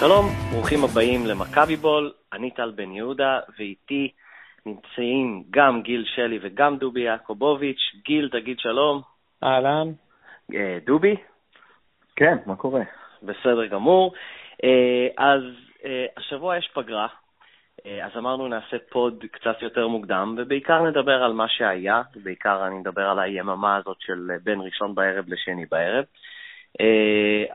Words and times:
שלום, 0.00 0.26
ברוכים 0.52 0.78
הבאים 0.84 1.26
למכבי 1.26 1.76
בול, 1.76 2.12
אני 2.32 2.50
טל 2.50 2.70
בן 2.70 2.92
יהודה, 2.92 3.40
ואיתי 3.58 4.12
נמצאים 4.66 5.44
גם 5.50 5.82
גיל 5.82 6.04
שלי 6.14 6.38
וגם 6.42 6.76
דובי 6.76 7.00
יעקובוביץ'. 7.00 7.80
גיל, 8.04 8.28
תגיד 8.32 8.58
שלום. 8.58 9.00
אהלן. 9.44 9.88
אה, 10.54 10.78
דובי? 10.86 11.16
כן, 12.16 12.36
מה 12.46 12.56
קורה? 12.56 12.82
בסדר 13.22 13.66
גמור. 13.66 14.14
אה, 14.64 15.08
אז 15.18 15.42
אה, 15.84 16.06
השבוע 16.16 16.56
יש 16.56 16.70
פגרה, 16.74 17.06
אז 18.02 18.10
אמרנו 18.16 18.48
נעשה 18.48 18.76
פוד 18.90 19.24
קצת 19.32 19.62
יותר 19.62 19.88
מוקדם, 19.88 20.34
ובעיקר 20.38 20.82
נדבר 20.82 21.22
על 21.22 21.32
מה 21.32 21.48
שהיה, 21.48 22.02
בעיקר 22.16 22.66
אני 22.66 22.74
מדבר 22.74 23.02
על 23.02 23.18
היממה 23.18 23.76
הזאת 23.76 23.96
של 24.00 24.30
בין 24.44 24.60
ראשון 24.60 24.94
בערב 24.94 25.24
לשני 25.28 25.66
בערב. 25.66 26.04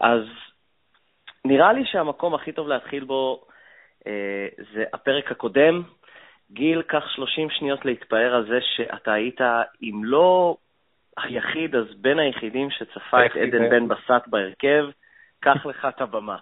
אז 0.02 0.22
נראה 1.46 1.74
לי 1.74 1.86
שהמקום 1.86 2.36
הכי 2.36 2.52
טוב 2.52 2.68
להתחיל 2.68 3.04
בו 3.04 3.42
אה, 4.08 4.48
זה 4.74 4.84
הפרק 4.94 5.32
הקודם. 5.32 5.84
גיל, 6.52 6.82
קח 6.82 7.04
30 7.16 7.50
שניות 7.50 7.86
להתפאר 7.86 8.36
על 8.36 8.48
זה 8.48 8.60
שאתה 8.76 9.14
היית, 9.14 9.42
אם 9.84 10.02
לא 10.04 10.58
היחיד, 11.18 11.76
אז 11.76 11.86
בין 11.98 12.20
היחידים 12.20 12.70
שצפה 12.70 13.26
את 13.26 13.36
עדן 13.36 13.70
בן 13.70 13.88
בסט 13.88 14.28
בהרכב. 14.28 14.86
קח 15.40 15.66
לך 15.66 15.88
את 15.90 16.02
הבמה. 16.02 16.38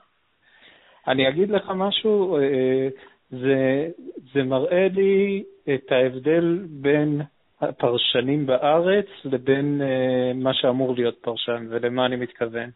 אני 1.08 1.30
אגיד 1.30 1.49
לך 1.49 1.72
משהו, 1.75 2.38
אה, 2.38 2.88
זה, 3.30 3.88
זה 4.33 4.44
מראה 4.44 4.88
לי 4.94 5.44
את 5.73 5.91
ההבדל 5.91 6.59
בין 6.70 7.22
הפרשנים 7.61 8.45
בארץ 8.45 9.05
לבין 9.25 9.81
אה, 9.81 10.31
מה 10.35 10.53
שאמור 10.53 10.95
להיות 10.95 11.17
פרשן, 11.22 11.67
ולמה 11.70 12.05
אני 12.05 12.16
מתכוון. 12.16 12.70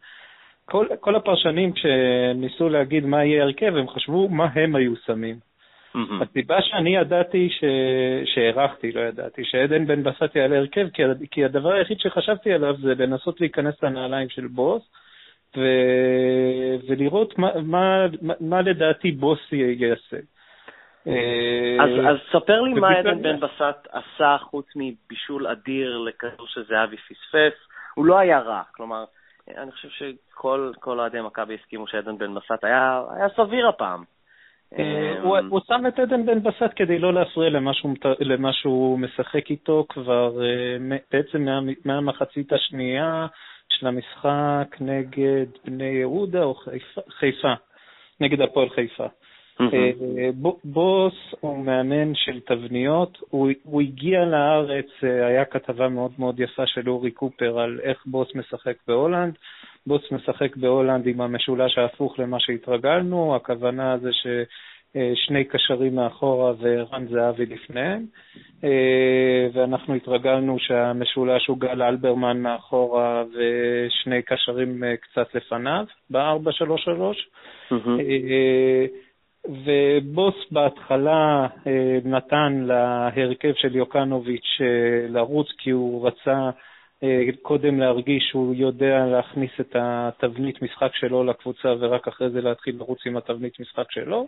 כל, 0.70 0.86
כל 1.00 1.16
הפרשנים, 1.16 1.72
כשניסו 1.72 2.68
להגיד 2.68 3.06
מה 3.06 3.24
יהיה 3.24 3.42
הרכב, 3.42 3.76
הם 3.76 3.88
חשבו 3.88 4.28
מה 4.28 4.46
הם 4.54 4.76
היו 4.76 4.96
שמים. 5.06 5.36
Mm-hmm. 5.96 6.22
הסיבה 6.22 6.62
שאני 6.62 6.96
ידעתי, 6.96 7.48
ש... 7.50 7.64
שהערכתי, 8.24 8.92
לא 8.92 9.00
ידעתי, 9.00 9.44
שעדן 9.44 9.86
בן 9.86 10.02
בסט 10.02 10.36
יעלה 10.36 10.58
הרכב, 10.58 10.88
כי, 10.92 11.02
כי 11.30 11.44
הדבר 11.44 11.72
היחיד 11.72 12.00
שחשבתי 12.00 12.52
עליו 12.52 12.74
זה 12.76 12.94
לנסות 12.98 13.40
להיכנס 13.40 13.82
לנעליים 13.82 14.28
של 14.28 14.46
בוס, 14.46 14.82
ו... 15.56 15.60
ולראות 16.88 17.38
מה, 17.38 17.48
מה, 17.62 18.06
מה, 18.22 18.34
מה 18.40 18.62
לדעתי 18.62 19.12
בוס 19.12 19.52
יעשה. 19.52 20.16
אז, 21.80 21.90
אז 22.08 22.16
ספר 22.32 22.60
לי 22.60 22.80
מה 22.80 22.90
עדן 22.90 23.22
בן 23.22 23.40
בסט 23.40 23.88
עשה 23.90 24.36
חוץ 24.40 24.66
מבישול 24.76 25.46
אדיר 25.46 25.98
לכדור 25.98 26.46
שזהבי 26.46 26.96
פספס. 26.96 27.68
הוא 27.94 28.06
לא 28.06 28.18
היה 28.18 28.38
רע, 28.40 28.62
כלומר, 28.72 29.04
אני 29.56 29.72
חושב 29.72 29.88
שכל 29.88 30.72
אוהדי 30.86 31.20
מכבי 31.20 31.54
הסכימו 31.54 31.86
שעדן 31.86 32.18
בן 32.18 32.34
בסט 32.34 32.64
היה, 32.64 33.02
היה 33.10 33.28
סביר 33.36 33.68
הפעם. 33.68 34.04
אה, 34.78 35.20
הוא, 35.22 35.38
הוא 35.48 35.60
שם 35.66 35.86
את 35.88 35.98
עדן 35.98 36.26
בן 36.26 36.42
בסט 36.42 36.72
כדי 36.76 36.98
לא 36.98 37.14
להפריע 37.14 37.50
למה 38.20 38.52
שהוא 38.52 38.98
משחק 38.98 39.50
איתו 39.50 39.86
כבר 39.88 40.44
אה, 40.44 40.96
בעצם 41.12 41.42
מה, 41.42 41.60
מהמחצית 41.84 42.52
השנייה 42.52 43.26
של 43.68 43.86
המשחק 43.86 44.76
נגד 44.80 45.46
בני 45.64 45.84
יהודה 45.84 46.42
או 46.42 46.54
חיפה, 46.54 47.00
חיפה 47.08 47.54
נגד 48.20 48.40
הפועל 48.40 48.68
חיפה. 48.68 49.06
אה, 49.60 50.30
בוס 50.64 51.14
הוא 51.40 51.64
מאמן 51.64 52.14
של 52.14 52.40
תבניות, 52.40 53.18
הוא, 53.30 53.50
הוא 53.62 53.80
הגיע 53.80 54.24
לארץ, 54.24 54.86
אה, 55.04 55.26
היה 55.26 55.44
כתבה 55.44 55.88
מאוד 55.88 56.10
מאוד 56.18 56.40
יפה 56.40 56.66
של 56.66 56.88
אורי 56.88 57.10
קופר 57.10 57.60
על 57.60 57.80
איך 57.82 58.06
בוס 58.06 58.34
משחק 58.34 58.76
בהולנד. 58.88 59.34
בוס 59.86 60.12
משחק 60.12 60.56
בהולנד 60.56 61.06
עם 61.06 61.20
המשולש 61.20 61.78
ההפוך 61.78 62.18
למה 62.18 62.36
שהתרגלנו, 62.40 63.36
הכוונה 63.36 63.98
זה 63.98 64.10
ששני 64.12 65.44
קשרים 65.44 65.94
מאחורה 65.94 66.52
ורן 66.60 67.06
זהבי 67.08 67.46
לפניהם, 67.46 68.04
אה, 68.64 69.48
ואנחנו 69.52 69.94
התרגלנו 69.94 70.58
שהמשולש 70.58 71.46
הוא 71.46 71.58
גל 71.58 71.82
אלברמן 71.82 72.40
מאחורה 72.40 73.24
ושני 73.28 74.22
קשרים 74.22 74.82
קצת 75.00 75.34
לפניו, 75.34 75.84
ב-4-3-3. 76.10 76.18
Mm-hmm. 77.72 78.00
ובוס 79.46 80.34
בהתחלה 80.50 81.46
אה, 81.66 81.98
נתן 82.04 82.64
להרכב 82.66 83.52
של 83.54 83.76
יוקנוביץ' 83.76 84.60
אה, 84.60 85.08
לרוץ 85.08 85.48
כי 85.58 85.70
הוא 85.70 86.06
רצה 86.06 86.50
אה, 87.02 87.24
קודם 87.42 87.80
להרגיש 87.80 88.24
שהוא 88.30 88.54
יודע 88.54 89.06
להכניס 89.06 89.50
את 89.60 89.76
התבנית 89.78 90.62
משחק 90.62 90.94
שלו 90.94 91.24
לקבוצה 91.24 91.74
ורק 91.78 92.08
אחרי 92.08 92.30
זה 92.30 92.40
להתחיל 92.40 92.76
לרוץ 92.78 92.98
עם 93.06 93.16
התבנית 93.16 93.60
משחק 93.60 93.90
שלו. 93.90 94.26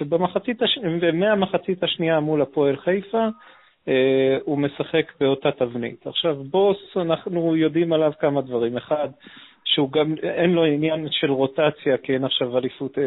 ובמחצית 0.00 0.62
הש... 0.62 0.78
ומהמחצית 1.00 1.82
השנייה 1.82 2.20
מול 2.20 2.42
הפועל 2.42 2.76
חיפה 2.76 3.28
הוא 4.44 4.58
משחק 4.58 5.12
באותה 5.20 5.52
תבנית. 5.52 6.06
עכשיו, 6.06 6.34
בוס, 6.34 6.96
אנחנו 6.96 7.56
יודעים 7.56 7.92
עליו 7.92 8.12
כמה 8.20 8.40
דברים. 8.40 8.76
אחד, 8.76 9.08
שהוא 9.64 9.92
גם, 9.92 10.14
אין 10.22 10.50
לו 10.50 10.64
עניין 10.64 11.06
של 11.10 11.30
רוטציה, 11.30 11.98
כי 12.02 12.14
אין 12.14 12.24
עכשיו 12.24 12.58
אליפות 12.58 12.98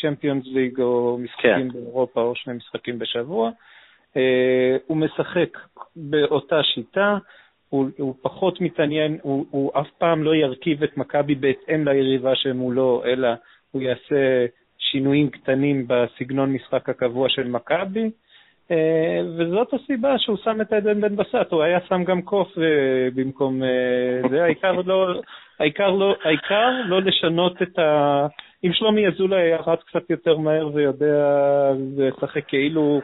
צ'מפיונס 0.00 0.46
אה, 0.46 0.52
ליג 0.52 0.80
או 0.80 1.18
משחקים 1.20 1.70
כן. 1.70 1.78
באירופה 1.78 2.20
או 2.20 2.34
שני 2.34 2.54
משחקים 2.54 2.98
בשבוע. 2.98 3.50
אה, 4.16 4.76
הוא 4.86 4.96
משחק 4.96 5.58
באותה 5.96 6.62
שיטה, 6.62 7.18
הוא, 7.68 7.88
הוא 7.98 8.14
פחות 8.22 8.60
מתעניין, 8.60 9.18
הוא, 9.22 9.46
הוא 9.50 9.72
אף 9.80 9.88
פעם 9.98 10.22
לא 10.22 10.34
ירכיב 10.34 10.82
את 10.82 10.96
מכבי 10.96 11.34
בהתאם 11.34 11.88
ליריבה 11.88 12.34
שמולו, 12.34 13.02
אלא 13.04 13.28
הוא 13.70 13.82
יעשה 13.82 14.46
שינויים 14.78 15.30
קטנים 15.30 15.86
בסגנון 15.88 16.52
משחק 16.52 16.88
הקבוע 16.88 17.28
של 17.28 17.48
מכבי. 17.48 18.10
אה, 18.70 19.20
וזאת 19.38 19.74
הסיבה 19.74 20.18
שהוא 20.18 20.36
שם 20.36 20.60
את 20.60 20.72
עדן 20.72 21.00
בן 21.00 21.16
בסט, 21.16 21.50
הוא 21.52 21.62
היה 21.62 21.78
שם 21.88 22.04
גם 22.04 22.22
קוף 22.22 22.52
במקום 23.14 23.60
זה, 24.30 24.44
העיקר 24.44 24.72
לא, 24.72 25.20
העיקר 25.58 25.90
לא, 25.90 26.16
העיקר 26.24 26.70
לא 26.86 27.02
לשנות 27.02 27.62
את 27.62 27.78
ה... 27.78 28.26
אם 28.64 28.72
שלומי 28.72 29.06
אזולאי 29.06 29.40
היה 29.40 29.58
רץ 29.66 29.82
קצת 29.82 30.10
יותר 30.10 30.38
מהר 30.38 30.74
ויודע 30.74 31.72
לשחק 31.96 32.48
כאילו, 32.48 33.00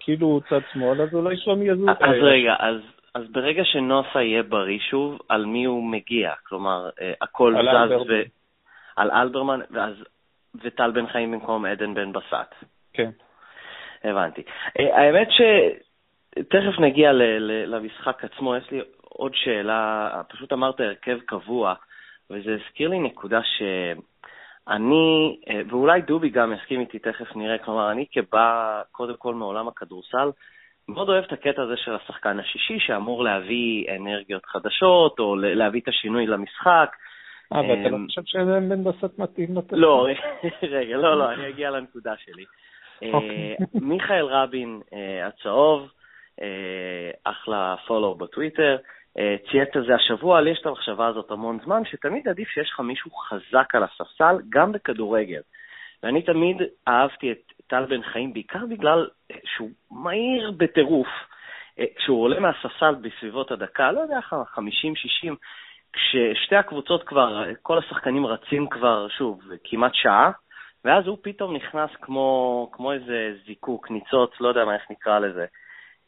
כאילו 0.00 0.26
הוא 0.26 0.40
צד 0.50 0.60
שמאל, 0.72 1.02
אז 1.02 1.14
אולי 1.14 1.36
שלומי 1.36 1.70
אזולאי... 1.70 1.94
אז 2.00 2.14
רגע, 2.22 2.54
אז, 2.58 2.76
אז 3.14 3.22
ברגע 3.32 3.64
שנוסה 3.64 4.22
יהיה 4.22 4.42
בריא 4.42 4.78
שוב, 4.78 5.18
על 5.28 5.44
מי 5.44 5.64
הוא 5.64 5.90
מגיע? 5.90 6.32
כלומר, 6.48 6.88
אה, 7.00 7.12
הכל 7.22 7.54
זז 7.54 7.68
אלברמן. 7.68 8.10
ו... 8.10 8.22
על 8.96 9.10
אלברמן, 9.10 9.60
ואז... 9.70 9.94
וטל 10.64 10.90
בן 10.90 11.06
חיים 11.06 11.32
במקום 11.32 11.64
עדן 11.64 11.94
בן 11.94 12.12
בסט. 12.12 12.64
כן. 12.92 13.10
הבנתי. 14.04 14.42
אה, 14.78 14.98
האמת 14.98 15.28
ש... 15.30 15.40
תכף 16.34 16.80
נגיע 16.80 17.12
למשחק 17.66 18.24
עצמו, 18.24 18.56
יש 18.56 18.70
לי 18.70 18.80
עוד 19.00 19.32
שאלה, 19.34 20.10
פשוט 20.28 20.52
אמרת 20.52 20.80
הרכב 20.80 21.18
קבוע. 21.26 21.74
וזה 22.30 22.54
הזכיר 22.54 22.88
לי 22.88 22.98
נקודה 22.98 23.40
שאני, 23.42 25.38
אה, 25.50 25.60
ואולי 25.68 26.00
דובי 26.00 26.28
גם 26.28 26.52
יסכים 26.52 26.80
איתי, 26.80 26.98
תכף 26.98 27.36
נראה, 27.36 27.58
כלומר, 27.58 27.90
אני 27.90 28.06
כבא 28.12 28.82
קודם 28.92 29.16
כל 29.16 29.34
מעולם 29.34 29.68
הכדורסל, 29.68 30.30
מאוד 30.88 31.08
אוהב 31.08 31.24
את 31.24 31.32
הקטע 31.32 31.62
הזה 31.62 31.76
של 31.76 31.94
השחקן 31.94 32.40
השישי, 32.40 32.78
שאמור 32.78 33.24
להביא 33.24 33.96
אנרגיות 33.96 34.46
חדשות, 34.46 35.18
או 35.18 35.36
להביא 35.36 35.80
את 35.80 35.88
השינוי 35.88 36.26
למשחק. 36.26 36.96
אה, 37.52 37.60
ואתה 37.60 37.88
לא 37.88 37.96
אמ, 37.96 38.06
חושב 38.06 38.22
שאין 38.24 38.68
בן 38.68 38.84
בסט 38.84 39.18
מתאים 39.18 39.58
לתת? 39.58 39.72
לא, 39.72 40.06
רגע, 40.62 40.96
לא, 40.96 41.18
לא, 41.18 41.32
אני 41.32 41.48
אגיע 41.48 41.70
לנקודה 41.70 42.14
שלי. 42.16 42.44
אה, 43.02 43.12
אוקיי. 43.12 43.56
מיכאל 43.74 44.24
רבין 44.24 44.80
הצהוב, 45.22 45.90
אחלה 47.24 47.76
פולו 47.86 48.14
בטוויטר, 48.14 48.76
אה, 49.18 49.36
צייץ 49.50 49.68
על 49.74 49.86
זה 49.86 49.94
השבוע, 49.94 50.40
לי 50.40 50.50
יש 50.50 50.58
את 50.60 50.66
המחשבה 50.66 51.06
הזאת 51.06 51.30
המון 51.30 51.58
זמן, 51.64 51.84
שתמיד 51.84 52.28
עדיף 52.28 52.48
שיש 52.48 52.70
לך 52.70 52.80
מישהו 52.80 53.10
חזק 53.10 53.74
על 53.74 53.82
הספסל, 53.82 54.36
גם 54.48 54.72
בכדורגל. 54.72 55.40
ואני 56.02 56.22
תמיד 56.22 56.56
אהבתי 56.88 57.32
את 57.32 57.52
טל 57.66 57.84
בן 57.84 58.02
חיים, 58.02 58.32
בעיקר 58.32 58.66
בגלל 58.70 59.08
אה, 59.30 59.36
שהוא 59.44 59.70
מהיר 59.90 60.50
בטירוף. 60.56 61.08
אה, 61.78 61.84
כשהוא 61.96 62.22
עולה 62.22 62.40
מהספסל 62.40 62.94
בסביבות 62.94 63.50
הדקה, 63.50 63.92
לא 63.92 64.00
יודע, 64.00 64.18
50-60, 64.28 64.60
כששתי 65.92 66.56
הקבוצות 66.56 67.02
כבר, 67.02 67.42
כל 67.62 67.78
השחקנים 67.78 68.26
רצים 68.26 68.68
כבר, 68.68 69.08
שוב, 69.08 69.40
כמעט 69.64 69.94
שעה, 69.94 70.30
ואז 70.84 71.06
הוא 71.06 71.18
פתאום 71.22 71.56
נכנס 71.56 71.90
כמו, 72.00 72.68
כמו 72.72 72.92
איזה 72.92 73.34
זיקוק, 73.46 73.90
ניצוץ, 73.90 74.30
לא 74.40 74.48
יודע 74.48 74.64
מה, 74.64 74.74
איך 74.74 74.90
נקרא 74.90 75.18
לזה. 75.18 75.46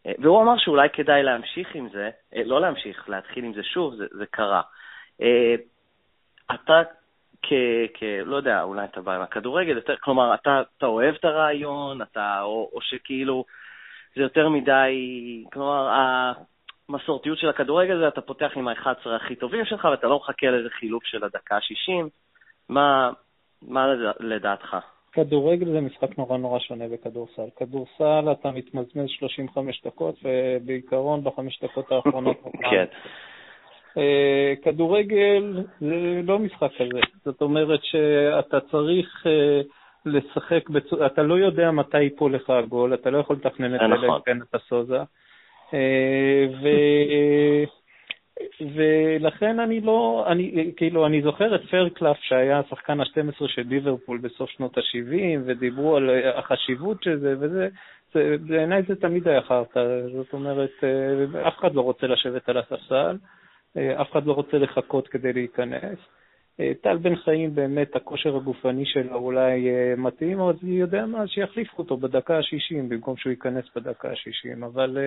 אה, 0.07 0.13
והוא 0.19 0.43
אמר 0.43 0.59
שאולי 0.59 0.89
כדאי 0.93 1.23
להמשיך 1.23 1.75
עם 1.75 1.89
זה, 1.89 2.11
אה, 2.37 2.43
לא 2.45 2.61
להמשיך, 2.61 3.09
להתחיל 3.09 3.45
עם 3.45 3.55
זה 3.55 3.63
שוב, 3.63 3.95
זה, 3.95 4.07
זה 4.11 4.27
קרה. 4.27 4.63
אה, 5.23 5.55
אתה 6.55 6.83
כ, 7.43 7.53
כ... 7.95 8.03
לא 8.25 8.37
יודע, 8.37 8.63
אולי 8.63 8.85
אתה 8.85 9.01
בא 9.01 9.15
עם 9.15 9.23
הכדורגל, 9.23 9.77
יותר, 9.77 9.97
כלומר, 9.97 10.35
אתה, 10.35 10.63
אתה 10.79 10.87
אוהב 10.87 11.15
את 11.15 11.25
הרעיון, 11.25 12.03
אתה, 12.03 12.43
או, 12.43 12.71
או 12.73 12.81
שכאילו 12.81 13.45
זה 14.15 14.23
יותר 14.23 14.49
מדי, 14.49 15.45
כלומר, 15.53 15.89
המסורתיות 16.89 17.39
של 17.39 17.49
הכדורגל 17.49 17.99
זה 17.99 18.09
אתה 18.09 18.21
פותח 18.21 18.51
עם 18.57 18.69
ה-11 18.69 19.09
הכי 19.17 19.37
טובים 19.37 19.65
שלך 19.65 19.85
ואתה 19.85 20.07
לא 20.07 20.17
מחכה 20.17 20.47
לאיזה 20.47 20.71
חילוף 20.71 21.05
של 21.05 21.25
הדקה 21.25 21.57
ה-60. 21.57 22.09
מה, 22.69 23.11
מה 23.63 23.87
לדעתך? 24.21 24.77
כדורגל 25.13 25.73
זה 25.73 25.81
משחק 25.81 26.19
נורא 26.19 26.37
נורא 26.37 26.59
שונה 26.59 26.89
בכדורסל. 26.89 27.49
כדורסל 27.57 28.33
אתה 28.33 28.51
מתמזמז 28.51 29.09
35 29.09 29.83
דקות, 29.87 30.15
ובעיקרון 30.25 31.25
בחמש 31.25 31.61
דקות 31.63 31.93
האחרונות... 31.93 32.37
כן. 32.71 32.85
אה, 33.99 34.55
כדורגל 34.63 35.65
זה 35.81 36.21
לא 36.25 36.39
משחק 36.39 36.71
כזה. 36.79 37.01
זאת 37.25 37.43
אומרת 37.43 37.81
שאתה 37.83 38.61
צריך 38.61 39.27
אה, 39.27 39.61
לשחק, 40.07 40.69
בצורה, 40.69 41.07
אתה 41.07 41.23
לא 41.23 41.35
יודע 41.35 41.71
מתי 41.71 42.03
ייפול 42.03 42.35
לך 42.35 42.51
הגול, 42.51 42.95
אתה 42.95 43.11
לא 43.11 43.19
יכול 43.19 43.37
לתכנן 43.37 43.75
את 43.75 43.81
זה, 43.81 43.87
נכון. 43.87 44.21
כן 44.27 44.39
אתה 44.43 44.59
סוזה. 44.59 44.99
אה, 45.75 46.47
ו... 46.63 46.69
ולכן 48.75 49.61
אני 49.61 49.81
לא, 49.81 50.25
אני, 50.27 50.73
כאילו, 50.77 51.07
אני 51.07 51.23
זוכר 51.23 51.55
את 51.55 51.61
פרקלף 51.71 52.17
שהיה 52.21 52.59
השחקן 52.59 53.01
ה-12 53.01 53.49
של 53.49 53.63
ליברפול 53.69 54.19
בסוף 54.19 54.51
שנות 54.51 54.79
ה-70, 54.79 55.41
ודיברו 55.47 55.97
על 55.97 56.11
החשיבות 56.35 57.03
של 57.03 57.19
זה, 57.19 57.35
וזה, 57.41 57.69
זה, 58.15 58.37
בעיניי 58.41 58.83
זה 58.89 58.97
תמיד 58.97 59.29
היה 59.29 59.43
חרטא, 59.43 59.81
זאת 60.13 60.33
אומרת, 60.33 60.71
אה, 60.83 61.49
אף 61.49 61.59
אחד 61.59 61.75
לא 61.75 61.81
רוצה 61.81 62.07
לשבת 62.07 62.49
על 62.49 62.59
הספסל, 62.59 63.19
אה, 63.77 64.01
אף 64.01 64.13
אחד 64.13 64.27
לא 64.27 64.33
רוצה 64.33 64.59
לחכות 64.59 65.09
כדי 65.09 65.33
להיכנס. 65.33 65.99
אה, 66.61 66.73
טל 66.81 66.97
בן 66.97 67.17
חיים, 67.17 67.55
באמת, 67.55 67.97
הכושר 67.97 68.37
הגופני 68.37 68.87
שלו 68.87 69.15
אולי 69.15 69.69
מתאים, 69.97 70.41
אז 70.41 70.55
אני 70.63 70.71
יודע 70.71 71.07
מה, 71.07 71.27
שיחליפו 71.27 71.79
אותו 71.79 71.97
בדקה 71.97 72.37
ה-60 72.37 72.83
במקום 72.89 73.17
שהוא 73.17 73.31
ייכנס 73.31 73.65
בדקה 73.77 74.09
ה-60, 74.09 74.67
אבל 74.67 74.99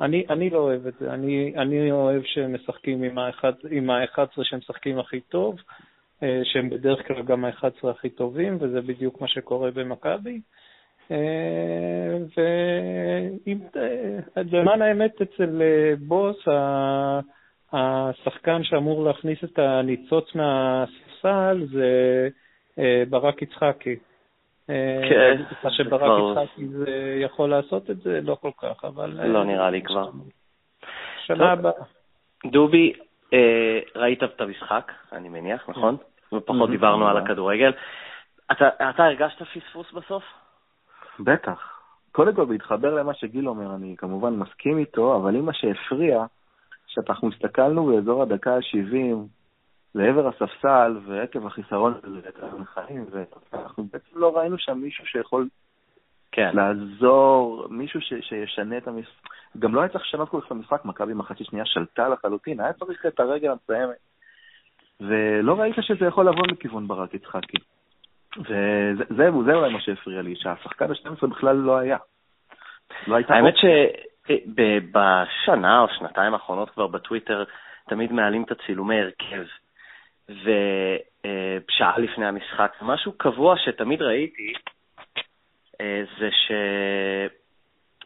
אני, 0.00 0.24
אני 0.30 0.50
לא 0.50 0.58
אוהב 0.58 0.86
את 0.86 0.94
זה, 1.00 1.14
אני, 1.14 1.52
אני 1.56 1.90
אוהב 1.90 2.22
שהם 2.24 2.54
משחקים 2.54 3.02
עם 3.70 3.90
ה-11 3.90 4.42
שהם 4.42 4.58
משחקים 4.58 4.98
הכי 4.98 5.20
טוב, 5.20 5.56
אה, 6.22 6.40
שהם 6.44 6.70
בדרך 6.70 7.06
כלל 7.06 7.22
גם 7.22 7.44
ה-11 7.44 7.90
הכי 7.90 8.10
טובים, 8.10 8.56
וזה 8.60 8.80
בדיוק 8.80 9.20
מה 9.20 9.28
שקורה 9.28 9.70
במכבי. 9.70 10.40
אה, 11.10 11.16
ולמען 14.36 14.82
אה, 14.82 14.88
האמת, 14.88 15.22
אצל 15.22 15.62
בוס, 15.98 16.36
השחקן 17.72 18.64
שאמור 18.64 19.04
להכניס 19.04 19.38
את 19.44 19.58
הניצוץ 19.58 20.34
מהספסל 20.34 21.66
זה 21.72 22.28
ברק 23.08 23.42
יצחקי. 23.42 23.96
כן. 25.08 25.42
מה 25.64 25.70
שברק 25.70 26.38
יצחקי 26.38 26.66
יכול 27.20 27.50
לעשות 27.50 27.90
את 27.90 28.00
זה, 28.00 28.20
לא 28.22 28.36
כל 28.40 28.50
כך, 28.58 28.84
אבל... 28.84 29.10
לא 29.26 29.44
נראה 29.44 29.70
לי 29.70 29.82
כבר. 29.82 30.10
שנה 31.26 31.52
הבאה. 31.52 31.72
דובי, 32.46 32.92
אה, 33.32 33.80
ראית 33.96 34.22
את 34.22 34.40
המשחק, 34.40 34.92
אני 35.12 35.28
מניח, 35.28 35.68
נכון? 35.68 35.96
ופחות 36.32 36.70
דיברנו 36.70 37.08
על 37.08 37.16
הכדורגל. 37.16 37.72
אתה 38.52 39.04
הרגשת 39.04 39.42
פספוס 39.42 39.92
בסוף? 39.92 40.24
בטח. 41.20 41.76
קודם 42.12 42.34
כל, 42.34 42.44
בהתחבר 42.44 42.94
למה 42.94 43.14
שגיל 43.14 43.48
אומר, 43.48 43.74
אני 43.74 43.94
כמובן 43.98 44.34
מסכים 44.34 44.78
איתו, 44.78 45.16
אבל 45.16 45.36
אם 45.36 45.44
מה 45.44 45.52
שהפריע, 45.52 46.24
שאנחנו 46.86 47.28
הסתכלנו 47.28 47.86
באזור 47.86 48.22
הדקה 48.22 48.54
ה-70, 48.54 49.16
לעבר 49.96 50.28
הספסל, 50.28 50.98
ועקב 51.06 51.46
החיסרון 51.46 51.94
הזה, 52.02 52.20
חיים, 52.74 53.06
ואנחנו 53.10 53.84
בעצם 53.92 54.18
לא 54.18 54.36
ראינו 54.36 54.58
שם 54.58 54.78
מישהו 54.78 55.06
שיכול 55.06 55.48
כן. 56.32 56.50
לעזור, 56.54 57.66
מישהו 57.70 58.00
ש, 58.00 58.12
שישנה 58.20 58.76
את 58.76 58.88
המשחק. 58.88 59.28
גם 59.58 59.74
לא 59.74 59.80
היה 59.80 59.88
צריך 59.88 60.04
לשנות 60.04 60.28
כל 60.28 60.40
כך 60.40 60.46
את 60.46 60.50
המשחק, 60.50 60.84
מכבי 60.84 61.14
מחצית 61.14 61.46
שנייה 61.46 61.64
שלטה 61.66 62.08
לחלוטין, 62.08 62.60
היה 62.60 62.72
צריך 62.72 63.06
את 63.06 63.20
הרגל 63.20 63.50
המסיימת. 63.50 63.96
ולא 65.00 65.60
ראית 65.60 65.74
שזה 65.80 66.06
יכול 66.06 66.28
לבוא 66.28 66.42
מכיוון 66.52 66.88
ברק 66.88 67.14
יצחקי. 67.14 67.56
וזה 68.38 69.04
זה, 69.08 69.30
זה 69.44 69.54
אולי 69.54 69.72
מה 69.72 69.80
שהפריע 69.80 70.22
לי, 70.22 70.36
שהשחקן 70.36 70.90
ה-12 70.90 71.26
בכלל 71.26 71.56
לא 71.56 71.76
היה. 71.76 71.96
לא 73.06 73.16
האמת 73.28 73.54
שבשנה 74.36 75.80
או 75.80 75.86
שנתיים 75.98 76.34
האחרונות 76.34 76.70
כבר 76.70 76.86
בטוויטר 76.86 77.44
תמיד 77.88 78.12
מעלים 78.12 78.42
את 78.42 78.50
הצילומי 78.50 79.00
הרכב. 79.00 79.44
ושעה 80.28 81.98
לפני 81.98 82.26
המשחק, 82.26 82.72
משהו 82.82 83.12
קבוע 83.12 83.54
שתמיד 83.58 84.02
ראיתי, 84.02 84.52
אה, 85.80 86.02
זה 86.18 86.28
ש... 86.30 86.52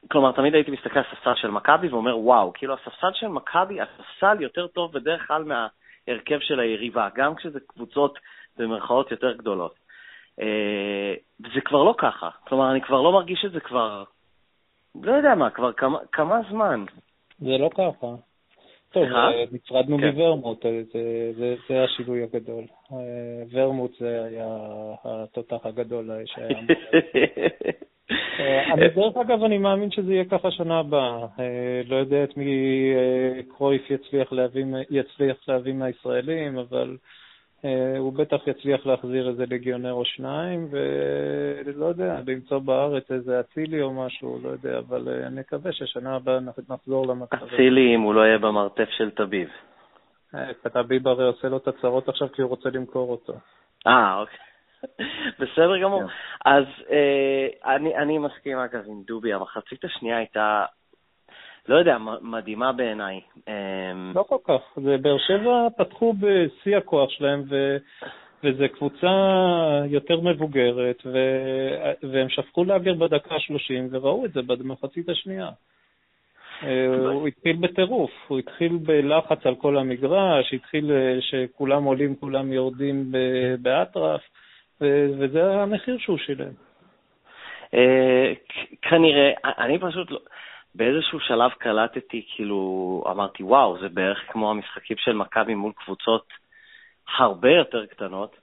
כלומר, 0.08 0.32
תמיד 0.32 0.54
הייתי 0.54 0.70
מסתכל 0.70 0.98
על 0.98 1.04
הספסל 1.12 1.34
של 1.34 1.50
מכבי 1.50 1.88
ואומר, 1.88 2.18
וואו, 2.18 2.52
כאילו 2.52 2.74
הספסל 2.74 3.12
של 3.14 3.28
מכבי, 3.28 3.78
הספסל 3.80 4.42
יותר 4.42 4.66
טוב 4.66 4.92
בדרך 4.92 5.26
כלל 5.26 5.44
מההרכב 5.44 6.38
של 6.40 6.60
היריבה, 6.60 7.08
גם 7.14 7.34
כשזה 7.34 7.58
קבוצות 7.66 8.18
במרכאות 8.56 9.10
יותר 9.10 9.32
גדולות. 9.32 9.74
אה, 10.40 11.14
זה 11.38 11.60
כבר 11.64 11.82
לא 11.82 11.94
ככה. 11.98 12.28
כלומר, 12.48 12.70
אני 12.70 12.80
כבר 12.80 13.00
לא 13.00 13.12
מרגיש 13.12 13.44
את 13.44 13.52
זה 13.52 13.60
כבר, 13.60 14.04
לא 15.02 15.12
יודע 15.12 15.34
מה, 15.34 15.50
כבר 15.50 15.72
כמה, 15.72 15.98
כמה 16.12 16.40
זמן. 16.50 16.84
זה 17.38 17.58
לא 17.58 17.70
ככה. 17.74 18.06
טוב, 18.92 19.04
אה, 19.12 19.44
נפרדנו 19.52 19.98
כן. 19.98 20.08
מוורמוט, 20.08 20.66
אה, 20.66 20.80
זה, 20.92 21.32
זה, 21.36 21.54
זה 21.68 21.84
השינוי 21.84 22.22
הגדול. 22.22 22.64
אה, 22.92 23.42
ורמוט 23.52 23.98
זה 24.00 24.24
היה 24.24 24.58
התותח 25.04 25.66
הגדול 25.66 26.10
שהיה. 26.26 26.58
אני, 28.72 28.88
דרך 28.88 29.16
אגב, 29.16 29.44
אני 29.44 29.58
מאמין 29.58 29.90
שזה 29.90 30.12
יהיה 30.12 30.24
ככה 30.24 30.50
שנה 30.50 30.78
הבאה. 30.78 31.26
לא 31.86 31.96
יודע 31.96 32.24
את 32.24 32.36
מי 32.36 32.54
קרויף 33.48 33.90
יצליח 33.90 34.32
להביא, 34.32 34.64
יצליח 34.90 35.36
להביא 35.48 35.72
מהישראלים, 35.72 36.58
אבל 36.58 36.96
הוא 37.98 38.12
בטח 38.12 38.46
יצליח 38.46 38.86
להחזיר 38.86 39.28
איזה 39.28 39.44
לגיונר 39.50 39.92
או 39.92 40.04
שניים, 40.04 40.68
ולא 40.70 41.86
יודע, 41.86 42.20
למצוא 42.26 42.58
בארץ 42.58 43.10
איזה 43.10 43.40
אצילי 43.40 43.82
או 43.82 43.92
משהו, 43.92 44.38
לא 44.42 44.48
יודע, 44.48 44.78
אבל 44.78 45.08
אה, 45.08 45.26
אני 45.26 45.40
מקווה 45.40 45.72
ששנה 45.72 46.16
הבאה 46.16 46.38
נחזור 46.68 47.06
למצב. 47.06 47.36
אצילי 47.36 47.94
אם 47.94 48.00
הוא 48.00 48.14
לא 48.14 48.20
יהיה 48.20 48.38
במרתף 48.38 48.88
של 48.90 49.10
טביב. 49.10 49.48
אה, 50.34 50.52
טביב 50.72 51.08
הרי 51.08 51.24
עושה 51.24 51.48
לו 51.48 51.56
את 51.56 51.68
הצרות 51.68 52.08
עכשיו 52.08 52.32
כי 52.32 52.42
הוא 52.42 52.50
רוצה 52.50 52.68
למכור 52.70 53.10
אותו. 53.10 53.32
אה, 53.86 54.20
אוקיי. 54.20 54.38
בסדר 55.40 55.78
גמור. 55.82 56.02
כן. 56.02 56.14
אז 56.44 56.64
אני 58.02 58.18
מסכים, 58.18 58.58
אגב, 58.58 58.82
עם 58.86 59.02
דובי. 59.06 59.32
המחצית 59.32 59.84
השנייה 59.84 60.16
הייתה 60.16 60.64
לא 61.70 61.74
יודע, 61.74 61.96
מדהימה 62.22 62.72
בעיניי. 62.72 63.20
אמ, 63.48 64.12
לא 64.14 64.22
כל 64.22 64.36
כך. 64.44 64.60
זה 64.84 64.96
באר 64.96 65.18
שבע 65.18 65.68
פתחו 65.76 66.14
בשיא 66.20 66.76
הכוח 66.76 67.10
שלהם, 67.10 67.42
ו... 67.48 67.76
וזו 68.44 68.64
קבוצה 68.72 69.10
יותר 69.86 70.20
מבוגרת, 70.20 71.02
ו... 71.06 71.18
והם 72.02 72.28
שפכו 72.28 72.64
לאוויר 72.64 72.94
בדקה 72.94 73.34
ה-30 73.34 73.88
וראו 73.90 74.24
את 74.24 74.32
זה 74.32 74.42
במחצית 74.42 75.08
השנייה. 75.08 75.48
אה, 76.62 76.86
הוא 76.86 77.28
התחיל 77.28 77.56
בטירוף, 77.56 78.10
הוא 78.28 78.38
התחיל 78.38 78.78
בלחץ 78.82 79.46
על 79.46 79.54
כל 79.54 79.78
המגרש, 79.78 80.54
התחיל 80.54 80.92
אה, 80.92 81.18
שכולם 81.20 81.84
עולים, 81.84 82.14
כולם 82.20 82.52
יורדים 82.52 83.12
באטרף, 83.58 84.20
וזה 85.18 85.52
המחיר 85.52 85.98
שהוא 85.98 86.18
שילם. 86.18 86.52
אה, 87.74 88.32
כנראה, 88.82 89.30
אני 89.44 89.78
פשוט 89.78 90.10
לא... 90.10 90.18
באיזשהו 90.74 91.20
שלב 91.20 91.50
קלטתי, 91.50 92.26
כאילו, 92.34 93.02
אמרתי, 93.10 93.42
וואו, 93.42 93.78
זה 93.80 93.88
בערך 93.88 94.18
כמו 94.28 94.50
המשחקים 94.50 94.96
של 94.96 95.12
מכבי 95.12 95.54
מול 95.54 95.72
קבוצות 95.72 96.26
הרבה 97.18 97.50
יותר 97.50 97.86
קטנות, 97.86 98.36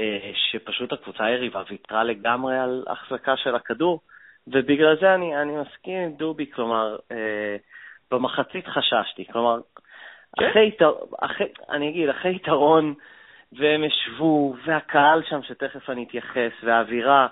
אה, 0.00 0.32
שפשוט 0.34 0.92
הקבוצה 0.92 1.24
היריבה 1.24 1.62
ויתרה 1.70 2.04
לגמרי 2.04 2.58
על 2.58 2.84
החזקה 2.86 3.36
של 3.36 3.54
הכדור, 3.54 4.00
ובגלל 4.46 4.96
זה 5.00 5.14
אני, 5.14 5.42
אני 5.42 5.52
מסכים 5.56 5.98
עם 5.98 6.12
דובי, 6.12 6.50
כלומר, 6.50 6.96
אה, 7.12 7.56
במחצית 8.10 8.66
חששתי, 8.66 9.24
כלומר, 9.32 9.60
כן? 10.38 10.50
אחרי, 10.50 10.70
אחרי, 11.20 11.46
אני 11.70 11.88
אגיד, 11.88 12.08
אחרי 12.08 12.36
יתרון, 12.36 12.94
והם 13.52 13.84
ישבו, 13.84 14.54
והקהל 14.64 15.22
שם, 15.28 15.42
שתכף 15.42 15.90
אני 15.90 16.04
אתייחס, 16.04 16.52
והאווירה, 16.62 17.26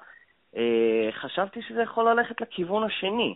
אה, 0.56 1.08
חשבתי 1.12 1.62
שזה 1.62 1.82
יכול 1.82 2.10
ללכת 2.10 2.40
לכיוון 2.40 2.84
השני. 2.84 3.34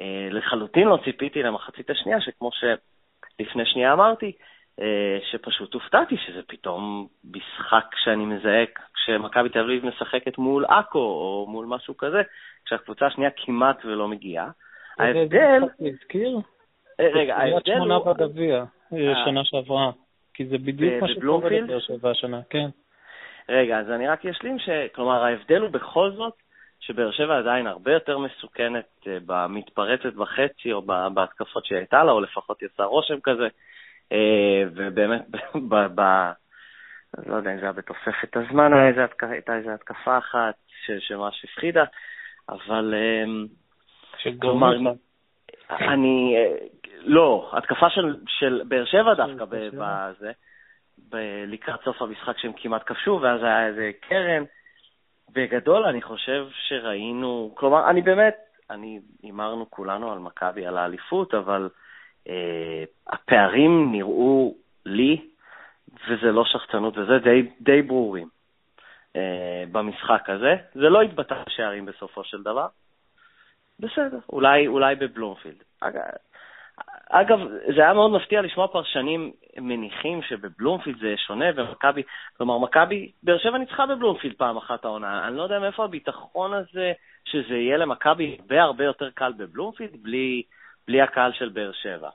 אה, 0.00 0.28
לחלוטין 0.30 0.88
לא 0.88 0.98
ציפיתי 1.04 1.42
למחצית 1.42 1.90
השנייה, 1.90 2.20
שכמו 2.20 2.50
שלפני 2.52 3.66
שנייה 3.66 3.92
אמרתי, 3.92 4.32
אה, 4.80 5.18
שפשוט 5.30 5.74
הופתעתי 5.74 6.16
שזה 6.16 6.40
פתאום 6.46 7.06
משחק 7.24 7.84
שאני 8.04 8.24
מזהה 8.24 8.64
כשמכבי 8.94 9.48
תל 9.48 9.60
אביב 9.60 9.86
משחקת 9.86 10.38
מול 10.38 10.64
עכו 10.64 10.98
או 10.98 11.46
מול 11.48 11.66
משהו 11.66 11.96
כזה, 11.96 12.22
כשהקבוצה 12.64 13.06
השנייה 13.06 13.30
כמעט 13.36 13.84
ולא 13.84 14.08
מגיעה. 14.08 14.50
ההבדל... 14.98 15.62
הזכיר? 15.80 16.38
אה, 17.00 17.08
רגע, 17.14 17.36
ההבדל 17.36 17.72
הוא... 17.72 17.84
שמונה 17.84 17.98
בגביע, 17.98 18.64
שנה 19.24 19.44
שעברה, 19.44 19.90
כי 20.34 20.46
זה 20.46 20.58
בדיוק 20.58 21.02
מה 21.02 21.08
שקורה 21.08 21.50
לבאר 21.50 21.80
שבע 21.80 22.10
השנה, 22.10 22.40
כן. 22.50 22.68
רגע, 23.48 23.78
אז 23.78 23.90
אני 23.90 24.08
רק 24.08 24.26
אשלים 24.26 24.58
ש... 24.58 24.68
כלומר, 24.94 25.24
ההבדל 25.24 25.60
הוא 25.60 25.70
בכל 25.70 26.10
זאת 26.10 26.34
שבאר 26.86 27.10
שבע 27.10 27.38
עדיין 27.38 27.66
הרבה 27.66 27.92
יותר 27.92 28.18
מסוכנת 28.18 29.06
אה, 29.06 29.18
במתפרצת 29.26 30.14
בחצי 30.14 30.72
או 30.72 30.82
בהתקפות 31.14 31.66
שהיא 31.66 31.78
הייתה 31.78 32.04
לה, 32.04 32.12
או 32.12 32.20
לפחות 32.20 32.62
יצא 32.62 32.82
רושם 32.82 33.20
כזה. 33.22 33.48
אה, 34.12 34.62
ובאמת, 34.74 35.22
לא 37.26 37.36
יודע 37.36 37.52
אם 37.52 37.56
זה 37.56 37.62
היה 37.62 37.72
בתוספת 37.72 38.36
הזמן, 38.36 38.72
הייתה 39.20 39.56
איזו 39.56 39.70
התקפה 39.70 40.18
אחת 40.18 40.54
שממש 40.98 41.44
הפחידה, 41.44 41.84
אבל... 42.48 42.94
כלומר, 44.40 44.72
אני... 45.70 46.36
לא, 47.00 47.50
התקפה 47.52 47.90
של, 47.90 48.16
של 48.26 48.62
באר 48.68 48.84
שבע 48.84 49.14
דווקא 49.14 49.44
בזה, 49.50 50.32
לקראת 51.46 51.80
סוף 51.84 52.02
המשחק 52.02 52.38
שהם 52.38 52.52
כמעט 52.56 52.82
כבשו, 52.86 53.18
ואז 53.22 53.42
היה 53.42 53.66
איזה 53.66 53.90
קרן. 54.00 54.44
בגדול, 55.32 55.84
אני 55.84 56.02
חושב 56.02 56.46
שראינו, 56.68 57.54
כלומר, 57.54 57.90
אני 57.90 58.02
באמת, 58.02 58.36
אני, 58.70 59.00
הימרנו 59.22 59.70
כולנו 59.70 60.12
על 60.12 60.18
מכבי, 60.18 60.66
על 60.66 60.78
האליפות, 60.78 61.34
אבל 61.34 61.68
אה, 62.28 62.84
הפערים 63.06 63.92
נראו 63.92 64.54
לי, 64.86 65.28
וזה 66.08 66.32
לא 66.32 66.44
שחצנות, 66.44 66.98
וזה 66.98 67.18
די, 67.18 67.48
די 67.60 67.82
ברורים 67.82 68.28
אה, 69.16 69.64
במשחק 69.72 70.30
הזה. 70.30 70.56
זה 70.74 70.88
לא 70.88 71.02
התבטא 71.02 71.42
בשערים 71.46 71.86
בסופו 71.86 72.24
של 72.24 72.42
דבר. 72.42 72.66
בסדר, 73.80 74.18
אולי, 74.32 74.66
אולי 74.66 74.94
בבלומפילד. 74.94 75.64
אגב, 77.10 77.38
זה 77.76 77.82
היה 77.82 77.94
מאוד 77.94 78.10
מפתיע 78.10 78.42
לשמוע 78.42 78.66
פרשנים 78.68 79.32
מניחים 79.56 80.22
שבבלומפילד 80.22 80.98
זה 80.98 81.14
שונה, 81.16 81.44
ומכבי, 81.56 82.02
כלומר, 82.36 82.58
מכבי, 82.58 83.12
באר 83.22 83.38
שבע 83.38 83.58
ניצחה 83.58 83.86
בבלומפילד 83.86 84.34
פעם 84.36 84.56
אחת 84.56 84.84
העונה. 84.84 85.28
אני 85.28 85.36
לא 85.36 85.42
יודע 85.42 85.58
מאיפה 85.58 85.84
הביטחון 85.84 86.52
הזה 86.54 86.92
שזה 87.24 87.54
יהיה 87.54 87.76
למכבי 87.76 88.36
הרבה 88.40 88.62
הרבה 88.62 88.84
יותר 88.84 89.10
קל 89.10 89.32
בבלומפילד, 89.32 90.02
בלי, 90.02 90.42
בלי 90.86 91.00
הקהל 91.00 91.32
של 91.32 91.48
באר 91.48 91.72
שבע. 91.72 92.10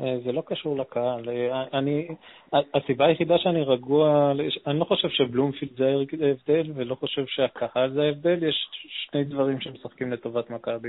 אה, 0.00 0.16
זה 0.24 0.32
לא 0.32 0.42
קשור 0.46 0.76
לקהל. 0.76 1.28
אה, 1.28 1.64
אני, 1.78 2.08
הסיבה 2.52 3.06
היחידה 3.06 3.38
שאני 3.38 3.62
רגוע, 3.62 4.32
אני 4.66 4.78
לא 4.78 4.84
חושב 4.84 5.08
שבלומפילד 5.08 5.72
זה 5.76 5.86
ההבדל, 6.26 6.72
ולא 6.74 6.94
חושב 6.94 7.26
שהקהל 7.26 7.92
זה 7.92 8.02
ההבדל, 8.02 8.48
יש 8.48 8.68
שני 9.10 9.24
דברים 9.24 9.60
שמשחקים 9.60 10.12
לטובת 10.12 10.50
מכבי. 10.50 10.88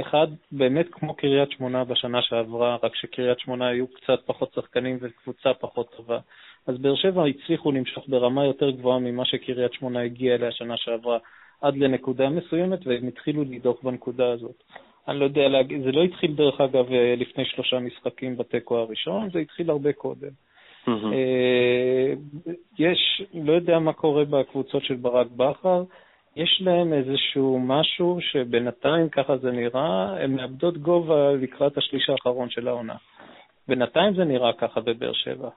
אחד, 0.00 0.26
באמת 0.52 0.86
כמו 0.90 1.14
קריית 1.14 1.50
שמונה 1.50 1.84
בשנה 1.84 2.22
שעברה, 2.22 2.76
רק 2.82 2.94
שקריית 2.94 3.40
שמונה 3.40 3.68
היו 3.68 3.86
קצת 3.86 4.20
פחות 4.26 4.52
שחקנים 4.54 4.98
וקבוצה 5.00 5.54
פחות 5.54 5.94
טובה. 5.96 6.18
אז 6.66 6.78
באר 6.78 6.94
שבע 6.94 7.24
הצליחו 7.26 7.72
למשוך 7.72 8.04
ברמה 8.08 8.44
יותר 8.44 8.70
גבוהה 8.70 8.98
ממה 8.98 9.24
שקריית 9.24 9.72
שמונה 9.72 10.02
הגיעה 10.02 10.36
אליה 10.36 10.52
שנה 10.52 10.76
שעברה, 10.76 11.18
עד 11.60 11.76
לנקודה 11.76 12.28
מסוימת, 12.28 12.86
והם 12.86 13.08
התחילו 13.08 13.44
לדוח 13.44 13.82
בנקודה 13.82 14.32
הזאת. 14.32 14.62
אני 15.10 15.18
לא 15.18 15.24
יודע 15.24 15.48
להגיד, 15.48 15.82
זה 15.82 15.92
לא 15.92 16.02
התחיל 16.02 16.34
דרך 16.34 16.60
אגב 16.60 16.92
אה, 16.92 17.14
לפני 17.16 17.44
שלושה 17.44 17.78
משחקים 17.78 18.36
בתיקו 18.36 18.78
הראשון, 18.78 19.30
זה 19.30 19.38
התחיל 19.38 19.70
הרבה 19.70 19.92
קודם. 19.92 20.28
אה, 20.88 22.12
יש, 22.78 23.22
לא 23.34 23.52
יודע 23.52 23.78
מה 23.78 23.92
קורה 23.92 24.24
בקבוצות 24.24 24.84
של 24.84 24.94
ברק 24.94 25.26
בכר, 25.36 25.82
יש 26.36 26.62
להם 26.64 26.92
איזשהו 26.92 27.60
משהו 27.60 28.18
שבינתיים, 28.20 29.08
ככה 29.08 29.36
זה 29.36 29.50
נראה, 29.50 30.22
הן 30.22 30.36
מאבדות 30.36 30.78
גובה 30.78 31.32
לקראת 31.32 31.78
השליש 31.78 32.10
האחרון 32.10 32.50
של 32.50 32.68
העונה. 32.68 32.94
בינתיים 33.68 34.14
זה 34.14 34.24
נראה 34.24 34.52
ככה 34.52 34.80
בבאר 34.80 35.12
שבע. 35.12 35.48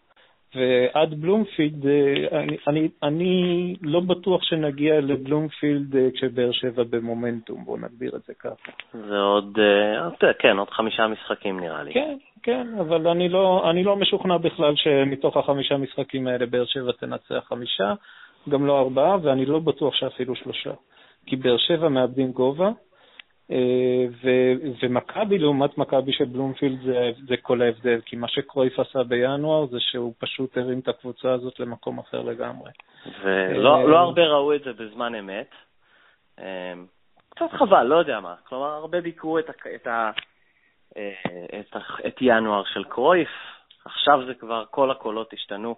ועד 0.56 1.22
בלומפילד, 1.22 1.88
אה, 1.88 2.40
אני, 2.40 2.58
אני, 2.68 2.90
אני 3.04 3.76
לא 3.82 4.00
בטוח 4.00 4.44
שנגיע 4.44 5.02
לבלומפילד 5.02 5.96
אה, 5.96 6.08
כשבאר 6.14 6.52
שבע 6.52 6.84
במומנטום, 6.90 7.66
בואו 7.66 7.78
נגדיר 7.78 8.16
את 8.16 8.22
זה 8.28 8.34
ככה. 8.34 8.72
זה 8.94 9.18
עוד, 9.18 9.58
אה, 9.60 10.34
כן, 10.40 10.58
עוד 10.58 10.70
חמישה 10.70 11.08
משחקים 11.08 11.60
נראה 11.60 11.84
לי. 11.84 11.94
כן, 11.94 12.18
כן, 12.44 12.68
אבל 12.80 13.08
אני 13.08 13.30
לא, 13.30 13.70
אני 13.70 13.84
לא 13.84 13.96
משוכנע 13.96 14.38
בכלל 14.38 14.76
שמתוך 14.76 15.38
החמישה 15.38 15.78
משחקים 15.78 16.28
האלה 16.28 16.46
באר 16.46 16.66
שבע 16.66 16.92
תנצח 16.92 17.44
חמישה, 17.50 17.94
גם 18.50 18.66
לא 18.66 18.80
ארבעה, 18.80 19.18
ואני 19.24 19.46
לא 19.46 19.60
בטוח 19.60 19.96
שאפילו 19.96 20.36
שלושה. 20.36 20.72
כי 21.26 21.36
באר 21.36 21.58
שבע 21.58 21.90
מאבדים 21.90 22.32
גובה, 22.32 22.70
אה, 23.54 24.06
ומכבי 24.84 25.38
לעומת 25.38 25.78
מכבי 25.78 26.14
של 26.14 26.26
בלומפילד 26.26 26.82
זה, 26.82 27.12
זה 27.28 27.38
כל 27.42 27.62
ההבדל, 27.62 28.02
כי 28.06 28.16
מה 28.16 28.28
שקרויף 28.28 28.80
עשה 28.80 29.04
בינואר 29.04 29.66
זה 29.66 29.80
שהוא 29.80 30.14
פשוט 30.20 30.58
הרים 30.58 30.80
את 30.80 30.88
הקבוצה 30.88 31.32
הזאת 31.32 31.60
למקום 31.60 32.00
אחר 32.00 32.22
לגמרי. 32.22 32.72
ולא 33.24 33.76
אה, 33.76 33.84
לא 33.84 33.98
הרבה 33.98 34.22
ראו 34.22 34.56
את 34.56 34.64
זה 34.64 34.74
בזמן 34.74 35.16
אמת. 35.16 35.50
אה, 36.40 36.74
קצת 37.30 37.52
חבל, 37.52 37.84
לא 37.84 37.96
יודע 37.96 38.20
מה. 38.20 38.36
כלומר, 38.44 38.68
הרבה 38.68 39.02
ביקרו 39.02 39.40
את, 39.40 39.50
את, 39.50 39.88
את, 41.60 41.76
את 42.08 42.18
ינואר 42.22 42.64
של 42.74 42.84
קרויף, 42.84 43.30
עכשיו 43.86 44.26
זה 44.26 44.34
כבר, 44.34 44.64
כל 44.72 44.92
הקולות 44.92 45.34
השתנו. 45.34 45.76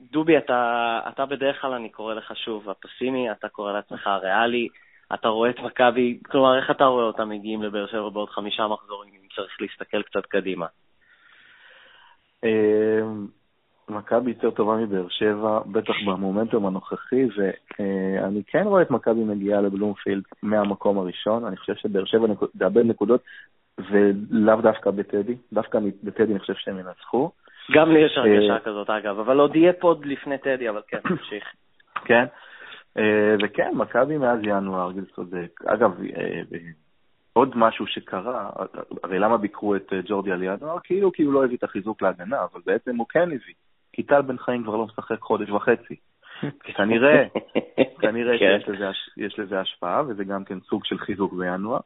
דובי, 0.00 0.38
אתה, 0.38 1.00
אתה 1.08 1.26
בדרך 1.26 1.60
כלל, 1.60 1.72
אני 1.72 1.88
קורא 1.88 2.14
לך 2.14 2.36
שוב 2.36 2.70
הפסימי, 2.70 3.30
אתה 3.30 3.48
קורא 3.48 3.72
לעצמך 3.72 4.06
הריאלי. 4.06 4.68
אתה 5.14 5.28
רואה 5.28 5.50
את 5.50 5.60
מכבי, 5.60 6.18
כלומר, 6.30 6.58
איך 6.58 6.70
אתה 6.70 6.84
רואה 6.84 7.04
אותם 7.04 7.28
מגיעים 7.28 7.62
לבאר 7.62 7.86
שבע 7.86 8.08
בעוד 8.08 8.28
חמישה 8.28 8.66
מחזורים, 8.66 9.10
אם 9.14 9.28
צריך 9.36 9.60
להסתכל 9.60 10.02
קצת 10.02 10.26
קדימה? 10.26 10.66
אמ, 12.44 13.26
מכבי 13.88 14.30
יותר 14.30 14.50
טובה 14.50 14.76
מבאר 14.76 15.08
שבע, 15.08 15.60
בטח 15.66 15.94
במומנטום 16.06 16.66
הנוכחי, 16.66 17.26
ואני 17.36 18.42
כן 18.46 18.62
רואה 18.64 18.82
את 18.82 18.90
מכבי 18.90 19.24
מגיעה 19.24 19.60
לבלומפילד 19.60 20.22
מהמקום 20.42 20.98
הראשון. 20.98 21.44
אני 21.44 21.56
חושב 21.56 21.74
שבאר 21.74 22.04
שבע 22.04 22.26
תאבד 22.58 22.84
נקודות, 22.84 23.20
ולאו 23.78 24.60
דווקא 24.60 24.90
בטדי. 24.90 25.36
דווקא 25.52 25.78
בטדי 26.02 26.32
אני 26.32 26.38
חושב 26.38 26.54
שהם 26.54 26.78
ינצחו. 26.78 27.30
גם 27.72 27.92
לי 27.92 27.98
יש 27.98 28.12
הרגשה 28.16 28.54
אה, 28.54 28.60
כזאת, 28.60 28.90
אגב, 28.90 29.18
אבל 29.18 29.38
עוד 29.40 29.56
יהיה 29.56 29.72
פוד 29.72 30.06
לפני 30.06 30.38
טדי, 30.38 30.68
אבל 30.68 30.80
כן, 30.88 30.98
תמשיך. 31.08 31.44
כן. 32.04 32.24
אה, 32.96 33.34
וכן, 33.42 33.70
מכבי 33.74 34.18
מאז 34.18 34.38
ינואר, 34.42 34.92
גיל 34.92 35.04
צודק. 35.14 35.60
אגב, 35.66 36.00
אה, 36.16 36.42
עוד 37.32 37.52
משהו 37.56 37.86
שקרה, 37.86 38.50
הרי 39.02 39.18
למה 39.18 39.36
ביקרו 39.36 39.76
את 39.76 39.92
אה, 39.92 40.00
ג'ורדי 40.06 40.32
על 40.32 40.42
ינואר? 40.42 40.78
כאילו 40.84 41.12
כי 41.12 41.22
הוא 41.22 41.32
לא 41.32 41.44
הביא 41.44 41.56
את 41.56 41.64
החיזוק 41.64 42.02
להגנה, 42.02 42.36
אבל 42.52 42.60
בעצם 42.66 42.96
הוא 42.96 43.06
כן 43.08 43.26
הביא. 43.26 43.54
כי 43.92 44.02
טל 44.02 44.22
בן 44.22 44.38
חיים 44.38 44.62
כבר 44.62 44.76
לא 44.76 44.84
משחק 44.84 45.20
חודש 45.20 45.50
וחצי. 45.50 45.96
כנראה, 46.76 47.24
כנראה 48.00 48.38
כן. 48.38 48.58
שיש 49.14 49.38
לזה 49.38 49.60
השפעה, 49.60 50.02
וזה 50.08 50.24
גם 50.24 50.44
כן 50.44 50.60
סוג 50.60 50.84
של 50.84 50.98
חיזוק 50.98 51.32
בינואר. 51.32 51.80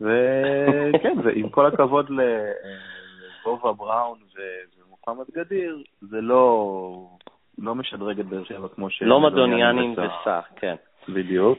וכן, 0.00 1.18
ועם 1.24 1.48
כל 1.48 1.66
הכבוד 1.66 2.10
לבובה 2.10 3.72
בראון 3.72 4.18
ומוחמד 4.78 5.24
גדיר, 5.34 5.82
זה 6.00 6.20
לא 6.20 7.08
לא 7.58 7.74
משדרג 7.74 8.20
את 8.20 8.26
באר 8.26 8.44
שבע 8.44 8.68
כמו 8.74 8.90
ש... 8.90 9.02
לא 9.02 9.20
מדוניאנים 9.20 9.92
וסע, 9.92 10.40
כן. 10.56 10.74
בדיוק. 11.08 11.58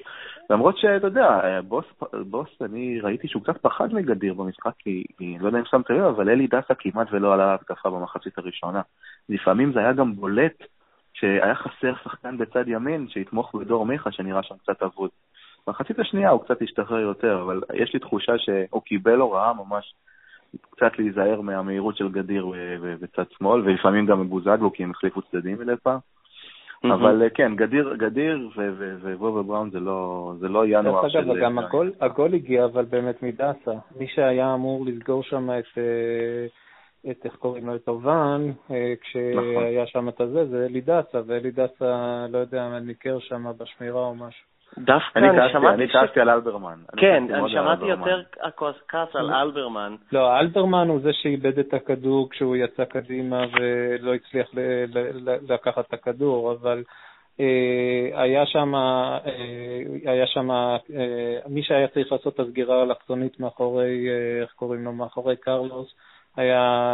למרות 0.49 0.77
שאתה 0.77 1.07
יודע, 1.07 1.59
בוס, 1.67 1.85
בוס, 2.29 2.49
אני 2.61 2.99
ראיתי 3.01 3.27
שהוא 3.27 3.43
קצת 3.43 3.57
פחד 3.57 3.93
מגדיר 3.93 4.33
במשחק, 4.33 4.71
כי, 4.79 5.03
כי 5.17 5.37
לא 5.39 5.47
יודע 5.47 5.59
אם 5.59 5.65
שמת 5.65 5.89
לב, 5.89 6.03
אבל 6.03 6.29
אלי 6.29 6.47
דסה 6.47 6.75
כמעט 6.79 7.07
ולא 7.11 7.33
עלה 7.33 7.51
להתקפה 7.51 7.89
במחצית 7.89 8.37
הראשונה. 8.37 8.81
לפעמים 9.29 9.73
זה 9.73 9.79
היה 9.79 9.93
גם 9.93 10.15
בולט 10.15 10.63
שהיה 11.13 11.55
חסר 11.55 11.93
שחקן 12.03 12.37
בצד 12.37 12.67
ימין 12.67 13.07
שיתמוך 13.09 13.55
בדור 13.55 13.85
מיכה, 13.85 14.11
שנראה 14.11 14.43
שם 14.43 14.55
קצת 14.57 14.83
אבוד. 14.83 15.09
במחצית 15.67 15.99
השנייה 15.99 16.29
הוא 16.29 16.43
קצת 16.43 16.61
השתחרר 16.61 16.99
יותר, 16.99 17.41
אבל 17.41 17.61
יש 17.73 17.93
לי 17.93 17.99
תחושה 17.99 18.33
שהוא 18.37 18.81
קיבל 18.81 19.19
הוראה 19.19 19.53
ממש 19.53 19.93
קצת 20.71 20.99
להיזהר 20.99 21.41
מהמהירות 21.41 21.97
של 21.97 22.09
גדיר 22.09 22.51
בצד 22.81 23.23
שמאל, 23.37 23.61
ולפעמים 23.61 24.05
גם 24.05 24.21
מבוזגלו, 24.21 24.73
כי 24.73 24.83
הם 24.83 24.91
החליפו 24.91 25.21
צדדים 25.21 25.59
מדי 25.59 25.73
פעם. 25.83 25.99
אבל 26.83 27.23
אה, 27.23 27.29
כן, 27.29 27.55
גדיר, 27.55 27.95
גדיר 27.97 28.49
וובה 29.01 29.43
בראון 29.43 29.69
זה 29.69 29.79
לא, 29.79 30.33
זה 30.39 30.47
לא 30.47 30.67
ינואר 30.67 31.09
של... 31.09 31.21
דרך 31.21 31.27
אגב, 31.27 31.43
גם 31.43 31.59
הגול, 31.59 31.91
הגול 32.01 32.33
הגיע 32.33 32.65
אבל 32.65 32.85
באמת 32.85 33.23
מדסה. 33.23 33.71
מי 33.99 34.07
שהיה 34.07 34.53
אמור 34.53 34.85
לסגור 34.85 35.23
שם 35.23 35.49
את, 35.49 35.77
אה, 35.77 37.11
את 37.11 37.25
איך 37.25 37.35
קוראים 37.35 37.67
לו, 37.67 37.75
את 37.75 37.87
אובן, 37.87 38.51
אה, 38.71 38.93
כשהיה 39.01 39.83
נכון. 39.83 39.85
שם 39.85 40.09
את 40.09 40.21
הזה, 40.21 40.45
זה 40.45 40.65
אלי 40.65 40.81
דסה, 40.81 41.21
ואלי 41.25 41.51
דסה, 41.51 42.25
לא 42.29 42.37
יודע, 42.37 42.79
ניקר 42.79 43.19
שם 43.19 43.45
בשמירה 43.57 44.05
או 44.05 44.15
משהו. 44.15 44.56
דווקא 44.77 45.19
אני, 45.19 45.27
שמעתי... 45.51 45.75
אני 45.75 45.89
כעסתי 45.89 46.19
על 46.19 46.29
אלברמן. 46.29 46.77
כן, 46.97 47.23
אני 47.33 47.49
שמעתי 47.49 47.85
יותר 47.85 48.21
כעס 48.87 49.15
על 49.15 49.33
אלברמן. 49.33 49.95
לא, 50.11 50.39
אלברמן 50.39 50.87
הוא 50.87 50.99
זה 50.99 51.13
שאיבד 51.13 51.59
את 51.59 51.73
הכדור 51.73 52.29
כשהוא 52.29 52.55
יצא 52.55 52.85
קדימה 52.85 53.45
ולא 53.53 54.13
הצליח 54.13 54.49
לקחת 55.49 55.87
את 55.87 55.93
הכדור, 55.93 56.51
אבל 56.51 56.83
אה, 57.39 58.21
היה 58.21 58.45
שם, 58.45 58.75
אה, 58.75 59.17
היה 60.05 60.27
שם, 60.27 60.51
אה, 60.51 60.77
מי 61.49 61.63
שהיה 61.63 61.87
צריך 61.87 62.11
לעשות 62.11 62.33
את 62.33 62.39
הסגירה 62.39 62.79
האלכסונית 62.79 63.39
מאחורי, 63.39 64.07
איך 64.41 64.51
קוראים 64.51 64.85
לו, 64.85 64.91
מאחורי 64.93 65.35
קרלוס, 65.35 65.95
היה 66.35 66.93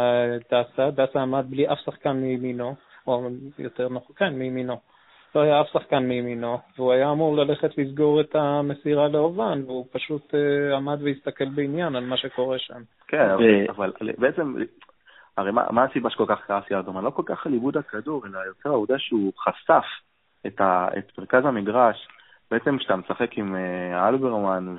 דסה, 0.52 0.90
דסה 0.90 1.22
עמד 1.22 1.44
בלי 1.48 1.72
אף 1.72 1.78
שחקן 1.78 2.12
מימינו, 2.12 2.74
או 3.06 3.28
יותר 3.58 3.88
נכון, 3.88 4.16
כן, 4.16 4.34
מימינו. 4.34 4.76
לא 5.34 5.40
היה 5.40 5.60
אף 5.60 5.66
שחקן 5.66 5.98
מימינו, 5.98 6.58
והוא 6.76 6.92
היה 6.92 7.10
אמור 7.10 7.36
ללכת 7.36 7.78
לסגור 7.78 8.20
את 8.20 8.34
המסירה 8.34 9.08
לאובן, 9.08 9.62
והוא 9.66 9.86
פשוט 9.92 10.34
uh, 10.34 10.76
עמד 10.76 11.02
והסתכל 11.02 11.44
בעניין 11.44 11.96
על 11.96 12.04
מה 12.04 12.16
שקורה 12.16 12.58
שם. 12.58 12.82
כן, 13.08 13.28
ו... 13.38 13.70
אבל, 13.70 13.92
אבל 14.00 14.12
בעצם 14.18 14.54
הרי 15.36 15.50
מה, 15.50 15.64
מה 15.70 15.84
הסיבה 15.84 16.10
שכל 16.10 16.24
כך 16.28 16.38
כעסתי 16.46 16.74
על 16.74 16.80
אלברמן? 16.80 17.04
לא 17.04 17.10
כל 17.10 17.22
כך 17.26 17.46
על 17.46 17.52
עיבוד 17.52 17.76
הכדור, 17.76 18.26
אלא 18.26 18.38
יותר 18.38 18.70
העובדה 18.70 18.98
שהוא 18.98 19.32
חשף 19.38 19.84
את, 20.46 20.60
ה, 20.60 20.88
את 20.98 21.18
מרכז 21.18 21.44
המגרש. 21.44 22.08
בעצם 22.50 22.78
כשאתה 22.78 22.96
משחק 22.96 23.38
עם 23.38 23.54
uh, 23.54 24.08
אלברמן 24.08 24.76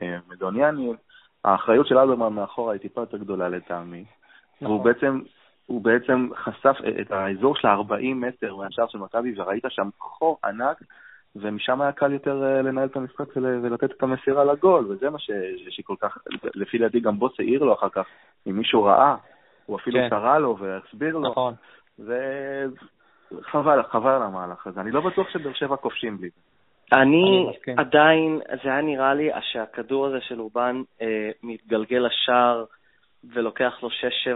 ומדוניאני, 0.00 0.92
האחריות 1.44 1.86
של 1.86 1.98
אלברמן 1.98 2.32
מאחורה 2.32 2.72
היא 2.72 2.80
טיפה 2.80 3.00
יותר 3.00 3.16
גדולה 3.16 3.48
לטעמי. 3.48 4.04
נכון. 4.56 4.68
והוא 4.68 4.84
בעצם, 4.84 5.20
הוא 5.72 5.82
בעצם 5.82 6.28
חשף 6.36 6.76
את 7.00 7.10
האזור 7.10 7.56
של 7.56 7.68
ה-40 7.68 8.14
מטר 8.14 8.56
מהשאר 8.56 8.86
של 8.88 8.98
מכבי, 8.98 9.34
וראית 9.36 9.64
שם 9.68 9.88
חור 9.98 10.38
ענק, 10.44 10.82
ומשם 11.36 11.80
היה 11.80 11.92
קל 11.92 12.12
יותר 12.12 12.42
uh, 12.42 12.62
לנהל 12.62 12.88
את 12.88 12.96
המשחק 12.96 13.36
ולתת 13.36 13.90
את 13.90 14.02
המסירה 14.02 14.44
לגול, 14.44 14.86
וזה 14.90 15.10
מה 15.10 15.18
ש, 15.18 15.30
שכל 15.68 15.94
כך, 16.00 16.18
לפי 16.54 16.78
דעתי 16.78 17.00
גם 17.00 17.18
בוס 17.18 17.32
העיר 17.38 17.62
לו 17.62 17.74
אחר 17.74 17.88
כך, 17.88 18.06
אם 18.46 18.56
מישהו 18.56 18.84
ראה, 18.84 19.16
הוא 19.66 19.78
אפילו 19.78 19.98
כן. 19.98 20.08
קרא 20.08 20.38
לו 20.38 20.56
והסביר 20.58 21.16
לו. 21.16 21.30
נכון. 21.30 21.54
וחבל, 21.98 23.82
חבל 23.82 24.10
על 24.10 24.22
המהלך 24.22 24.66
הזה. 24.66 24.80
אני 24.80 24.90
לא 24.90 25.00
בטוח 25.00 25.28
שבאר 25.32 25.52
שבע 25.52 25.76
כובשים 25.76 26.18
בלי 26.18 26.28
זה. 26.28 26.40
אני 26.92 27.52
עדיין, 27.76 28.40
זה 28.64 28.68
היה 28.70 28.82
נראה 28.82 29.14
לי 29.14 29.30
שהכדור 29.40 30.06
הזה 30.06 30.20
של 30.20 30.40
אובן 30.40 30.82
אה, 31.02 31.30
מתגלגל 31.42 32.06
לשער 32.06 32.64
ולוקח 33.32 33.82
לו 33.82 33.88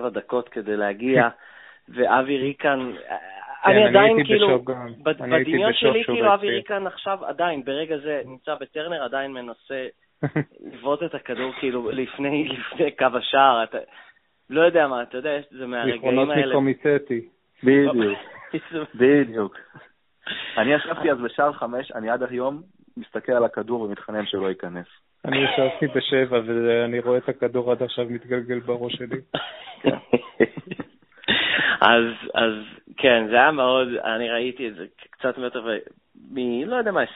6-7 0.06 0.08
דקות 0.08 0.48
כדי 0.48 0.76
להגיע, 0.76 1.28
ואבי 1.94 2.38
ריקן, 2.38 2.92
כן, 3.66 3.70
אני 3.70 3.84
עדיין 3.84 4.24
כאילו, 4.24 4.64
בדמיון 5.02 5.72
שלי 5.72 6.04
כאילו 6.04 6.34
אבי 6.34 6.50
ריקן 6.50 6.86
עכשיו 6.86 7.24
עדיין, 7.24 7.64
ברגע 7.64 7.98
זה 7.98 8.22
נמצא 8.26 8.54
בטרנר, 8.54 9.02
עדיין 9.04 9.32
מנסה 9.32 9.86
לבעוט 10.72 11.02
את 11.02 11.14
הכדור 11.14 11.52
כאילו 11.60 11.90
לפני, 11.90 12.48
לפני 12.48 12.90
קו 12.90 13.06
השער, 13.14 13.64
אתה 13.64 13.78
לא 14.50 14.60
יודע 14.60 14.88
מה, 14.88 15.02
אתה 15.02 15.16
יודע, 15.16 15.38
זה 15.50 15.66
מהרגעים 15.66 16.18
האלה. 16.18 16.26
זיכרונות 16.26 16.50
מקומיטטי. 16.50 17.28
בדיוק, 17.64 18.18
בדיוק. 18.94 19.58
אני 20.56 20.74
ישבתי 20.74 21.10
אז 21.10 21.18
בשער 21.18 21.52
חמש, 21.52 21.92
אני 21.92 22.10
עד 22.10 22.22
היום 22.22 22.62
מסתכל 22.96 23.32
על 23.32 23.44
הכדור 23.44 23.80
ומתחנן 23.80 24.26
שלא 24.26 24.48
ייכנס. 24.48 24.86
אני 25.24 25.36
ישבתי 25.36 25.86
בשבע, 25.86 26.40
ואני 26.46 27.00
רואה 27.00 27.18
את 27.18 27.28
הכדור 27.28 27.72
עד 27.72 27.82
עכשיו 27.82 28.04
מתגלגל 28.08 28.58
בראש 28.58 28.92
שלי. 28.92 29.20
אז, 31.80 32.04
אז 32.34 32.52
כן, 32.96 33.26
זה 33.30 33.34
היה 33.34 33.50
מאוד, 33.50 33.88
אני 33.88 34.30
ראיתי 34.30 34.68
את 34.68 34.74
זה 34.74 34.84
קצת 35.10 35.38
מטר, 35.38 35.66
מ... 36.30 36.64
לא 36.64 36.76
יודע 36.76 36.92
מה, 36.92 37.02
20-30 37.02 37.06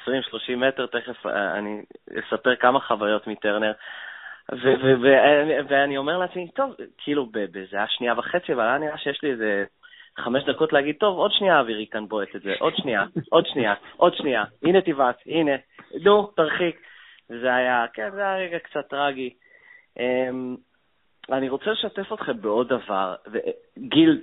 מטר, 0.57 0.87
תכף 0.87 1.27
אה, 1.27 1.59
אני 1.59 1.83
אספר 2.19 2.57
כמה 2.57 2.81
חוויות 2.81 3.27
מטרנר. 3.27 3.73
ואני 5.69 5.97
אומר 5.97 6.19
לעצמי, 6.19 6.49
טוב, 6.55 6.75
כאילו, 6.99 7.29
זה 7.71 7.77
היה 7.77 7.87
שנייה 7.89 8.19
וחצי, 8.19 8.53
אבל 8.53 8.63
היה 8.63 8.79
נראה 8.79 8.99
שיש 8.99 9.23
לי 9.23 9.31
איזה 9.31 9.65
חמש 10.19 10.45
דקות 10.45 10.73
להגיד, 10.73 10.97
טוב, 11.01 11.19
עוד 11.19 11.33
שנייה 11.33 11.61
אווירי 11.61 11.87
כאן 11.91 12.09
בועט 12.09 12.37
את 12.37 12.43
זה, 12.43 12.55
עוד 12.59 12.77
שנייה, 12.77 13.05
עוד 13.31 13.47
שנייה, 13.47 13.75
עוד 13.97 14.15
שנייה, 14.15 14.45
הנה 14.63 14.81
תבעט, 14.81 15.17
הנה, 15.27 15.53
נו, 16.05 16.27
תרחיק. 16.37 16.90
זה 17.39 17.55
היה, 17.55 17.85
כן, 17.93 18.11
זה 18.11 18.21
היה 18.21 18.37
רגע 18.37 18.59
קצת 18.59 18.89
טרגי. 18.89 19.35
Um, 19.99 20.03
אני 21.33 21.49
רוצה 21.49 21.71
לשתף 21.71 22.13
אתכם 22.13 22.41
בעוד 22.41 22.69
דבר. 22.69 23.15
גיל, 23.79 24.21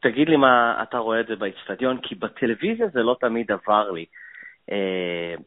תגיד 0.00 0.28
לי 0.28 0.36
מה 0.36 0.82
אתה 0.82 0.98
רואה 0.98 1.20
את 1.20 1.26
זה 1.26 1.36
באיצטדיון, 1.36 2.00
כי 2.02 2.14
בטלוויזיה 2.14 2.88
זה 2.88 3.02
לא 3.02 3.16
תמיד 3.20 3.52
עבר 3.52 3.90
לי. 3.90 4.04
Uh, 4.70 5.42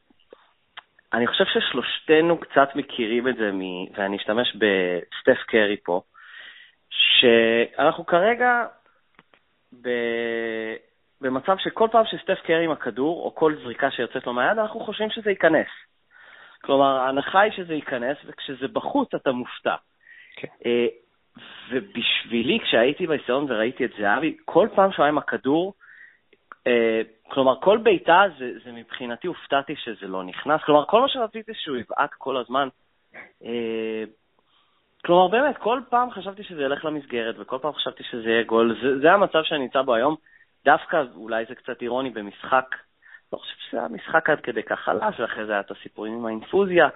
אני 1.14 1.28
חושב 1.28 1.46
ששלושתנו 1.46 2.38
קצת 2.38 2.70
מכירים 2.76 3.28
את 3.28 3.36
זה, 3.36 3.52
מ... 3.52 3.62
ואני 3.98 4.18
אשתמש 4.18 4.56
בסטף 4.56 5.44
קרי 5.48 5.78
פה, 5.84 6.02
שאנחנו 6.90 8.06
כרגע 8.06 8.66
ב... 9.82 9.90
במצב 11.22 11.58
שכל 11.58 11.88
פעם 11.92 12.06
שסטף 12.06 12.40
קרי 12.44 12.66
עם 12.66 12.72
הכדור, 12.72 13.26
או 13.26 13.36
כל 13.36 13.56
זריקה 13.64 13.92
שיוצאת 13.92 14.28
לו 14.28 14.34
מהיד, 14.34 14.58
אנחנו 14.58 14.80
חושבים 14.80 15.10
שזה 15.10 15.30
ייכנס. 15.30 15.68
כלומר, 16.64 16.98
ההנחה 16.98 17.40
היא 17.40 17.52
שזה 17.52 17.74
ייכנס, 17.74 18.18
וכשזה 18.26 18.68
בחוץ 18.68 19.14
אתה 19.16 19.32
מופתע. 19.32 19.76
Okay. 19.76 20.42
כן. 20.42 20.48
אה, 20.66 20.88
ובשבילי, 21.70 22.60
כשהייתי 22.60 23.08
בניסיון 23.08 23.46
וראיתי 23.50 23.86
את 23.86 23.92
זהבי, 24.00 24.38
כל 24.46 24.68
פעם 24.76 24.92
שהוא 24.92 25.04
היה 25.04 25.10
עם 25.10 25.18
הכדור, 25.18 25.74
אה, 26.68 27.02
כלומר, 27.28 27.60
כל 27.62 27.78
בעיטה, 27.78 28.24
זה, 28.40 28.52
זה 28.66 28.72
מבחינתי 28.72 29.28
הופתעתי 29.28 29.76
שזה 29.76 30.08
לא 30.08 30.24
נכנס. 30.24 30.62
כלומר, 30.66 30.86
כל 30.86 31.02
מה 31.02 31.08
שרציתי 31.08 31.52
שהוא 31.56 31.78
יבעט 31.78 32.10
כל 32.18 32.38
הזמן. 32.38 32.68
אה, 33.44 34.04
כלומר, 35.06 35.28
באמת, 35.28 35.58
כל 35.58 35.82
פעם 35.90 36.12
חשבתי 36.12 36.44
שזה 36.44 36.62
ילך 36.62 36.86
למסגרת, 36.86 37.36
וכל 37.40 37.58
פעם 37.62 37.74
חשבתי 37.74 38.04
שזה 38.04 38.30
יהיה 38.30 38.44
גול. 38.44 38.78
זה, 38.82 39.00
זה 39.00 39.12
המצב 39.12 39.44
שאני 39.44 39.60
נמצא 39.60 39.82
בו 39.82 39.94
היום. 39.94 40.16
דווקא, 40.66 41.04
אולי 41.16 41.46
זה 41.46 41.56
קצת 41.56 41.82
אירוני, 41.82 42.10
במשחק, 42.10 42.66
לא 43.34 43.38
חושב 43.38 43.56
שזה 43.70 43.88
משחק 43.90 44.30
עד 44.30 44.40
כדי 44.40 44.64
כך 44.64 44.80
חלש, 44.80 45.20
ואחרי 45.20 45.46
זה 45.46 45.52
היה 45.52 45.62
את 45.62 45.72
הסיפורים 45.72 46.14
עם 46.14 46.26
האינפוזיה. 46.26 46.90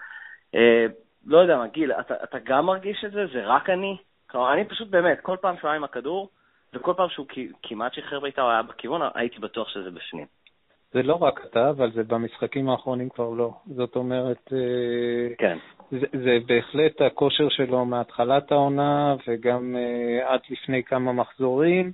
אה, 0.56 0.86
לא 1.26 1.38
יודע 1.38 1.58
מה, 1.58 1.68
גיל, 1.68 1.92
אתה, 1.92 2.14
אתה 2.24 2.38
גם 2.44 2.66
מרגיש 2.66 3.06
את 3.06 3.12
זה? 3.12 3.26
זה 3.34 3.46
רק 3.46 3.70
אני? 3.70 3.98
כלומר, 4.30 4.54
אני 4.54 4.66
פשוט 4.66 4.88
באמת, 4.88 5.20
כל 5.22 5.38
פעם 5.42 5.58
שהוא 5.58 5.70
היה 5.70 5.78
עם 5.78 5.84
הכדור, 5.84 6.30
וכל 6.74 6.94
פעם 6.98 7.10
שהוא 7.10 7.28
כמעט 7.64 7.94
שחרר 7.94 8.20
בעיטה 8.20 8.42
או 8.42 8.50
היה 8.50 8.62
בכיוון, 8.62 9.02
הייתי 9.16 9.40
בטוח 9.40 9.70
שזה 9.70 9.92
בפנים. 9.92 10.26
זה 10.94 11.04
לא 11.04 11.16
רק 11.16 11.46
אתה, 11.46 11.70
אבל 11.70 11.92
זה 11.92 12.04
במשחקים 12.04 12.70
האחרונים 12.70 13.10
כבר 13.10 13.30
לא. 13.30 13.52
זאת 13.76 13.96
אומרת, 13.96 14.54
אה, 14.54 15.36
כן. 15.38 15.58
זה, 15.92 16.06
זה 16.12 16.38
בהחלט 16.46 17.02
הכושר 17.02 17.50
שלו 17.50 17.86
מהתחלת 17.86 18.52
העונה, 18.52 19.16
וגם 19.28 19.76
uh, 19.76 20.26
עד 20.26 20.40
לפני 20.50 20.84
כמה 20.84 21.14
מחזורים. 21.14 21.92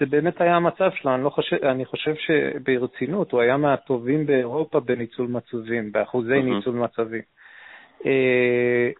זה 0.00 0.06
באמת 0.06 0.40
היה 0.40 0.56
המצב 0.56 0.90
שלו, 0.94 1.14
אני, 1.14 1.24
לא 1.24 1.30
חושב, 1.30 1.56
אני 1.56 1.84
חושב 1.84 2.14
שברצינות, 2.14 3.32
הוא 3.32 3.40
היה 3.40 3.56
מהטובים 3.56 4.26
באירופה 4.26 4.80
בניצול 4.80 5.26
מצבים, 5.26 5.92
באחוזי 5.92 6.38
mm-hmm. 6.38 6.42
ניצול 6.42 6.74
מצבים. 6.74 7.22
Uh, 8.00 8.06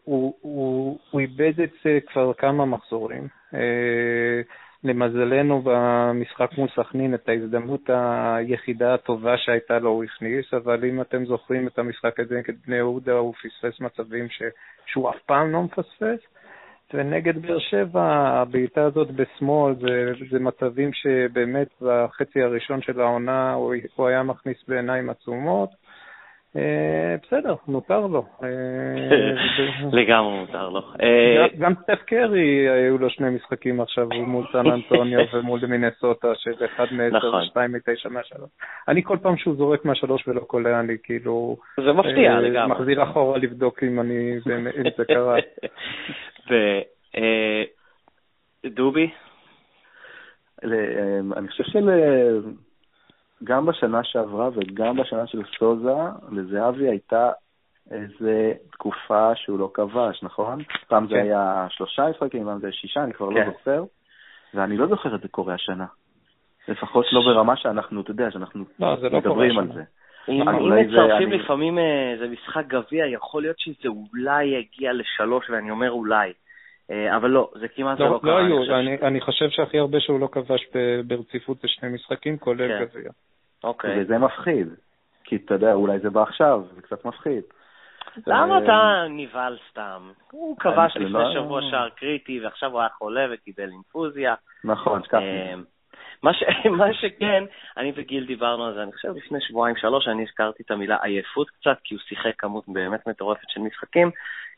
הוא, 0.05 0.35
הוא, 0.41 0.99
הוא 1.11 1.21
איבד 1.21 1.61
את 1.61 1.71
זה 1.85 1.99
כבר 2.13 2.33
כמה 2.33 2.65
מחזורים. 2.65 3.29
Uh, 3.53 3.57
למזלנו 4.85 5.63
במשחק 5.65 6.51
מול 6.59 6.69
סכנין 6.77 7.15
את 7.15 7.29
ההזדמנות 7.29 7.81
היחידה 7.91 8.95
הטובה 8.95 9.39
שהייתה 9.39 9.79
לו 9.79 9.91
הוא 9.91 10.05
הכניס, 10.05 10.55
אבל 10.55 10.85
אם 10.85 11.01
אתם 11.01 11.27
זוכרים 11.27 11.67
את 11.67 11.79
המשחק 11.79 12.21
הזה 12.21 12.39
נגד 12.39 12.55
בני 12.67 12.77
יהודה, 12.77 13.13
הוא 13.13 13.35
פספס 13.35 13.81
מצבים 13.81 14.29
ש... 14.29 14.43
שהוא 14.87 15.11
אף 15.11 15.19
פעם 15.27 15.53
לא 15.53 15.63
מפספס. 15.63 16.34
ונגד 16.95 17.43
באר 17.43 17.59
שבע, 17.59 18.03
הבעיטה 18.29 18.85
הזאת 18.85 19.11
בשמאל, 19.11 19.75
זה, 19.81 20.13
זה 20.31 20.39
מצבים 20.39 20.91
שבאמת 20.93 21.69
בחצי 21.81 22.43
הראשון 22.43 22.83
של 22.83 23.01
העונה 23.01 23.53
הוא, 23.53 23.75
הוא 23.97 24.07
היה 24.09 24.23
מכניס 24.23 24.57
בעיניים 24.69 25.11
עצומות. 25.11 25.71
אה, 26.57 27.17
בסדר, 27.23 27.55
מותר 27.69 28.07
לו. 28.07 28.25
אה, 28.43 28.49
לגמרי 29.99 30.39
מותר 30.39 30.69
לו. 30.69 30.81
אה, 31.03 31.47
גם 31.59 31.75
סטף 31.83 32.03
קרי 32.07 32.69
היו 32.69 32.99
לו 32.99 33.11
שני 33.11 33.31
משחקים 33.31 33.81
עכשיו 33.81 34.09
מול 34.09 34.47
סן 34.53 34.67
אנטוניו 34.67 35.21
ומול 35.33 35.67
מינסוטה, 35.67 36.29
של 36.35 36.65
אחד 36.65 36.87
מ-10 36.91 37.17
נכון. 37.17 37.43
ושתיים 37.43 37.73
מ-9 37.73 38.09
מהשלוש. 38.11 38.51
אני 38.89 39.03
כל 39.03 39.17
פעם 39.23 39.37
שהוא 39.37 39.57
זורק 39.57 39.85
מהשלוש 39.85 40.29
ולא 40.29 40.41
קולע 40.41 40.83
לי, 40.83 40.97
כאילו... 41.03 41.57
זה 41.77 41.93
מפתיע 41.93 42.41
לגמרי. 42.41 42.79
מחזיר 42.79 43.03
אחורה 43.03 43.39
לבדוק 43.39 43.83
אם 43.83 43.99
זה 44.97 45.05
קרה. 45.15 45.37
דובי? 48.67 49.11
אני 51.37 51.49
חושב 51.49 51.65
של... 51.65 51.91
גם 53.45 53.67
בשנה 53.67 54.05
שעברה 54.05 54.49
וגם 54.55 54.97
בשנה 54.97 55.27
של 55.27 55.43
סוזה, 55.59 55.95
לזהבי 56.33 56.89
הייתה 56.89 57.31
איזה 57.91 58.53
תקופה 58.73 59.35
שהוא 59.35 59.59
לא 59.59 59.71
כבש, 59.75 60.23
נכון? 60.23 60.63
פעם 60.89 61.07
זה 61.07 61.15
כן. 61.15 61.21
היה 61.21 61.67
שלושה 61.71 62.09
משחקים, 62.11 62.45
פעם 62.45 62.59
זה 62.61 62.67
היה 62.67 62.73
שישה, 62.73 63.05
אני 63.05 63.13
כבר 63.13 63.29
לא 63.29 63.41
כן. 63.41 63.51
זוכר, 63.51 63.85
ואני 64.55 64.77
לא 64.77 64.87
זוכר 64.87 65.15
את 65.15 65.21
זה 65.21 65.29
קורה 65.29 65.55
השנה. 65.55 65.87
לפחות 66.69 67.07
לא 67.13 67.21
ברמה 67.21 67.57
שאנחנו, 67.57 68.01
אתה 68.01 68.11
יודע, 68.11 68.31
שאנחנו 68.31 68.65
לא, 68.79 68.97
לא 69.03 69.19
מדברים 69.19 69.59
על 69.59 69.73
זה. 69.75 69.83
אם 70.29 70.41
מצרפים 70.73 71.33
לפעמים 71.33 71.79
איזה 72.13 72.29
משחק 72.29 72.67
גביע, 72.67 73.07
יכול 73.07 73.43
להיות 73.43 73.59
שזה 73.59 73.89
אולי 73.89 74.45
יגיע 74.45 74.93
לשלוש, 74.93 75.51
ואני 75.51 75.71
אומר 75.71 75.91
אולי. 75.91 76.33
אה, 76.91 77.17
אבל 77.17 77.31
לא, 77.31 77.51
זה 77.61 77.69
כמעט 77.69 78.01
לא, 78.01 78.11
לא 78.11 78.19
קרה. 78.23 78.43
לא 78.43 78.47
היו, 78.47 78.77
אני 79.03 79.21
חושב 79.21 79.51
שהכי 79.51 79.79
הרבה 79.79 80.01
שהוא 80.01 80.21
לא 80.21 80.29
כבש 80.33 80.67
ברציפות 81.07 81.61
זה 81.61 81.69
שני 81.69 81.89
משחקים, 81.89 82.39
כולל 82.39 82.69
כן. 82.69 82.85
גביע. 82.85 83.11
אוקיי. 83.65 84.03
וזה 84.03 84.19
מפחיד. 84.19 84.69
כי 85.25 85.37
אתה 85.37 85.55
יודע, 85.55 85.73
אולי 85.73 85.99
זה 85.99 86.11
בא 86.11 86.23
עכשיו, 86.23 86.63
זה 86.75 86.83
קצת 86.83 87.05
מפחיד. 87.05 87.43
למה 88.27 88.55
אה, 88.55 88.65
אתה 88.65 89.05
נבהל 89.11 89.59
סתם? 89.71 90.11
הוא 90.31 90.57
כבש 90.59 90.97
לפני 90.97 91.13
לא- 91.13 91.33
שבוע 91.35 91.61
שער 91.71 91.89
קריטי, 91.89 92.41
ועכשיו 92.41 92.73
הוא 92.73 92.81
היה 92.81 92.89
חולה 92.89 93.27
וקיבל 93.33 93.71
אינפוזיה. 93.71 94.35
נכון, 94.65 95.03
שכחתי. 95.03 95.25
אה, 95.25 95.55
מה 96.79 96.93
שכן, 96.93 97.45
אני 97.77 97.93
וגיל 97.97 98.27
דיברנו 98.27 98.65
על 98.65 98.75
זה, 98.75 98.83
אני 98.83 98.93
חושב 98.93 99.17
לפני 99.17 99.41
שבועיים, 99.41 99.77
שלוש, 99.77 100.09
אני 100.09 100.23
הזכרתי 100.23 100.63
את 100.63 100.71
המילה 100.71 100.97
עייפות 101.03 101.51
קצת, 101.51 101.79
כי 101.85 101.95
הוא 101.95 102.01
שיחק 102.09 102.33
כמות 102.39 102.65
באמת 102.69 103.09
מטורפת 103.09 103.49
של 103.49 103.61
משחקים. 103.61 104.11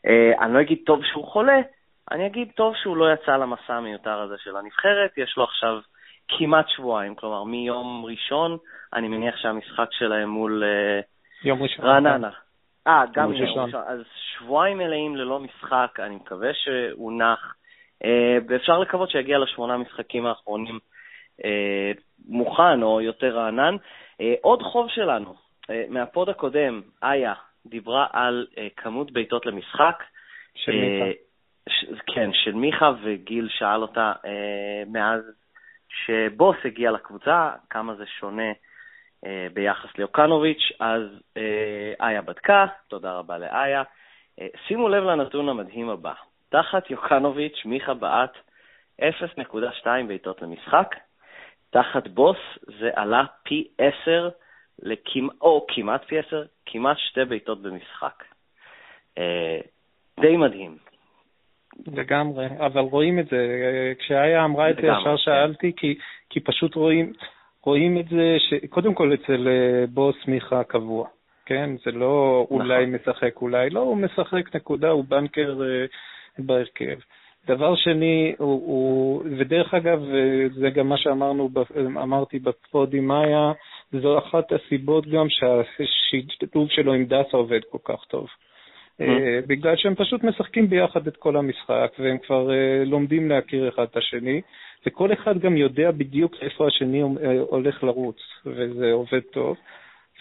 אה, 0.05 0.45
אני 0.45 0.53
לא 0.53 0.61
אגיד 0.61 0.79
טוב 0.85 0.99
שהוא 1.03 1.25
חולה, 1.25 1.59
אני 2.11 2.27
אגיד, 2.27 2.51
טוב 2.55 2.75
שהוא 2.75 2.97
לא 2.97 3.13
יצא 3.13 3.37
למסע 3.37 3.73
המיותר 3.73 4.19
הזה 4.19 4.35
של 4.37 4.57
הנבחרת, 4.57 5.17
יש 5.17 5.37
לו 5.37 5.43
עכשיו 5.43 5.79
כמעט 6.27 6.69
שבועיים, 6.69 7.15
כלומר 7.15 7.43
מיום 7.43 8.05
ראשון, 8.05 8.57
אני 8.93 9.07
מניח 9.07 9.37
שהמשחק 9.37 9.87
שלהם 9.91 10.29
מול 10.29 10.63
אה, 10.63 10.99
יום 11.43 11.63
ראשון. 11.63 11.85
רעננה. 11.85 12.29
אה, 12.87 13.03
גם 13.13 13.33
יום 13.33 13.41
ראשון. 13.41 13.65
ראשון. 13.65 13.81
אז 13.87 13.99
שבועיים 14.37 14.77
מלאים 14.77 15.15
ללא 15.15 15.39
משחק, 15.39 15.99
אני 15.99 16.15
מקווה 16.15 16.53
שהוא 16.53 17.13
נח. 17.13 17.55
אה, 18.05 18.37
ואפשר 18.47 18.79
לקוות 18.79 19.09
שיגיע 19.09 19.37
לשמונה 19.37 19.77
משחקים 19.77 20.25
האחרונים 20.25 20.79
אה, 21.45 21.91
מוכן 22.27 22.83
או 22.83 23.01
יותר 23.01 23.37
רענן. 23.37 23.75
עוד 24.41 24.61
חוב 24.63 24.89
שלנו, 24.89 25.35
מהפוד 25.89 26.29
הקודם, 26.29 26.81
איה 27.03 27.33
דיברה 27.65 28.07
על 28.13 28.47
כמות 28.77 29.11
בעיטות 29.11 29.45
למשחק. 29.45 30.03
של 30.55 30.71
מיכה. 30.71 31.05
כן, 32.13 32.29
של 32.33 32.53
מיכה, 32.53 32.91
וגיל 33.03 33.47
שאל 33.49 33.81
אותה 33.81 34.13
מאז 34.87 35.21
שבוס 35.89 36.57
הגיע 36.65 36.91
לקבוצה, 36.91 37.51
כמה 37.69 37.95
זה 37.95 38.05
שונה 38.05 38.51
אה, 39.25 39.47
ביחס 39.53 39.97
ליוקנוביץ', 39.97 40.71
אז 40.79 41.01
אה, 41.37 42.07
איה 42.07 42.21
בדקה, 42.21 42.65
תודה 42.87 43.13
רבה 43.13 43.37
לאיה. 43.37 43.83
אה, 44.41 44.47
שימו 44.67 44.89
לב 44.89 45.03
לנתון 45.03 45.49
המדהים 45.49 45.89
הבא, 45.89 46.13
תחת 46.49 46.91
יוקנוביץ', 46.91 47.65
מיכה 47.65 47.93
בעט 47.93 48.33
0.2 49.01 49.87
בעיטות 50.07 50.41
למשחק, 50.41 50.95
תחת 51.69 52.07
בוס 52.07 52.37
זה 52.79 52.89
עלה 52.95 53.23
פי 53.43 53.67
10, 53.77 54.29
לכמ... 54.79 55.27
או 55.41 55.65
כמעט 55.69 56.05
פי 56.05 56.19
10, 56.19 56.43
כמעט 56.65 56.97
שתי 56.97 57.25
בעיטות 57.25 57.61
במשחק. 57.61 58.23
אה, 59.17 59.59
די 60.19 60.37
מדהים. 60.37 60.77
לגמרי, 61.87 62.47
אבל 62.59 62.81
רואים 62.81 63.19
את 63.19 63.27
זה. 63.29 63.47
כשאיה 63.99 64.45
אמרה 64.45 64.69
את 64.69 64.75
זה, 64.75 64.81
ישר 64.81 65.03
כן. 65.03 65.17
שאלתי, 65.17 65.71
כי, 65.77 65.95
כי 66.29 66.39
פשוט 66.39 66.75
רואים, 66.75 67.13
רואים 67.63 67.97
את 67.99 68.07
זה, 68.09 68.35
ש... 68.39 68.53
קודם 68.69 68.93
כל 68.93 69.13
אצל 69.13 69.47
אה, 69.47 69.85
בוס 69.87 70.15
מיכה 70.27 70.63
קבוע, 70.63 71.07
כן? 71.45 71.69
זה 71.85 71.91
לא 71.91 72.47
אולי 72.51 72.85
נכון. 72.85 72.95
משחק, 72.95 73.41
אולי 73.41 73.69
לא, 73.69 73.79
הוא 73.79 73.97
משחק 73.97 74.55
נקודה, 74.55 74.89
הוא 74.89 75.05
בנקר 75.07 75.61
אה, 75.63 75.85
בהרכב. 76.37 76.99
דבר 77.47 77.75
שני, 77.75 78.35
הוא, 78.37 78.61
הוא, 78.67 79.23
ודרך 79.39 79.73
אגב, 79.73 80.03
אה, 80.03 80.49
זה 80.53 80.69
גם 80.69 80.89
מה 80.89 80.97
שאמרנו, 80.97 81.49
אמרתי 81.87 82.39
בפוד 82.39 82.93
עם 82.93 83.07
מאיה, 83.07 83.51
זו 83.91 84.17
אחת 84.17 84.51
הסיבות 84.51 85.07
גם 85.07 85.25
שהשיתוף 85.29 86.71
שלו 86.71 86.93
עם 86.93 87.05
דסה 87.05 87.37
עובד 87.37 87.59
כל 87.69 87.77
כך 87.83 88.05
טוב. 88.07 88.27
אה, 89.01 89.39
בגלל 89.47 89.75
שהם 89.75 89.95
פשוט 89.95 90.23
משחקים 90.23 90.69
ביחד 90.69 91.07
את 91.07 91.17
כל 91.17 91.37
המשחק, 91.37 91.91
והם 91.99 92.17
כבר 92.17 92.51
אה, 92.51 92.83
לומדים 92.85 93.29
להכיר 93.29 93.69
אחד 93.69 93.83
את 93.83 93.97
השני, 93.97 94.41
וכל 94.85 95.13
אחד 95.13 95.39
גם 95.39 95.57
יודע 95.57 95.91
בדיוק 95.91 96.35
איפה 96.41 96.67
השני 96.67 97.03
אה, 97.03 97.07
הולך 97.39 97.83
לרוץ, 97.83 98.17
וזה 98.45 98.91
עובד 98.91 99.21
טוב. 99.31 99.57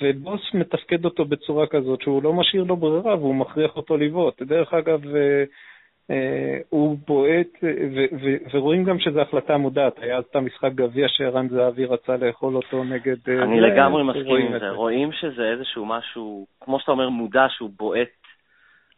ובוס 0.03 0.41
מתפקד 0.55 1.05
אותו 1.05 1.25
בצורה 1.25 1.67
כזאת 1.67 2.03
שהוא 2.03 2.23
לא 2.23 2.33
משאיר 2.33 2.65
לו 2.65 2.77
ברירה 2.77 3.17
והוא 3.17 3.35
מכריח 3.35 3.77
אותו 3.77 3.97
לבעוט. 3.97 4.43
דרך 4.43 4.75
אגב, 4.75 5.17
אה, 5.17 5.45
אה, 6.11 6.59
הוא 6.69 6.99
בועט, 7.07 7.65
אה, 7.65 8.07
ורואים 8.53 8.85
גם 8.85 8.99
שזו 8.99 9.21
החלטה 9.21 9.57
מודעת. 9.57 9.99
היה 9.99 10.17
אז 10.17 10.25
את 10.31 10.37
המשחק 10.37 10.73
גביע 10.75 11.09
שערן 11.09 11.49
זהבי 11.49 11.85
רצה 11.85 12.17
לאכול 12.17 12.57
אותו 12.57 12.85
נגד... 12.85 13.17
אה, 13.29 13.43
אני 13.43 13.61
זה, 13.61 13.67
לגמרי 13.67 14.03
מסכים 14.03 14.37
עם 14.37 14.59
זה. 14.59 14.71
רואים 14.71 15.13
שזה 15.13 15.43
איזשהו 15.43 15.87
משהו, 15.87 16.47
כמו 16.61 16.81
שאתה 16.81 16.93
אומר, 16.93 17.09
מודע 17.09 17.47
שהוא 17.49 17.71
בועט 17.77 18.26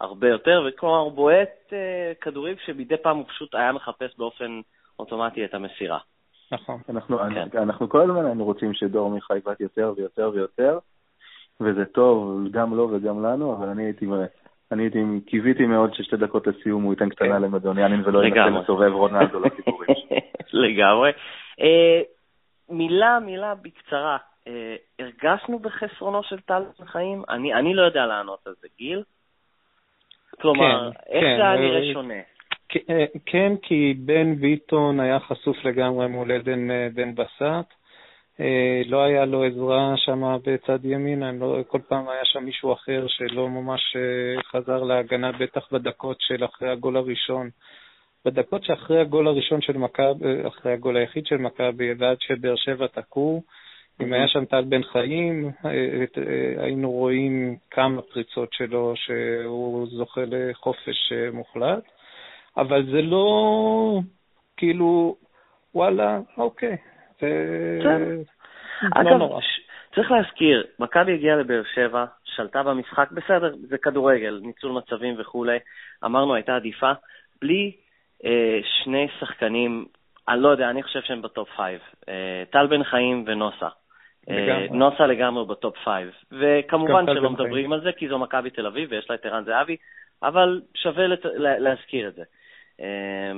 הרבה 0.01 0.29
יותר, 0.29 0.63
וכלומר 0.69 0.99
הוא 0.99 1.13
בועט 1.13 1.73
אה, 1.73 2.13
כדורים 2.21 2.57
שמדי 2.65 2.97
פעם 2.97 3.17
הוא 3.17 3.27
פשוט 3.29 3.55
היה 3.55 3.73
מחפש 3.73 4.19
באופן 4.19 4.61
אוטומטי 4.99 5.45
את 5.45 5.55
המסירה. 5.55 5.99
נכון. 6.53 6.81
אנחנו, 6.89 7.19
כן. 7.53 7.59
אנחנו 7.59 7.89
כל 7.89 8.01
הזמן 8.01 8.27
היינו 8.27 8.45
רוצים 8.45 8.75
שדור 8.75 9.11
מיכה 9.11 9.37
יבעט 9.37 9.61
יותר 9.61 9.93
ויותר 9.97 10.31
ויותר, 10.35 10.79
וזה 11.61 11.85
טוב 11.85 12.45
גם 12.51 12.75
לו 12.75 12.91
וגם 12.93 13.25
לנו, 13.25 13.57
אבל 13.57 13.69
אני 13.69 13.85
הייתי, 13.85 14.07
אני 14.73 14.83
הייתי, 14.83 14.99
קיוויתי 15.27 15.67
מאוד 15.67 15.95
ששתי 15.95 16.17
דקות 16.17 16.47
לסיום 16.47 16.83
הוא 16.83 16.93
ייתן 16.93 17.09
קטנה 17.09 17.37
כן. 17.37 17.43
למדוניאנין 17.43 18.03
ולא 18.05 18.25
ינסה. 18.25 18.61
לסובב 18.61 18.93
רונלדו 18.93 19.41
לסיפורים. 19.45 19.97
לגמרי. 20.53 21.11
אה, 21.61 22.01
מילה, 22.69 23.19
מילה 23.21 23.55
בקצרה. 23.55 24.17
אה, 24.47 24.77
הרגשנו 24.99 25.59
בחסרונו 25.59 26.23
של 26.23 26.41
טל 26.41 26.63
בן 26.79 26.87
חיים? 26.87 27.23
אני, 27.29 27.55
אני 27.55 27.75
לא 27.75 27.83
יודע 27.83 28.07
לענות 28.07 28.47
על 28.47 28.55
זה. 28.61 28.69
גיל? 28.79 29.03
כלומר, 30.41 30.91
כן, 30.93 31.13
איך 31.13 31.25
כן, 31.25 31.37
זה 31.37 31.43
היה 31.43 31.55
אה, 31.55 31.61
נראה 31.61 31.93
שונה? 31.93 32.15
אה, 32.91 33.05
כן, 33.27 33.53
כי 33.63 33.95
בן 33.99 34.35
ביטון 34.35 35.01
היה 35.01 35.21
חשוף 35.21 35.65
לגמרי 35.65 36.09
מול 36.09 36.33
עדן 36.33 36.71
אה, 36.71 36.89
בן 36.95 37.15
בסט. 37.15 37.75
לא 38.87 39.03
היה 39.03 39.25
לו 39.25 39.45
עזרה 39.45 39.95
שם 39.97 40.37
בצד 40.47 40.85
ימין, 40.85 41.23
לא, 41.41 41.59
כל 41.67 41.79
פעם 41.89 42.09
היה 42.09 42.25
שם 42.25 42.45
מישהו 42.45 42.73
אחר 42.73 43.07
שלא 43.09 43.49
ממש 43.49 43.97
חזר 44.51 44.83
להגנה, 44.83 45.33
בטח 45.33 45.73
בדקות 45.73 46.17
של 46.21 46.45
אחרי 46.45 46.71
הגול 46.71 46.97
הראשון. 46.97 47.51
בדקות 48.25 48.65
שאחרי 48.65 49.01
הגול 49.01 49.29
הראשון 49.29 49.61
של 49.61 49.79
מכבי, 49.79 50.47
אחרי 50.47 50.73
הגול 50.73 50.97
היחיד 50.97 51.27
של 51.27 51.37
מכבי, 51.37 51.95
ועד 51.99 52.17
שבאר 52.21 52.57
שבע 52.57 52.87
תקעו, 52.87 53.43
אם 54.01 54.13
היה 54.13 54.29
שם 54.29 54.45
טל 54.45 54.65
בן 54.65 54.83
חיים, 54.83 55.51
אה, 55.65 55.71
אה, 55.71 56.65
היינו 56.65 56.91
רואים 56.91 57.57
כמה 57.71 58.03
פריצות 58.03 58.53
שלו 58.53 58.93
שהוא 58.97 59.87
זוכה 59.91 60.21
לחופש 60.27 61.13
אה, 61.13 61.31
מוחלט, 61.33 61.85
אבל 62.57 62.87
זה 62.93 63.03
לא 63.03 64.01
כאילו, 64.57 65.17
וואלה, 65.75 66.21
אוקיי, 66.37 66.77
זה 67.21 67.29
בסדר. 67.81 69.03
לא 69.03 69.19
נורא. 69.19 69.41
צריך 69.95 70.11
להזכיר, 70.11 70.65
מכבי 70.79 71.15
הגיעה 71.15 71.37
לבאר 71.37 71.63
שבע, 71.75 72.05
שלטה 72.25 72.63
במשחק, 72.63 73.09
בסדר, 73.13 73.55
זה 73.69 73.79
כדורגל, 73.79 74.41
ניצול 74.43 74.73
מצבים 74.73 75.15
וכולי, 75.19 75.59
אמרנו 76.05 76.35
הייתה 76.35 76.57
עדיפה, 76.57 76.93
בלי 77.41 77.73
אה, 78.25 78.61
שני 78.83 79.09
שחקנים, 79.21 79.87
אני 80.29 80.43
לא 80.43 80.49
יודע, 80.49 80.71
אני 80.71 80.83
חושב 80.83 81.01
שהם 81.03 81.23
ב 81.23 81.29
top 81.29 81.49
five, 81.57 81.81
אה, 82.09 82.43
טל 82.51 82.67
בן 82.67 82.85
חיים 82.85 83.25
ונוסה. 83.27 83.69
אה, 84.31 84.37
לגמרי. 84.37 84.69
נוסה 84.79 85.07
לגמרי 85.07 85.45
ב 85.45 85.53
top 85.53 85.77
five, 85.85 86.11
וכמובן 86.33 87.07
שלא. 87.07 87.31
מדברים 87.31 87.73
על 87.73 87.81
זה, 87.81 87.93
כי 87.93 88.09
זו 88.09 88.19
מכבי 88.19 88.51
תל 88.51 88.67
אביב 88.67 88.89
ויש 88.93 89.11
לה 89.11 89.15
את 89.15 89.27
ערן 89.27 89.45
זהבי, 89.45 89.77
אבל 90.23 90.61
שווה 90.75 91.07
לת... 91.07 91.25
לה- 91.25 91.59
להזכיר 91.59 92.09
את 92.09 92.15
זה. 92.15 92.23
אה, 92.81 93.33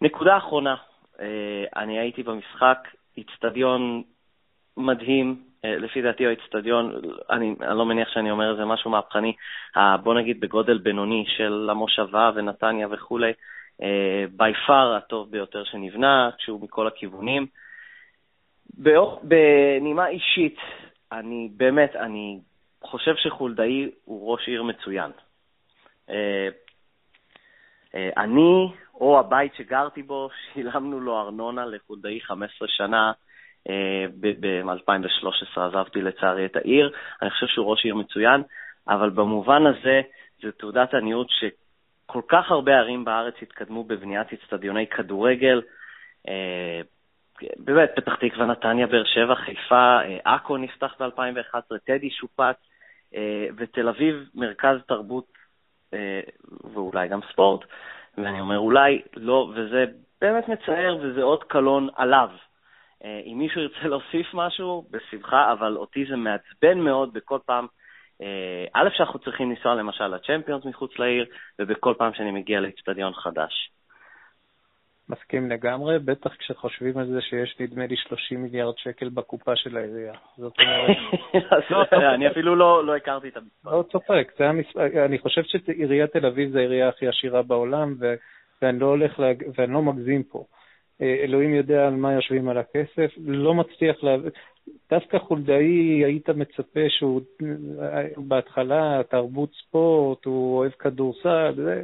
נקודה 0.00 0.36
אחרונה, 0.36 0.74
אה, 1.20 1.64
אני 1.76 1.98
הייתי 1.98 2.22
במשחק, 2.22 2.78
איצטדיון 3.16 4.02
מדהים, 4.76 5.36
אה, 5.64 5.76
לפי 5.78 6.02
דעתי 6.02 6.24
הוא 6.24 6.30
איצטדיון, 6.30 6.92
אני, 7.30 7.54
אני 7.60 7.78
לא 7.78 7.86
מניח 7.86 8.08
שאני 8.08 8.30
אומר 8.30 8.50
איזה 8.50 8.64
משהו 8.64 8.90
מהפכני, 8.90 9.32
בוא 10.02 10.14
נגיד 10.14 10.40
בגודל 10.40 10.78
בינוני 10.78 11.24
של 11.36 11.68
המושבה 11.70 12.30
ונתניה 12.34 12.86
וכולי, 12.90 13.32
בי 14.36 14.52
פאר 14.66 14.94
הטוב 14.94 15.30
ביותר 15.30 15.64
שנבנה, 15.64 16.30
כשהוא 16.38 16.60
מכל 16.62 16.86
הכיוונים. 16.86 17.46
בנימה 19.22 20.08
אישית, 20.08 20.56
אני 21.12 21.50
באמת, 21.56 21.96
אני 21.96 22.40
חושב 22.82 23.14
שחולדאי 23.16 23.90
הוא 24.04 24.32
ראש 24.32 24.48
עיר 24.48 24.62
מצוין. 24.62 25.10
אה, 26.10 26.48
אה, 27.94 28.10
אני, 28.16 28.72
או 28.94 29.20
הבית 29.20 29.54
שגרתי 29.54 30.02
בו, 30.02 30.28
שילמנו 30.52 31.00
לו 31.00 31.20
ארנונה 31.20 31.66
לחולדאי 31.66 32.20
15 32.20 32.68
שנה. 32.68 33.12
ב-2013 34.20 35.60
עזבתי 35.60 36.02
לצערי 36.02 36.46
את 36.46 36.56
העיר. 36.56 36.92
אני 37.22 37.30
חושב 37.30 37.46
שהוא 37.46 37.66
ראש 37.66 37.84
עיר 37.84 37.94
מצוין, 37.94 38.42
אבל 38.88 39.10
במובן 39.10 39.66
הזה 39.66 40.00
זו 40.42 40.50
תעודת 40.50 40.94
עניות 40.94 41.26
שכל 41.30 42.20
כך 42.28 42.50
הרבה 42.50 42.72
ערים 42.72 43.04
בארץ 43.04 43.34
התקדמו 43.42 43.84
בבניית 43.84 44.32
אצטדיוני 44.32 44.86
כדורגל. 44.86 45.60
באמת, 47.56 47.90
פתח 47.96 48.14
תקווה, 48.14 48.46
נתניה, 48.46 48.86
באר 48.86 49.04
שבע, 49.04 49.34
חיפה, 49.34 50.00
אה, 50.00 50.18
עכו 50.24 50.56
נפתח 50.56 50.94
ב-2011, 51.00 51.78
טדי 51.84 52.10
שופץ, 52.10 52.56
אה, 53.14 53.46
ותל 53.56 53.88
אביב, 53.88 54.28
מרכז 54.34 54.76
תרבות 54.88 55.32
אה, 55.94 56.20
ואולי 56.74 57.08
גם 57.08 57.20
ספורט. 57.32 57.60
ואני 58.18 58.40
אומר 58.40 58.58
אולי 58.58 59.02
לא, 59.16 59.52
וזה 59.54 59.84
באמת 60.20 60.48
מצער 60.48 60.96
וזה 61.02 61.22
עוד 61.22 61.44
קלון 61.44 61.88
עליו. 61.96 62.28
אם 63.04 63.36
מישהו 63.38 63.60
ירצה 63.60 63.88
להוסיף 63.88 64.34
משהו, 64.34 64.86
בשמחה, 64.90 65.52
אבל 65.52 65.76
אותי 65.76 66.04
זה 66.04 66.16
מעצבן 66.16 66.78
מאוד 66.78 67.12
בכל 67.12 67.38
פעם. 67.46 67.66
א', 68.72 68.88
שאנחנו 68.96 69.18
צריכים 69.18 69.50
לנסוע 69.50 69.74
למשל 69.74 70.06
לצ'מפיונס 70.06 70.64
מחוץ 70.64 70.98
לעיר, 70.98 71.26
ובכל 71.58 71.94
פעם 71.98 72.14
שאני 72.14 72.30
מגיע 72.30 72.60
לאצטדיון 72.60 73.14
חדש. 73.14 73.70
מסכים 75.10 75.50
לגמרי, 75.50 75.98
בטח 75.98 76.34
כשחושבים 76.34 76.98
על 76.98 77.06
זה 77.06 77.20
שיש 77.20 77.56
נדמה 77.60 77.86
לי 77.86 77.96
30 77.96 78.42
מיליארד 78.42 78.74
שקל 78.78 79.08
בקופה 79.08 79.56
של 79.56 79.76
העירייה. 79.76 80.12
זאת 80.36 80.52
אומרת, 80.58 80.96
אז 81.92 82.02
אני 82.14 82.28
אפילו 82.28 82.56
לא 82.56 82.86
לא 82.86 82.96
הכרתי 82.96 83.28
את 83.28 83.36
המספר. 83.36 83.76
לא 83.76 83.82
צוחק, 83.82 84.32
אני 85.06 85.18
חושב 85.18 85.42
שעיריית 85.42 86.12
תל 86.12 86.26
אביב 86.26 86.50
זה 86.50 86.58
העירייה 86.58 86.88
הכי 86.88 87.08
עשירה 87.08 87.42
בעולם, 87.42 87.94
ואני 88.62 88.78
לא 88.78 88.86
הולך, 88.86 89.20
להג... 89.20 89.44
ואני 89.58 89.72
לא 89.72 89.82
מגזים 89.82 90.22
פה. 90.22 90.44
אה, 91.02 91.16
אלוהים 91.22 91.54
יודע 91.54 91.86
על 91.86 91.94
מה 91.94 92.12
יושבים 92.12 92.48
על 92.48 92.58
הכסף, 92.58 93.10
לא 93.26 93.54
מצליח 93.54 94.04
להבין. 94.04 94.30
דווקא 94.90 95.18
חולדאי, 95.18 96.04
היית 96.04 96.30
מצפה 96.30 96.80
שהוא 96.88 97.20
בהתחלה 98.16 99.00
תרבות 99.10 99.50
ספורט, 99.52 100.24
הוא 100.24 100.58
אוהב 100.58 100.72
כדורסל, 100.72 101.52
זה, 101.56 101.82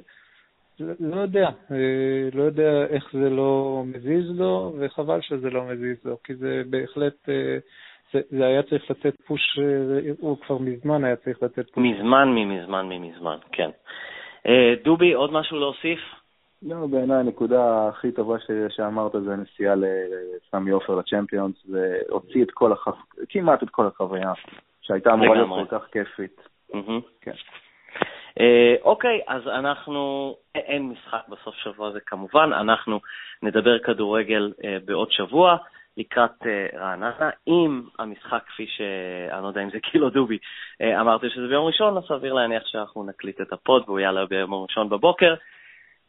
לא 0.80 1.20
יודע, 1.20 1.48
אה, 1.70 2.28
לא 2.32 2.42
יודע 2.42 2.86
איך 2.86 3.12
זה 3.12 3.30
לא 3.30 3.82
מזיז 3.86 4.38
לו, 4.38 4.72
וחבל 4.78 5.20
שזה 5.20 5.50
לא 5.50 5.64
מזיז 5.64 5.96
לו, 6.04 6.16
כי 6.24 6.34
זה 6.34 6.62
בהחלט, 6.70 7.28
אה, 7.28 7.58
זה, 8.12 8.20
זה 8.30 8.46
היה 8.46 8.62
צריך 8.62 8.90
לתת 8.90 9.20
פוש, 9.26 9.58
אה, 9.58 10.10
הוא 10.20 10.36
כבר 10.46 10.58
מזמן 10.58 11.04
היה 11.04 11.16
צריך 11.16 11.42
לתת 11.42 11.70
פוש. 11.70 11.84
מזמן, 11.84 12.28
ממזמן, 12.28 12.86
ממזמן, 12.88 13.36
כן. 13.52 13.70
דובי, 14.84 15.12
עוד 15.12 15.32
משהו 15.32 15.58
להוסיף? 15.58 16.00
לא, 16.62 16.86
בעיניי 16.86 17.16
הנקודה 17.16 17.88
הכי 17.88 18.12
טובה 18.12 18.38
ש... 18.38 18.50
שאמרת 18.68 19.12
זה 19.24 19.32
הנסיעה 19.32 19.74
לסמי 19.74 20.70
עופר 20.70 20.94
לצ'מפיונס, 20.94 21.66
והוציא 21.68 22.42
את 22.42 22.50
כל 22.50 22.72
החו... 22.72 22.90
כמעט 23.28 23.62
את 23.62 23.70
כל 23.70 23.86
החוויה, 23.86 24.32
שהייתה 24.80 25.12
אמורה 25.12 25.34
להיות 25.34 25.68
כל 25.68 25.78
כך 25.78 25.86
כיפית. 25.92 26.48
כן. 27.20 27.32
אה, 28.40 28.74
אוקיי, 28.82 29.20
אז 29.26 29.48
אנחנו, 29.48 30.34
אין 30.54 30.88
משחק 30.88 31.28
בסוף 31.28 31.54
שבוע 31.54 31.88
הזה 31.88 32.00
כמובן, 32.00 32.50
אנחנו 32.52 33.00
נדבר 33.42 33.78
כדורגל 33.78 34.52
אה, 34.64 34.76
בעוד 34.84 35.12
שבוע. 35.12 35.56
לקראת 35.98 36.46
אה, 36.46 36.78
רעננה. 36.78 37.30
אם 37.48 37.82
המשחק, 37.98 38.42
כפי 38.46 38.66
ש... 38.66 38.80
אני 39.32 39.42
לא 39.42 39.48
יודע 39.48 39.62
אם 39.62 39.70
זה 39.70 39.80
קילו 39.80 40.10
דובי, 40.10 40.38
אמרתי 41.00 41.30
שזה 41.30 41.46
ביום 41.48 41.66
ראשון, 41.66 41.96
אז 41.96 42.02
סביר 42.08 42.32
להניח 42.32 42.62
שאנחנו 42.66 43.04
נקליט 43.04 43.40
את 43.40 43.52
ה 43.52 43.60
pod 43.60 43.82
והוא 43.86 43.98
יעלה 43.98 44.26
ביום 44.26 44.54
ראשון 44.54 44.88
בבוקר. 44.88 45.34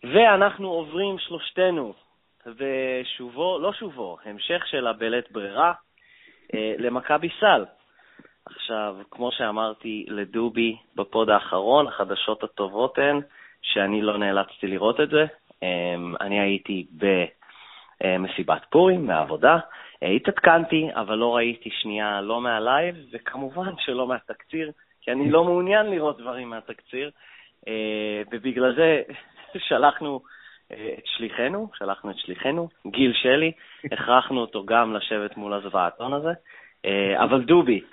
ואנחנו 0.04 0.70
עוברים 0.70 1.20
שלושתנו, 1.20 1.94
ושובו, 2.46 3.60
לא 3.60 3.74
שובו, 3.74 4.18
המשך 4.26 4.68
שלה 4.68 4.94
בלית 4.94 5.32
ברירה, 5.32 5.74
למכבי 6.54 7.30
סל. 7.40 7.66
עכשיו, 8.56 8.96
כמו 9.12 9.32
שאמרתי 9.32 10.06
לדובי 10.08 10.78
ב 10.96 11.04
pod 11.04 11.30
האחרון, 11.30 11.88
החדשות 11.88 12.44
הטובות 12.44 12.98
הן 12.98 13.22
שאני 13.62 14.02
לא 14.02 14.18
נאלצתי 14.18 14.68
לראות 14.68 15.00
את 15.00 15.10
זה. 15.10 15.26
אמ, 15.64 16.14
אני 16.22 16.40
הייתי 16.40 16.86
במסיבת 18.02 18.66
פורים 18.70 19.08
מהעבודה, 19.08 19.58
התעדכנתי, 20.02 20.88
אבל 20.94 21.16
לא 21.16 21.36
ראיתי 21.36 21.70
שנייה 21.82 22.22
לא 22.22 22.42
מהלייב, 22.42 22.96
וכמובן 23.12 23.72
שלא 23.80 24.08
מהתקציר, 24.08 24.72
כי 25.02 25.12
אני 25.12 25.32
לא 25.32 25.44
מעוניין 25.44 25.86
לראות 25.86 26.18
דברים 26.18 26.50
מהתקציר, 26.50 27.12
אה, 27.68 28.22
ובגלל 28.32 28.76
זה 28.76 29.02
שלחנו 29.58 30.22
אה, 30.72 30.96
את 30.98 31.06
שליחנו, 31.06 31.70
שלחנו 31.78 32.12
את 32.12 32.18
שליחנו, 32.18 32.70
גיל 32.88 33.14
שלי, 33.14 33.52
הכרחנו 33.92 34.42
אותו 34.42 34.66
גם 34.66 34.94
לשבת 34.94 35.38
מול 35.38 35.54
הזוועתון 35.54 36.14
הזה. 36.14 36.32
אה, 36.86 37.24
אבל 37.24 37.44
דובי, 37.44 37.82
אה, 37.82 37.86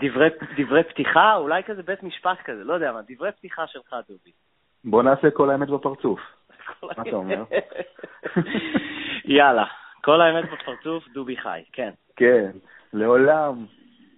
דברי, 0.00 0.28
דברי 0.56 0.82
פתיחה, 0.84 1.36
אולי 1.36 1.62
כזה 1.62 1.82
בית 1.82 2.02
משפט 2.02 2.38
כזה, 2.44 2.64
לא 2.64 2.74
יודע 2.74 2.92
מה, 2.92 3.00
דברי 3.08 3.32
פתיחה 3.32 3.66
שלך, 3.66 3.96
דובי. 4.08 4.30
בוא 4.84 5.02
נעשה 5.02 5.30
כל 5.30 5.50
האמת 5.50 5.68
בפרצוף. 5.68 6.20
מה 6.82 7.02
אתה 7.02 7.16
אומר? 7.16 7.44
יאללה, 9.24 9.64
כל 10.04 10.20
האמת 10.20 10.44
בפרצוף, 10.52 11.08
דובי 11.08 11.36
חי, 11.36 11.62
כן. 11.72 11.90
כן, 12.16 12.50
לעולם, 12.92 13.66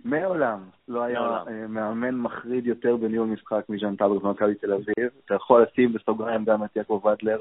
מעולם, 0.05 0.59
לא 0.89 1.03
היה 1.03 1.21
אה, 1.21 1.67
מאמן 1.69 2.15
מחריד 2.15 2.67
יותר 2.67 2.97
בניהול 2.97 3.29
משחק 3.29 3.65
מז'אן 3.69 3.97
טאבר 3.97 4.19
במכבי 4.19 4.55
תל 4.55 4.73
אביב. 4.73 5.11
אתה 5.25 5.35
יכול 5.35 5.63
לשים 5.63 5.93
בסוגריים 5.93 6.45
גם 6.45 6.65
את 6.65 6.77
יעקב 6.77 7.03
אדלר. 7.13 7.41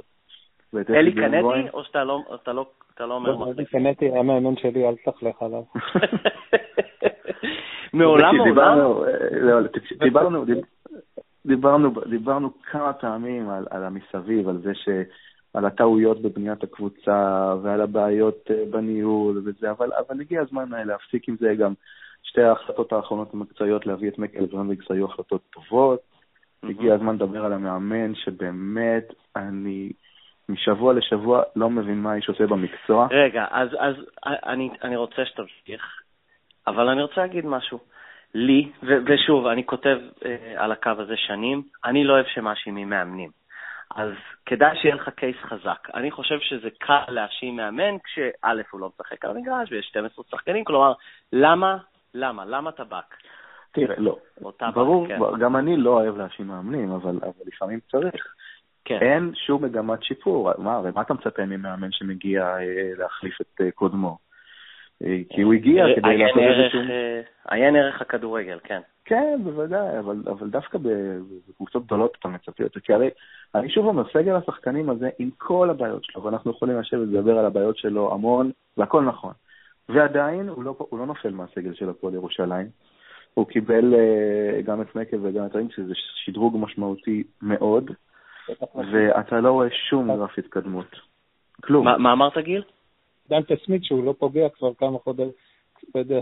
אלי 0.90 1.14
קנטי, 1.14 1.70
או 1.74 1.84
שאתה 1.84 2.04
לא, 2.04 2.24
לא, 2.48 2.66
לא 3.00 3.14
אומר 3.14 3.38
מחליף? 3.38 3.58
אלי 3.58 3.66
קנטי 3.66 4.06
היה 4.06 4.24
מאמן 4.24 4.58
שלי, 4.58 4.88
אל 4.88 4.96
תסלח 4.96 5.42
עליו. 5.42 5.64
מעולם 7.94 8.36
מעולם? 8.36 8.78
לא, 9.32 9.62
דיברנו, 10.00 10.46
דיברנו, 11.46 11.92
דיברנו 12.10 12.50
כמה 12.64 12.94
פעמים 12.94 13.50
על, 13.50 13.66
על 13.70 13.84
המסביב, 13.84 14.50
על 14.50 14.58
זה 14.58 14.74
ש... 14.74 14.90
על 15.54 15.66
הטעויות 15.66 16.22
בבניית 16.22 16.64
הקבוצה 16.64 17.54
ועל 17.64 17.82
הבעיות 17.82 18.52
אה, 18.52 18.64
בניהול 18.70 19.42
וזה, 19.46 19.72
אבל, 19.72 19.90
אבל 19.94 20.22
הגיע 20.22 20.42
הזמן 20.42 20.74
אה, 20.74 20.84
להפסיק 20.84 21.30
עם 21.30 21.36
זה 21.40 21.56
גם 21.56 21.74
שתי 22.24 22.42
ההחלטות 22.42 22.94
האחרונות 22.94 23.34
המקצועיות, 23.34 23.86
להביא 23.86 24.10
את 24.10 24.20
מקל 24.20 24.46
ברנדיקס 24.46 24.92
היו 24.92 25.06
החלטות 25.06 25.42
טובות. 25.50 26.00
Mm-hmm. 26.00 26.70
הגיע 26.70 26.94
הזמן 26.94 27.16
לדבר 27.16 27.46
על 27.46 27.54
המאמן, 27.54 28.16
שבאמת, 28.16 29.14
אני 29.36 29.92
משבוע 30.50 30.94
לשבוע 30.94 31.44
לא 31.56 31.70
מבין 31.70 32.02
מה 32.02 32.12
האיש 32.12 32.30
עושה 32.30 32.48
במקצוע. 32.48 33.08
רגע, 33.12 33.46
אז, 33.52 33.70
אז 33.80 33.96
אני, 34.26 34.70
אני 34.84 34.96
רוצה 34.96 35.26
שתמשיך. 35.26 36.02
אבל 36.70 36.90
אני 36.90 37.02
רוצה 37.02 37.22
להגיד 37.22 37.46
משהו. 37.46 37.80
לי, 38.34 38.72
ו- 38.84 38.98
ושוב, 39.06 39.48
אני 39.48 39.66
כותב 39.66 39.98
אה, 40.26 40.54
על 40.58 40.72
הקו 40.72 40.92
הזה 40.98 41.18
שנים, 41.18 41.62
אני 41.86 42.04
לא 42.04 42.14
אוהב 42.14 42.26
שמאשימים 42.26 42.90
מאמנים. 42.90 43.30
אז 43.96 44.12
כדאי 44.46 44.78
שיהיה 44.82 44.96
לך 44.96 45.10
קייס 45.10 45.36
חזק. 45.42 45.88
אני 45.94 46.12
חושב 46.12 46.40
שזה 46.40 46.70
קל 46.80 47.04
להאשים 47.08 47.56
מאמן 47.56 47.98
כשא' 48.04 48.62
הוא 48.72 48.82
לא 48.82 48.90
משחק 48.96 49.26
על 49.26 49.32
המגרש 49.32 49.72
ויש 49.72 49.86
12 49.86 50.26
שחקנים, 50.32 50.64
כלומר, 50.64 50.94
למה, 51.34 51.78
למה, 52.14 52.46
למה 52.46 52.72
טבק? 52.72 53.16
תראה, 53.72 53.96
לא. 53.98 54.18
ברור, 54.74 55.08
כן. 55.08 55.20
גם 55.40 55.56
אני 55.56 55.78
לא 55.78 55.90
אוהב 55.90 56.18
להאשים 56.18 56.48
מאמנים, 56.48 56.92
אבל, 56.92 57.20
אבל 57.22 57.46
לפעמים 57.46 57.80
צריך. 57.92 58.36
כן. 58.86 58.98
אין 59.02 59.32
שום 59.36 59.64
מגמת 59.64 60.04
שיפור. 60.04 60.52
מה, 60.58 60.82
מה 60.96 61.02
אתה 61.02 61.14
מצפה 61.14 61.46
ממאמן 61.46 61.92
שמגיע 61.92 62.44
אה, 62.44 62.92
להחליף 62.98 63.42
את 63.42 63.62
אה, 63.62 63.72
קודמו? 63.72 64.18
כי 65.30 65.42
הוא 65.42 65.54
הגיע 65.54 65.86
כדי 65.96 66.18
לעשות 66.18 66.38
איזשהו... 66.38 66.80
אה, 66.80 67.22
עיין 67.50 67.76
ערך 67.76 68.02
הכדורגל, 68.02 68.60
כן. 68.64 68.82
כן, 69.06 69.40
בוודאי, 69.44 70.00
אבל, 70.00 70.24
אבל 70.28 70.50
דווקא 70.50 70.78
בקבוצות 70.78 71.86
גדולות 71.86 72.18
אתה 72.20 72.28
מצפה 72.28 72.64
יותר, 72.64 72.80
כי 72.80 72.94
הרי, 72.94 73.10
אני 73.56 73.70
שוב 73.70 73.86
אומר, 73.86 74.04
סגל 74.14 74.36
השחקנים 74.36 74.90
הזה, 74.90 75.10
עם 75.20 75.30
כל 75.38 75.70
הבעיות 75.70 76.04
שלו, 76.04 76.24
ואנחנו 76.24 76.52
יכולים 76.52 76.80
לשבת 76.80 77.00
ולדבר 77.00 77.40
על 77.40 77.46
הבעיות 77.46 77.78
שלו 77.78 78.14
המון, 78.14 78.52
והכל 78.78 79.04
נכון. 79.04 79.34
ועדיין, 79.90 80.50
הוא 80.50 80.64
לא, 80.64 80.76
הוא 80.78 81.00
לא 81.00 81.06
נופל 81.06 81.32
מהסגל 81.32 81.74
של 81.74 81.90
הפועל 81.90 82.14
ירושלים. 82.14 82.68
הוא 83.34 83.48
קיבל 83.48 83.94
uh, 83.94 84.62
גם 84.66 84.82
את 84.82 84.96
מקל 84.96 85.18
וגם 85.22 85.46
את 85.46 85.56
רינק, 85.56 85.72
שזה 85.72 85.94
שדרוג 86.26 86.58
משמעותי 86.60 87.24
מאוד, 87.42 87.92
ואתה 88.76 89.40
לא 89.40 89.52
רואה 89.52 89.68
שום 89.90 90.18
גרף 90.18 90.38
התקדמות. 90.38 90.96
כלום. 91.64 91.86
מה, 91.86 91.98
מה 91.98 92.12
אמרת, 92.14 92.38
גיל? 92.38 92.64
דנטה 93.30 93.54
סמית 93.66 93.84
שהוא 93.84 94.04
לא 94.04 94.14
פוגע 94.20 94.50
כבר 94.50 94.74
כמה 94.74 95.00
חודשים, 95.00 95.32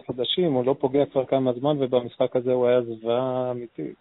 חודשים, 0.05 0.53
הוא 0.53 0.65
לא 0.65 0.75
פוגע 0.79 1.05
כבר 1.05 1.25
כמה 1.25 1.53
זמן, 1.53 1.75
ובמשחק 1.79 2.35
הזה 2.35 2.51
הוא 2.51 2.67
היה 2.67 2.81
זוועה 2.81 3.51
אמיתית. 3.51 3.95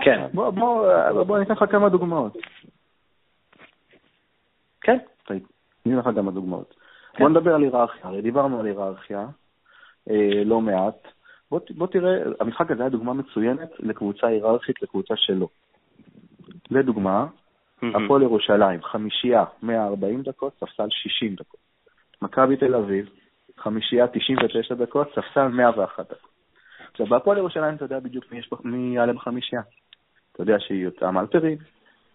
כן. 0.00 0.26
בוא, 0.34 0.50
בוא, 0.50 1.22
בוא 1.22 1.36
אני 1.36 1.44
אתן 1.44 1.52
לך 1.54 1.64
כמה 1.70 1.88
דוגמאות. 1.88 2.36
כן. 4.80 4.98
אני 5.30 5.40
אתן 5.86 6.10
לך 6.10 6.16
כמה 6.16 6.30
דוגמאות. 6.30 6.74
כן. 7.12 7.24
בוא 7.24 7.30
נדבר 7.30 7.54
על 7.54 7.62
היררכיה, 7.62 8.00
הרי 8.04 8.22
דיברנו 8.22 8.60
על 8.60 8.66
היררכיה 8.66 9.26
אה, 10.10 10.44
לא 10.44 10.60
מעט. 10.60 11.08
בוא, 11.50 11.60
בוא 11.70 11.86
תראה, 11.86 12.22
המשחק 12.40 12.70
הזה 12.70 12.82
היה 12.82 12.90
דוגמה 12.90 13.12
מצוינת 13.12 13.70
לקבוצה 13.78 14.26
היררכית, 14.26 14.82
לקבוצה 14.82 15.14
שלו. 15.16 15.48
לדוגמה, 16.70 17.26
הפועל 17.82 18.22
ירושלים, 18.22 18.82
חמישייה 18.82 19.44
140 19.62 20.22
דקות, 20.22 20.52
ספסל 20.60 20.86
60 20.90 21.34
דקות. 21.34 21.60
מכבי 22.22 22.56
תל 22.56 22.74
אביב, 22.74 23.08
חמישייה 23.58 24.06
99 24.06 24.74
דקות, 24.74 25.08
ספסל 25.14 25.48
101 25.48 26.04
דקות. 26.04 26.30
עכשיו, 26.90 27.06
בהפועל 27.06 27.38
ירושלים 27.38 27.74
אתה 27.74 27.84
יודע 27.84 28.00
בדיוק 28.00 28.24
מי, 28.32 28.38
יש, 28.38 28.50
מי 28.64 28.96
יעלה 28.96 29.12
בחמישייה. 29.12 29.62
אתה 30.32 30.42
יודע 30.42 30.56
שהיא 30.58 30.84
יוצאה 30.84 31.10
מאלפרין, 31.10 31.58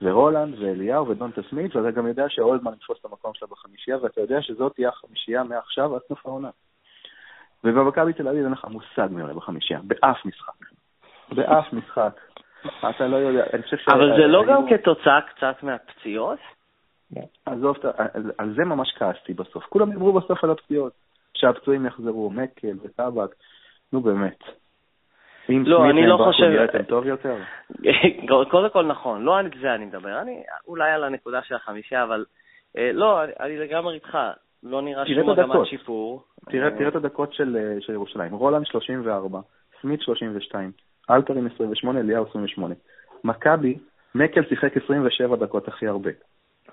ורולנד, 0.02 0.60
ואליהו, 0.60 1.08
ודונטה 1.08 1.42
סמית, 1.50 1.76
ואתה 1.76 1.92
גם 1.92 2.08
יודע 2.08 2.26
שאולדמן 2.30 2.74
יתפוס 2.74 3.00
את 3.00 3.06
המקום 3.06 3.32
שלה 3.34 3.48
בחמישייה, 3.48 3.98
ואתה 3.98 4.22
יודע 4.22 4.42
שזאת 4.42 4.76
תהיה 4.76 4.90
החמישייה 4.90 5.44
מעכשיו 5.44 5.96
עד 5.96 6.02
סוף 6.08 6.26
העונה. 6.26 6.50
ובמכבי 7.64 8.14
תל 8.14 8.28
אביב 8.28 8.44
אין 8.44 8.52
לך 8.52 8.66
מושג 8.66 9.08
מי 9.12 9.22
עולה 9.22 9.34
בחמישייה, 9.34 9.80
באף 9.84 10.26
משחק. 10.26 10.66
באף 11.32 11.74
משחק. 11.74 12.20
אתה 12.90 13.08
לא 13.08 13.16
יודע, 13.16 13.44
אני 13.54 13.64
חושב 13.64 13.78
ש... 13.78 13.88
אבל 13.90 14.10
זה 14.18 14.28
לא 14.28 14.44
גם 14.48 14.70
כתוצאה 14.70 15.22
קצת 15.22 15.64
מהפציעות? 15.64 16.40
עזוב, 17.46 17.78
על 18.38 18.54
זה 18.56 18.66
ממש 18.66 18.94
כעסתי 18.98 19.34
בסוף. 19.34 19.64
כולם 19.64 19.92
דיברו 19.92 20.14
בסוף 20.14 20.44
על 20.44 20.52
הפציעות, 20.52 20.94
שהפצועים 21.34 21.86
יחזרו, 21.86 22.30
מקל 22.30 22.78
וטבק, 22.84 23.36
נו 23.94 24.02
באמת. 24.02 24.40
לא, 25.50 25.90
אני 25.90 26.08
לא 26.08 26.18
חושב... 26.18 26.44
נראיתם 26.44 26.84
טוב 26.84 27.06
יותר? 27.06 27.36
קודם 28.52 28.70
כל 28.70 28.86
נכון, 28.86 29.24
לא 29.24 29.38
על 29.38 29.50
זה 29.62 29.76
אני 29.76 29.86
מדבר, 29.86 30.22
אני 30.22 30.44
אולי 30.68 30.92
על 30.92 31.04
הנקודה 31.04 31.42
של 31.42 31.56
החמישה, 31.56 32.04
אבל 32.04 32.26
אה, 32.78 32.92
לא, 32.94 33.24
אני 33.24 33.58
לגמרי 33.58 33.96
איתך, 33.96 34.18
לא 34.64 34.82
נראה 34.82 35.06
שום 35.06 35.30
מגמת 35.30 35.66
שיפור. 35.66 36.24
תראה 36.50 36.88
את 36.88 36.96
הדקות 36.96 37.34
של 37.34 37.58
אה, 37.90 37.94
ירושלים, 37.94 38.34
רולנד 38.34 38.66
34, 38.66 39.40
סמית 39.82 40.02
32, 40.02 40.72
אלטרים 41.10 41.48
28, 41.56 42.00
אליהו 42.00 42.26
28. 42.30 42.76
מכבי, 43.24 43.78
מקל 44.16 44.44
שיחק 44.50 44.78
27 44.78 45.36
דקות 45.36 45.68
הכי 45.68 45.88
הרבה. 45.88 46.12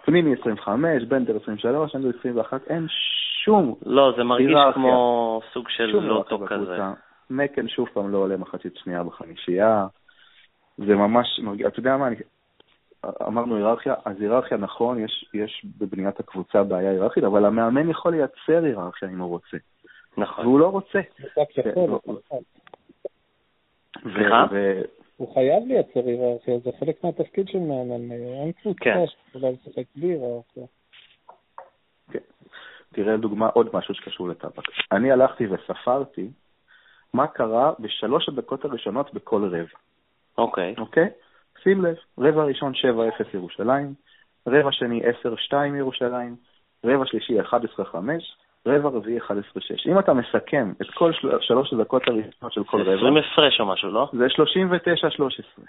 פנימי 0.04 0.34
25, 0.40 1.02
בנדר 1.02 1.36
23, 1.42 1.94
אנדרו 1.94 2.10
21, 2.20 2.60
אין 2.66 2.86
שום... 3.44 3.74
לא, 3.86 4.12
זה 4.16 4.24
מרגיש 4.24 4.46
היררכיה. 4.48 4.72
כמו 4.72 5.40
סוג 5.52 5.68
של 5.68 5.84
לוטו 5.84 6.36
היררכיה 6.36 6.58
כזה. 6.58 6.82
מקל 7.30 7.68
שוב 7.68 7.88
פעם 7.92 8.12
לא 8.12 8.18
עולה 8.18 8.36
מחצית 8.36 8.76
שנייה 8.76 9.02
בחמישייה. 9.02 9.86
זה 10.78 10.94
ממש 10.94 11.40
אתה 11.66 11.78
יודע 11.78 11.96
מה, 11.96 12.06
אני, 12.06 12.16
אמרנו 13.26 13.56
היררכיה, 13.56 13.94
אז 14.04 14.20
היררכיה 14.20 14.58
נכון, 14.58 15.04
יש, 15.04 15.30
יש 15.34 15.66
בבניית 15.78 16.20
הקבוצה 16.20 16.62
בעיה 16.62 16.90
היררכית, 16.90 17.24
אבל 17.24 17.44
המאמן 17.44 17.90
יכול 17.90 18.12
לייצר 18.12 18.64
היררכיה 18.64 19.08
אם 19.08 19.18
הוא 19.18 19.28
רוצה, 19.28 19.56
נכון. 20.18 20.46
והוא 20.46 20.60
לא 20.60 20.68
רוצה. 20.68 21.00
הוא 21.74 22.00
יכול. 22.00 22.16
סליחה? 24.02 24.46
הוא 25.16 25.34
חייב 25.34 25.62
לייצר 25.66 26.00
היררכיה, 26.06 26.58
זה 26.58 26.70
חלק 26.80 27.04
מהתפקיד 27.04 27.48
של 27.48 27.58
מאמן. 27.58 28.12
אין 28.12 28.52
קבוצה 28.52 28.80
כן. 28.80 29.04
שיכולה 29.06 29.50
לשחק 29.50 29.84
בלי 29.96 30.06
היררכיה. 30.06 30.64
תראה 32.94 33.14
לדוגמה 33.14 33.48
עוד 33.48 33.68
משהו 33.72 33.94
שקשור 33.94 34.28
לטבק. 34.28 34.62
אני 34.92 35.12
הלכתי 35.12 35.46
וספרתי 35.46 36.30
מה 37.14 37.26
קרה 37.26 37.72
בשלוש 37.78 38.28
הדקות 38.28 38.64
הראשונות 38.64 39.14
בכל 39.14 39.44
רבע, 39.44 39.78
אוקיי. 40.38 40.74
אוקיי? 40.78 41.08
שים 41.62 41.84
לב, 41.84 41.96
רבע 42.18 42.44
ראשון 42.44 42.72
7-0 42.72 42.76
ירושלים, 43.34 43.94
רבע 44.46 44.72
שני 44.72 45.00
10-2 45.50 45.54
ירושלים, 45.78 46.36
רבע 46.84 47.06
שלישי 47.06 47.40
11-5, 47.40 47.54
רבע 48.66 48.88
רביעי 48.88 49.18
11-6. 49.20 49.24
אם 49.88 49.98
אתה 49.98 50.14
מסכם 50.14 50.72
את 50.82 50.86
כל 50.94 51.12
של... 51.12 51.28
שלוש 51.40 51.72
הדקות 51.72 52.02
הראשונות 52.08 52.52
של 52.52 52.64
כל 52.64 52.82
רבע, 52.82 52.94
20 52.94 53.16
הפרש 53.16 53.60
או 53.60 53.66
משהו, 53.66 53.90
לא? 53.90 54.10
זה 54.12 54.26
39-13, 54.26 55.62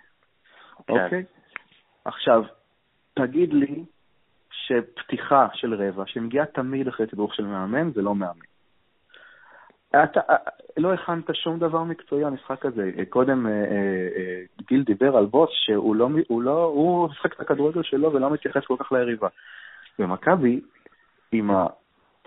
אוקיי? 0.90 1.24
עכשיו, 2.06 2.44
תגיד 3.14 3.54
לי 3.54 3.84
שפתיחה 4.52 5.48
של 5.54 5.74
רבע, 5.74 6.04
שמגיעה 6.08 6.46
תמיד 6.46 6.88
אחרי 6.88 7.08
תדרוך 7.08 7.36
של 7.36 7.46
מאמן, 7.46 7.92
זה 7.92 8.02
לא 8.02 8.16
מאמן. 8.16 8.46
אתה 10.04 10.20
לא 10.78 10.94
הכנת 10.94 11.36
שום 11.36 11.60
דבר 11.60 11.84
מקצועי 11.84 12.24
למשחק 12.24 12.66
הזה. 12.66 12.92
קודם 13.10 13.48
אה, 13.48 13.52
אה, 13.52 13.58
אה, 14.18 14.42
גיל 14.68 14.84
דיבר 14.84 15.18
על 15.18 15.26
בוס 15.26 15.50
שהוא 15.54 15.96
לא, 15.96 16.10
הוא 16.28 16.44
לא, 16.44 16.64
הוא 16.64 17.10
משחק 17.10 17.34
את 17.34 17.40
הכדורגל 17.40 17.84
שלו 17.84 18.14
ולא 18.14 18.30
מתייחס 18.32 18.66
כל 18.66 18.76
כך 18.80 18.92
ליריבה. 18.92 19.28
במכבי, 20.00 20.62
עם 21.32 21.52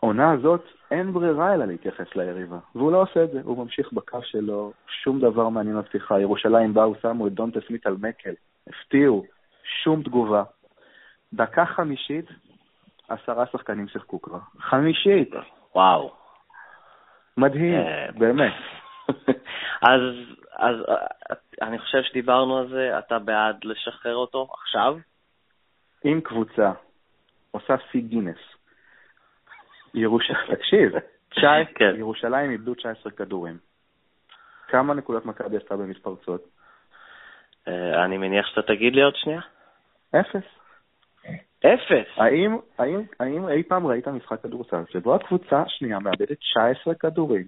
העונה 0.03 0.33
הזאת, 0.33 0.65
אין 0.91 1.13
ברירה 1.13 1.55
אלא 1.55 1.65
להתייחס 1.65 2.17
ליריבה, 2.17 2.59
והוא 2.75 2.93
לא 2.93 3.03
עושה 3.03 3.25
את 3.25 3.31
זה, 3.31 3.41
הוא 3.45 3.65
ממשיך 3.65 3.93
בקו 3.93 4.23
שלו, 4.23 4.73
שום 5.03 5.21
דבר 5.21 5.49
מעניין 5.49 5.79
בפתיחה. 5.79 6.21
ירושלים 6.21 6.75
באו, 6.75 6.95
שמו 7.03 7.27
את 7.27 7.33
דונטה 7.33 7.61
סמית 7.69 7.87
על 7.87 7.97
מקל, 8.01 8.35
הפתיעו, 8.67 9.25
שום 9.83 10.03
תגובה. 10.03 10.43
דקה 11.33 11.67
חמישית, 11.67 12.27
עשרה 13.09 13.47
שחקנים 13.53 13.89
שיחקו 13.89 14.23
כבר. 14.23 14.39
חמישית! 14.59 15.31
וואו. 15.75 16.13
מדהים, 17.37 17.75
אה, 17.75 18.13
באמת. 18.19 18.53
אז, 19.83 20.01
אז 20.57 20.77
אני 21.63 21.79
חושב 21.79 22.03
שדיברנו 22.03 22.59
על 22.59 22.69
זה, 22.69 22.99
אתה 22.99 23.19
בעד 23.19 23.65
לשחרר 23.65 24.17
אותו 24.17 24.49
עכשיו? 24.55 24.97
אם 26.05 26.21
קבוצה 26.25 26.73
עושה 27.51 27.75
שיא 27.91 28.01
גינס, 28.01 28.39
ירוש... 29.95 30.31
תקשיב, 30.55 30.93
כן. 31.75 31.95
ירושלים 31.97 32.51
איבדו 32.51 32.75
19 32.75 33.13
כדורים. 33.13 33.59
כמה 34.69 34.95
נקודות 34.95 35.27
מכבי 35.27 35.57
עשתה 35.57 35.77
במתפרצות? 35.77 36.45
אה, 37.69 38.05
אני 38.05 38.19
מניח 38.19 38.47
שאתה 38.47 38.63
תגיד 38.63 38.95
לי 38.95 39.03
עוד 39.03 39.17
שנייה. 39.17 39.41
אפס. 40.21 40.45
אפס. 41.61 42.09
האם, 42.17 42.57
האם, 42.79 43.01
האם 43.21 43.49
אי 43.49 43.63
פעם 43.63 43.87
ראית 43.87 44.09
משחק 44.09 44.43
כדורסל 44.43 44.83
שבו 44.93 45.15
הקבוצה 45.15 45.63
השנייה 45.63 45.99
מאבדת 45.99 46.39
19 46.39 46.95
כדורים? 46.95 47.45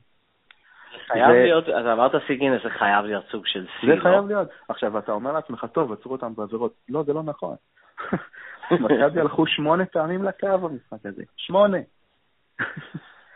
חייב 1.06 1.30
להיות, 1.30 1.68
אז 1.68 1.86
אמרת 1.86 2.12
שיא 2.26 2.36
גינס, 2.36 2.62
זה 2.62 2.70
חייב 2.70 3.04
להיות 3.04 3.24
סוג 3.30 3.46
של 3.46 3.66
שיא, 3.80 3.94
זה? 3.94 4.00
חייב 4.00 4.26
להיות. 4.26 4.48
עכשיו, 4.68 4.98
אתה 4.98 5.12
אומר 5.12 5.32
לעצמך, 5.32 5.66
טוב, 5.72 5.92
עצרו 5.92 6.12
אותם 6.12 6.34
בעבירות. 6.34 6.74
לא, 6.88 7.02
זה 7.02 7.12
לא 7.12 7.22
נכון. 7.22 7.56
מכבי 8.80 9.20
הלכו 9.20 9.46
שמונה 9.46 9.86
פעמים 9.86 10.24
לקו 10.24 10.58
במשחק 10.58 11.06
הזה. 11.06 11.22
שמונה. 11.36 11.78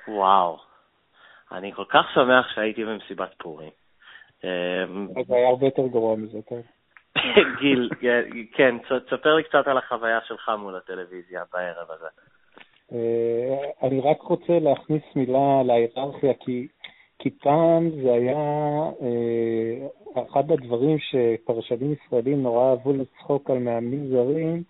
וואו. 0.08 0.58
אני 1.52 1.72
כל 1.72 1.84
כך 1.88 2.06
שמח 2.14 2.54
שהייתי 2.54 2.84
במסיבת 2.84 3.34
פורים. 3.38 3.70
אז 5.16 5.26
זה 5.26 5.36
היה 5.36 5.48
הרבה 5.48 5.66
יותר 5.66 5.86
גרוע 5.86 6.16
מזה, 6.16 6.38
טוב. 6.42 6.62
גיל, 7.60 7.90
כן, 8.52 8.74
תספר 8.78 9.34
לי 9.34 9.42
קצת 9.42 9.66
על 9.66 9.78
החוויה 9.78 10.18
שלך 10.26 10.52
מול 10.58 10.76
הטלוויזיה 10.76 11.42
בערב 11.52 11.90
הזה. 11.90 12.08
אה, 12.92 13.88
אני 13.88 14.00
רק 14.00 14.22
רוצה 14.22 14.58
להכניס 14.58 15.02
מילה 15.16 15.62
להיררכיה, 15.66 16.32
כי, 16.40 16.68
כי 17.18 17.30
פעם 17.30 17.90
זה 18.02 18.12
היה 18.12 18.36
אה, 19.02 20.22
אחד 20.22 20.50
הדברים 20.50 20.98
שפרשנים 20.98 21.92
ישראלים 21.92 22.42
נורא 22.42 22.70
אהבו 22.70 22.92
לצחוק 22.92 23.50
על 23.50 23.58
מאמנים 23.58 24.06
זרים, 24.08 24.62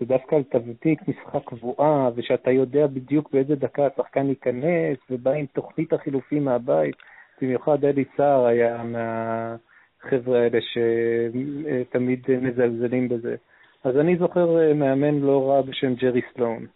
זה 0.00 0.06
דווקא 0.06 0.36
על 0.36 0.42
תבנית 0.42 1.08
משחק 1.08 1.44
קבועה, 1.44 2.10
ושאתה 2.14 2.50
יודע 2.50 2.86
בדיוק 2.86 3.32
באיזה 3.32 3.54
דקה 3.54 3.86
השחקן 3.86 4.28
ייכנס, 4.28 4.98
ובא 5.10 5.30
עם 5.30 5.46
תוכנית 5.46 5.92
החילופים 5.92 6.44
מהבית. 6.44 6.96
במיוחד 7.42 7.84
אלי 7.84 8.04
סער 8.16 8.46
היה 8.46 8.82
מהחבר'ה 8.82 10.38
האלה 10.38 10.58
שתמיד 10.60 12.24
מזלזלים 12.40 13.08
בזה. 13.08 13.36
אז 13.84 13.96
אני 13.96 14.16
זוכר 14.16 14.58
אה, 14.60 14.74
מאמן 14.74 15.18
לא 15.20 15.50
רע 15.50 15.62
בשם 15.62 15.94
ג'רי 15.94 16.20
סלואן. 16.34 16.66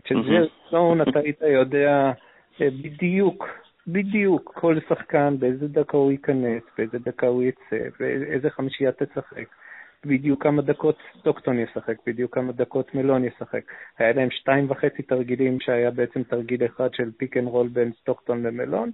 אצל. 0.00 0.14
ג'רי 0.14 0.48
סלואן 0.70 1.02
אתה 1.02 1.18
היית 1.18 1.40
יודע 1.42 2.12
אה, 2.60 2.68
בדיוק, 2.82 3.48
בדיוק 3.86 4.52
כל 4.54 4.76
שחקן, 4.88 5.36
באיזה 5.38 5.68
דקה 5.68 5.96
הוא 5.96 6.12
ייכנס, 6.12 6.62
באיזה 6.78 6.98
דקה 6.98 7.26
הוא 7.26 7.42
יצא, 7.42 7.88
באיזה 8.00 8.50
חמישייה 8.50 8.92
תשחק. 8.92 9.61
בדיוק 10.06 10.42
כמה 10.42 10.62
דקות 10.62 10.98
סטוקטון 11.18 11.58
ישחק, 11.58 11.96
בדיוק 12.06 12.34
כמה 12.34 12.52
דקות 12.52 12.94
מאלון 12.94 13.24
ישחק. 13.24 13.60
היה 13.98 14.12
להם 14.12 14.30
שתיים 14.30 14.70
וחצי 14.70 15.02
תרגילים 15.02 15.60
שהיה 15.60 15.90
בעצם 15.90 16.22
תרגיל 16.22 16.64
אחד 16.64 16.88
של 16.94 17.10
pick 17.16 17.36
and 17.36 17.48
roll 17.48 17.68
בין 17.68 17.92
סטוקטון 18.00 18.42
למאלון, 18.42 18.90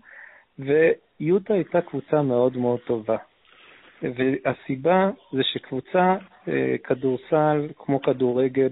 ויוטה 0.59 1.55
הייתה 1.55 1.81
קבוצה 1.81 2.23
מאוד 2.23 2.57
מאוד 2.57 2.81
טובה. 2.87 3.17
והסיבה 4.03 5.11
זה 5.33 5.43
שקבוצה, 5.43 6.17
אה, 6.49 6.77
כדורסל, 6.85 7.69
כמו 7.79 8.03
כדורגל, 8.03 8.69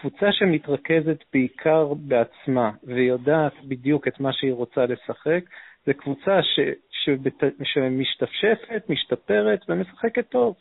קבוצה 0.00 0.32
שמתרכזת 0.32 1.24
בעיקר 1.32 1.94
בעצמה 1.94 2.70
ויודעת 2.84 3.52
בדיוק 3.68 4.08
את 4.08 4.20
מה 4.20 4.32
שהיא 4.32 4.52
רוצה 4.52 4.86
לשחק, 4.86 5.40
זה 5.86 5.94
קבוצה 5.94 6.42
ש, 6.42 6.60
שבת, 6.90 7.42
שמשתפשפת, 7.62 8.82
משתפרת 8.88 9.60
ומשחקת 9.68 10.28
טוב. 10.28 10.54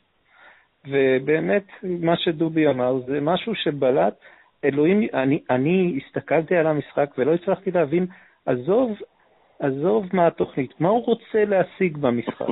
ובאמת, 0.88 1.64
מה 1.84 2.18
שדובי 2.18 2.68
אמר 2.68 3.00
זה 3.08 3.22
משהו 3.22 3.56
שבלט. 3.56 4.14
אלוהים, 4.66 5.08
אני, 5.14 5.40
אני 5.50 6.00
הסתכלתי 6.00 6.56
על 6.56 6.68
המשחק 6.68 7.10
ולא 7.18 7.34
הצלחתי 7.34 7.72
להבין, 7.72 8.08
עזוב, 8.46 8.98
עזוב 9.60 10.06
מה 10.14 10.28
התוכנית, 10.28 10.82
מה 10.82 10.90
הוא 10.90 11.06
רוצה 11.06 11.46
להשיג 11.46 11.98
במשחק? 11.98 12.46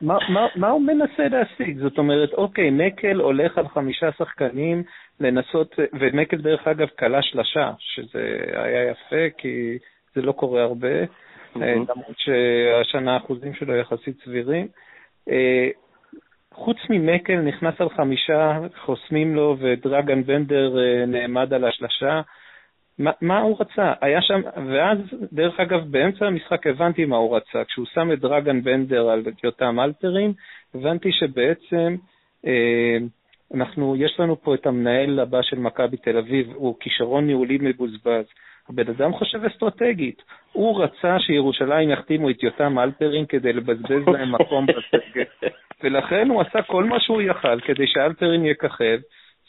מה, 0.00 0.18
מה, 0.28 0.46
מה 0.56 0.68
הוא 0.68 0.82
מנסה 0.82 1.28
להשיג? 1.28 1.78
זאת 1.78 1.98
אומרת, 1.98 2.32
אוקיי, 2.32 2.70
מקל 2.70 3.20
הולך 3.20 3.58
על 3.58 3.68
חמישה 3.68 4.12
שחקנים 4.12 4.82
לנסות, 5.20 5.74
ומקל 6.00 6.36
דרך 6.36 6.68
אגב 6.68 6.88
כלה 6.98 7.22
שלשה, 7.22 7.70
שזה 7.78 8.38
היה 8.52 8.90
יפה, 8.90 9.30
כי 9.38 9.78
זה 10.14 10.22
לא 10.22 10.32
קורה 10.32 10.62
הרבה, 10.62 11.00
אה, 11.62 11.74
למרות 11.74 12.16
שהשנה 12.16 13.14
האחוזים 13.14 13.54
שלו 13.54 13.76
יחסית 13.76 14.16
סבירים. 14.24 14.68
חוץ 16.54 16.76
ממקל 16.90 17.40
נכנס 17.40 17.74
על 17.80 17.88
חמישה, 17.88 18.58
חוסמים 18.84 19.34
לו, 19.34 19.56
ודרגן 19.60 20.22
בנדר 20.22 20.78
אה, 20.78 21.06
נעמד 21.06 21.52
על 21.54 21.64
השלשה. 21.64 22.20
מה, 22.98 23.10
מה 23.20 23.40
הוא 23.40 23.56
רצה? 23.60 23.92
היה 24.00 24.22
שם, 24.22 24.40
ואז, 24.70 24.98
דרך 25.32 25.60
אגב, 25.60 25.80
באמצע 25.90 26.26
המשחק 26.26 26.66
הבנתי 26.66 27.04
מה 27.04 27.16
הוא 27.16 27.36
רצה. 27.36 27.64
כשהוא 27.64 27.86
שם 27.94 28.12
את 28.12 28.20
דרגן 28.20 28.62
בנדר 28.62 29.10
על 29.10 29.22
יותם 29.44 29.80
אלפרין, 29.80 30.32
הבנתי 30.74 31.12
שבעצם 31.12 31.96
אה, 32.46 32.98
אנחנו, 33.54 33.96
יש 33.96 34.20
לנו 34.20 34.40
פה 34.42 34.54
את 34.54 34.66
המנהל 34.66 35.20
הבא 35.20 35.42
של 35.42 35.58
מכבי 35.58 35.96
תל 35.96 36.16
אביב, 36.18 36.52
הוא 36.54 36.76
כישרון 36.80 37.26
ניהולי 37.26 37.58
מבוזבז. 37.60 38.24
הבן 38.68 38.88
אדם 38.90 39.12
חושב 39.12 39.44
אסטרטגית. 39.44 40.22
הוא 40.52 40.82
רצה 40.82 41.18
שירושלים 41.18 41.90
יחתימו 41.90 42.30
את 42.30 42.42
יותם 42.42 42.78
אלפרין 42.78 43.26
כדי 43.26 43.52
לבזבז 43.52 44.08
להם 44.08 44.32
מקום 44.34 44.66
בסגל, 44.66 45.24
ולכן 45.84 46.28
הוא 46.28 46.40
עשה 46.40 46.62
כל 46.62 46.84
מה 46.84 47.00
שהוא 47.00 47.22
יכל 47.22 47.60
כדי 47.60 47.86
שאלפרין 47.86 48.46
יככב, 48.46 48.98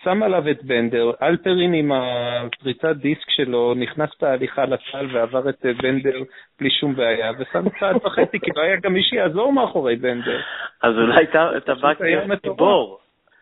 שם 0.03 0.23
עליו 0.23 0.49
את 0.49 0.63
בנדר, 0.63 1.11
אלפרין 1.21 1.73
עם 1.73 1.91
הפריצת 1.91 2.95
דיסק 2.95 3.29
שלו 3.29 3.73
נכנס 3.73 4.09
בהליכה 4.21 4.65
לסל 4.65 5.07
ועבר 5.11 5.49
את 5.49 5.65
בנדר 5.81 6.17
בלי 6.59 6.69
שום 6.69 6.95
בעיה, 6.95 7.31
ושם 7.39 7.69
צעד 7.79 7.95
וחצי, 7.95 8.39
כי 8.39 8.51
לא 8.55 8.61
היה 8.61 8.75
גם 8.83 8.93
מי 8.93 9.03
שיעזור 9.03 9.53
מאחורי 9.53 9.95
בנדר. 9.95 10.39
אז 10.83 10.93
אולי 10.97 11.23
אתה- 11.23 11.49
בא. 11.75 11.93
כגיבור. 12.41 13.00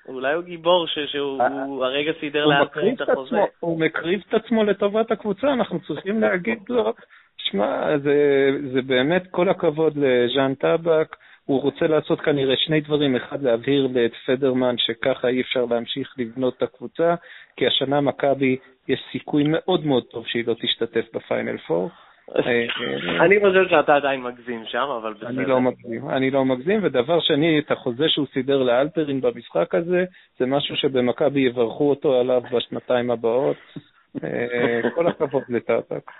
אולי 0.09 0.33
הוא 0.33 0.43
גיבור 0.43 0.87
ש... 0.87 0.99
שהוא 1.11 1.41
אה, 1.41 1.85
הרגע 1.85 2.11
סידר 2.19 2.45
לאלפרין 2.45 2.95
את 2.95 3.01
החוזה. 3.01 3.37
הוא 3.59 3.79
מקריב 3.79 4.23
את 4.29 4.33
עצמו 4.33 4.63
לטובת 4.63 5.11
הקבוצה, 5.11 5.53
אנחנו 5.53 5.79
צריכים 5.79 6.21
להגיד 6.21 6.59
לו, 6.69 6.93
שמע, 7.37 7.97
זה, 7.97 8.17
זה 8.73 8.81
באמת 8.81 9.23
כל 9.31 9.49
הכבוד 9.49 9.97
לז'אן 9.97 10.53
טבק. 10.53 11.15
הוא 11.45 11.61
רוצה 11.61 11.87
לעשות 11.87 12.21
כנראה 12.21 12.55
שני 12.57 12.81
דברים, 12.81 13.15
אחד 13.15 13.43
להבהיר 13.43 13.89
את 14.05 14.11
פדרמן 14.25 14.75
שככה 14.77 15.27
אי 15.27 15.41
אפשר 15.41 15.65
להמשיך 15.65 16.15
לבנות 16.17 16.57
את 16.57 16.63
הקבוצה, 16.63 17.15
כי 17.55 17.67
השנה 17.67 18.01
מכבי 18.01 18.57
יש 18.87 18.99
סיכוי 19.11 19.43
מאוד 19.47 19.85
מאוד 19.85 20.03
טוב 20.03 20.27
שהיא 20.27 20.43
לא 20.47 20.55
תשתתף 20.61 21.05
בפיינל 21.13 21.57
פור, 21.57 21.89
אני 23.19 23.39
חושב 23.39 23.69
שאתה 23.69 23.95
עדיין 23.95 24.21
מגזים 24.21 24.65
שם, 24.65 24.87
אבל 25.01 25.13
בסדר. 25.13 25.27
אני 25.27 25.45
לא 25.45 25.61
מגזים, 25.61 26.09
אני 26.09 26.31
לא 26.31 26.45
מגזים, 26.45 26.79
ודבר 26.83 27.19
שני, 27.19 27.59
את 27.59 27.71
החוזה 27.71 28.09
שהוא 28.09 28.27
סידר 28.33 28.63
לאלפרין 28.63 29.21
במשחק 29.21 29.75
הזה, 29.75 30.05
זה 30.39 30.45
משהו 30.45 30.75
שבמכבי 30.75 31.39
יברכו 31.39 31.89
אותו 31.89 32.19
עליו 32.19 32.41
בשנתיים 32.51 33.11
הבאות. 33.11 33.57
אה, 34.23 34.81
כל 34.95 35.07
הכבוד 35.07 35.43
לטאבק. 35.49 36.11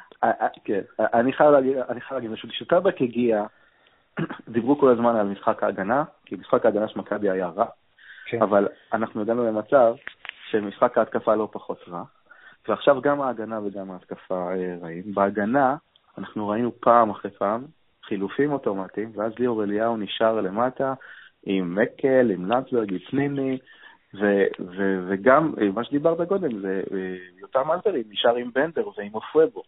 כן, 0.64 0.82
אני 1.00 1.32
חייב 1.34 1.52
להגיד, 1.52 2.34
כשטאבק 2.50 3.02
הגיע, 3.02 3.44
דיברו 4.50 4.80
כל 4.80 4.90
הזמן 4.90 5.16
על 5.16 5.28
משחק 5.28 5.64
ההגנה, 5.64 6.04
כי 6.26 6.36
משחק 6.36 6.66
ההגנה 6.66 6.88
של 6.88 7.00
מכבי 7.00 7.30
היה 7.30 7.48
רע, 7.48 7.66
כן. 8.26 8.42
אבל 8.42 8.68
אנחנו 8.94 9.22
הגענו 9.22 9.48
למצב 9.48 9.94
שמשחק 10.50 10.98
ההתקפה 10.98 11.36
לא 11.36 11.50
פחות 11.52 11.80
רע, 11.88 12.04
ועכשיו 12.68 13.02
גם 13.02 13.22
ההגנה 13.22 13.60
וגם 13.66 13.92
ההתקפה 13.92 14.50
רעים. 14.82 15.14
בהגנה, 15.14 15.76
אנחנו 16.20 16.48
ראינו 16.48 16.72
פעם 16.80 17.10
אחרי 17.10 17.32
פעם 17.32 17.66
חילופים 18.04 18.52
אוטומטיים, 18.52 19.12
ואז 19.16 19.32
ליאור 19.40 19.64
אליהו 19.64 19.98
נשאר 19.98 20.42
למטה 20.42 20.94
עם 21.46 21.76
מקל, 21.76 22.32
עם 22.32 22.52
לנדסברג, 22.52 22.92
עם 22.92 23.00
פניני, 23.00 23.58
ו- 24.14 24.48
ו- 24.60 25.00
וגם 25.08 25.54
מה 25.74 25.84
שדיברת 25.84 26.28
קודם, 26.28 26.60
זה 26.60 26.82
יותם 27.40 27.72
אלפרי 27.72 28.04
נשאר 28.10 28.36
עם 28.36 28.52
בנדר 28.54 28.88
ועם 28.98 29.14
אופוובו. 29.14 29.64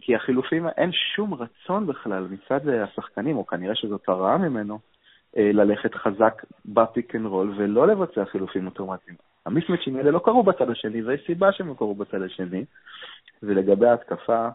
כי 0.00 0.14
החילופים, 0.14 0.68
אין 0.68 0.90
שום 0.92 1.34
רצון 1.34 1.86
בכלל 1.86 2.26
מצד 2.30 2.68
השחקנים, 2.68 3.36
או 3.36 3.46
כנראה 3.46 3.74
שזאת 3.74 4.08
הרעה 4.08 4.38
ממנו, 4.38 4.78
אה, 5.36 5.50
ללכת 5.52 5.94
חזק 5.94 6.42
ב 6.66 6.76
pick 6.76 7.14
and 7.14 7.26
roll 7.26 7.54
ולא 7.56 7.86
לבצע 7.86 8.24
חילופים 8.24 8.66
אוטומטיים. 8.66 9.16
המיסמצ'ים 9.46 9.96
האלה 9.96 10.10
לא 10.10 10.18
קרו 10.18 10.42
בצד 10.42 10.70
השני, 10.70 11.02
ויש 11.02 11.26
סיבה 11.26 11.52
שהם 11.52 11.68
לא 11.68 11.74
קרו 11.74 11.94
בצד 11.94 12.22
השני. 12.22 12.64
ולגבי 13.42 13.86
ההתקפה, 13.86 14.48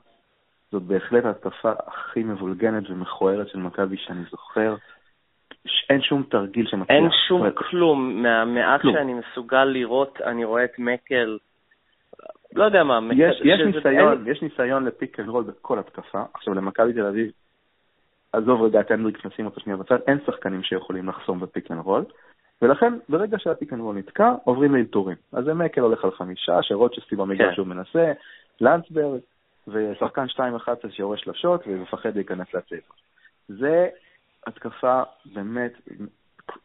זאת 0.71 0.83
בהחלט 0.83 1.25
ההתקפה 1.25 1.71
הכי 1.87 2.23
מבולגנת 2.23 2.89
ומכוערת 2.89 3.47
של 3.47 3.59
מכבי 3.59 3.97
שאני 3.97 4.23
זוכר. 4.31 4.75
אין 5.89 6.01
שום 6.01 6.23
תרגיל 6.23 6.67
שמצליח. 6.67 6.89
אין 6.89 7.09
שום 7.27 7.51
כלום. 7.51 8.23
מהמעט 8.23 8.81
כלום. 8.81 8.95
שאני 8.95 9.13
מסוגל 9.13 9.63
לראות, 9.63 10.21
אני 10.21 10.45
רואה 10.45 10.63
את 10.63 10.79
מקל, 10.79 11.37
לא 12.55 12.63
יודע 12.63 12.83
מה. 12.83 12.99
יש, 13.13 13.41
יש, 13.43 13.59
ניסיון, 13.75 14.11
אין... 14.11 14.27
יש 14.27 14.41
ניסיון 14.41 14.85
ל 14.85 14.92
pick 14.92 15.19
and 15.19 15.29
roll 15.29 15.43
בכל 15.43 15.79
התקפה. 15.79 16.23
עכשיו, 16.33 16.53
למכבי 16.53 16.93
תל 16.93 17.05
אביב, 17.05 17.31
עזוב 18.33 18.61
רגע 18.61 18.79
את 18.79 18.91
הנדריקס, 18.91 19.25
נשים 19.25 19.45
אותו 19.45 19.61
שנייה 19.61 19.77
בצד, 19.77 19.97
אין 20.07 20.17
שחקנים 20.25 20.63
שיכולים 20.63 21.09
לחסום 21.09 21.39
ב 21.39 21.46
pick 21.46 21.71
and 21.71 21.79
roll. 21.79 22.05
ולכן, 22.61 22.93
ברגע 23.09 23.39
שה 23.39 23.54
pick 23.54 23.73
and 23.73 23.81
roll 23.81 23.95
נתקע, 23.95 24.33
עוברים 24.43 24.75
לאלתורים. 24.75 25.15
אז 25.33 25.45
זה 25.45 25.53
מקל 25.53 25.81
הולך 25.81 26.03
על 26.03 26.11
חמישה, 26.11 26.61
שרוצ'סטי 26.61 27.15
במגרש 27.15 27.49
כן. 27.49 27.55
שהוא 27.55 27.67
מנסה, 27.67 28.11
לנדסברג, 28.61 29.19
ושחקן 29.71 30.25
2-11 30.25 30.39
שיורה 30.91 31.17
שלשות 31.17 31.63
ומפחד 31.67 32.15
להיכנס 32.15 32.47
לצבע. 32.53 32.93
זה 33.47 33.87
התקפה 34.47 35.01
באמת 35.25 35.71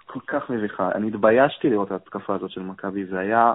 כל 0.06 0.20
כך 0.26 0.50
מביכה. 0.50 0.92
אני 0.94 1.08
התביישתי 1.08 1.70
לראות 1.70 1.86
את 1.86 1.92
ההתקפה 1.92 2.34
הזאת 2.34 2.50
של 2.50 2.60
מכבי, 2.60 3.04
זה 3.04 3.18
היה... 3.18 3.52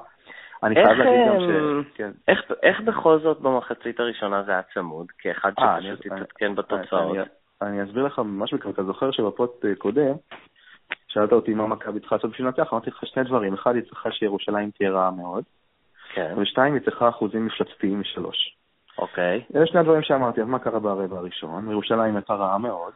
אני 0.64 0.76
חייב 0.76 0.98
להגיד 0.98 1.28
גם 1.28 1.40
ש... 1.40 1.88
כן. 1.96 2.12
איך, 2.28 2.40
איך 2.64 2.82
בכל 2.82 3.20
זאת 3.20 3.40
במחצית 3.40 4.00
הראשונה 4.00 4.44
זה 4.44 4.52
היה 4.52 4.62
צמוד? 4.74 5.08
כאחד 5.20 5.52
אה, 5.60 5.82
שפשוט 5.82 6.06
התעדכן 6.06 6.56
בתוצאות. 6.56 7.18
אני, 7.18 7.26
אני 7.62 7.84
אסביר 7.84 8.04
לך 8.06 8.20
ממש 8.20 8.54
בקרוב. 8.54 8.74
אתה 8.74 8.84
זוכר 8.84 9.12
שבפוט 9.12 9.66
אה, 9.66 9.76
קודם, 9.76 10.14
שאלת 11.08 11.32
אותי 11.32 11.54
מה 11.54 11.68
מכבי 11.68 12.00
צריכה 12.00 12.16
לעשות 12.16 12.32
בשביל 12.32 12.48
לנצח, 12.48 12.74
אמרתי 12.74 12.90
לך 12.90 13.04
שני 13.06 13.24
דברים. 13.24 13.54
אחד, 13.54 13.76
היא 13.76 13.84
צריכה 13.84 14.12
שירושלים 14.12 14.72
תהיה 14.72 14.92
רעה 14.92 15.12
מאוד. 15.12 15.44
כן. 16.14 16.34
ושתיים, 16.38 16.74
היא 16.74 16.82
צריכה 16.82 17.10
אחוזים 17.10 17.46
מפלצתיים 17.46 18.00
משלוש. 18.00 18.56
אוקיי. 19.00 19.42
אלה 19.56 19.66
שני 19.68 19.80
הדברים 19.80 20.02
שאמרתי, 20.02 20.42
אז 20.42 20.48
מה 20.48 20.60
קרה 20.60 20.80
ברבע 20.80 21.18
הראשון? 21.18 21.72
ירושלים 21.72 22.16
הייתה 22.16 22.34
רעה 22.34 22.58
מאוד, 22.58 22.94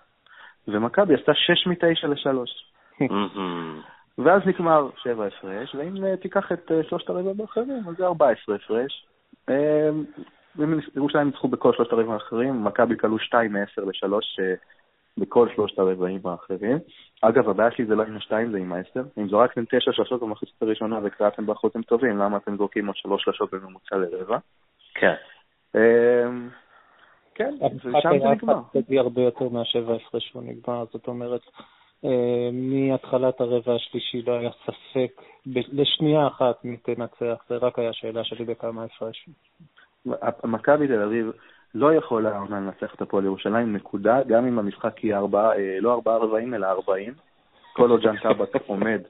ומכבי 0.67 1.13
עשתה 1.13 1.31
6 1.33 1.67
מ-9 1.67 2.07
ל-3. 2.07 3.09
ואז 4.17 4.41
נגמר 4.45 4.89
7 4.97 5.25
הפרש, 5.25 5.75
ואם 5.75 5.95
uh, 5.95 6.21
תיקח 6.21 6.51
את 6.51 6.71
uh, 6.71 6.89
שלושת 6.89 7.09
הרבעים 7.09 7.41
האחרים, 7.41 7.83
אז 7.89 7.95
זה 7.97 8.05
14 8.05 8.55
הפרש. 8.55 9.05
Uh, 9.49 9.53
ירושלים 10.95 11.27
ניצחו 11.27 11.47
בכל 11.47 11.73
שלושת 11.73 11.91
הרבעים 11.91 12.11
האחרים, 12.11 12.63
מכבי 12.63 12.97
כלו 12.97 13.19
2 13.19 13.53
מ-10 13.53 13.81
ל-3 13.81 14.41
בכל 15.17 15.49
שלושת 15.55 15.79
הרבעים 15.79 16.21
האחרים. 16.25 16.77
אגב, 17.21 17.49
הבעיה 17.49 17.71
שלי 17.71 17.85
זה 17.85 17.95
לא 17.95 18.03
עם 18.03 18.15
ה-2, 18.15 18.51
זה 18.51 18.57
עם 18.57 18.73
ה-10. 18.73 18.99
אם 19.17 19.27
זורקתם 19.27 19.65
9 19.65 19.91
שלשות 19.91 20.21
במחצית 20.21 20.61
הראשונה 20.61 20.99
וקראתם 21.03 21.45
באחוזים 21.45 21.81
טובים, 21.81 22.17
למה 22.17 22.37
אתם 22.37 22.57
זורקים 22.57 22.87
עוד 22.87 22.95
3 22.95 23.23
שלשות 23.23 23.53
בממוצע 23.53 23.95
לרבע? 23.95 24.37
כן. 24.93 25.13
אמ, 25.75 26.49
כן, 27.35 27.55
ושם 27.75 28.19
זה 28.19 28.27
נגמר. 28.29 28.59
המשחק 28.75 28.99
הרבה 28.99 29.21
יותר 29.21 29.49
מהשבע 29.49 29.95
הפרש 29.95 30.27
שהוא 30.29 30.43
נגמר, 30.43 30.85
זאת 30.91 31.07
אומרת, 31.07 31.41
אה, 32.05 32.49
מהתחלת 32.53 33.41
הרבע 33.41 33.75
השלישי 33.75 34.21
לא 34.21 34.33
היה 34.33 34.49
ספק, 34.63 35.21
לשנייה 35.45 36.27
אחת 36.27 36.65
מי 36.65 36.77
תנצח, 36.77 37.43
זה 37.49 37.55
רק 37.55 37.79
היה 37.79 37.93
שאלה 37.93 38.23
שלי 38.23 38.45
בכמה 38.45 38.83
הפרש. 38.83 39.29
מכבי 40.43 40.87
תל 40.87 41.01
אביב 41.01 41.31
לא 41.75 41.93
יכולה 41.93 42.35
העונה 42.35 42.59
לנצח 42.59 42.95
את 42.95 43.01
הפועל 43.01 43.25
ירושלים, 43.25 43.73
נקודה, 43.73 44.23
גם 44.27 44.47
אם 44.47 44.59
המשחק 44.59 45.03
יהיה 45.03 45.17
ארבעה, 45.17 45.57
אה, 45.57 45.77
לא 45.79 45.93
ארבעה 45.93 46.17
רבעים 46.17 46.53
אלא 46.53 46.67
ארבעים, 46.67 47.13
כל 47.73 47.91
עוד 47.91 48.01
ז'אן 48.01 48.17
טאבק 48.17 48.55
עומד, 48.67 49.01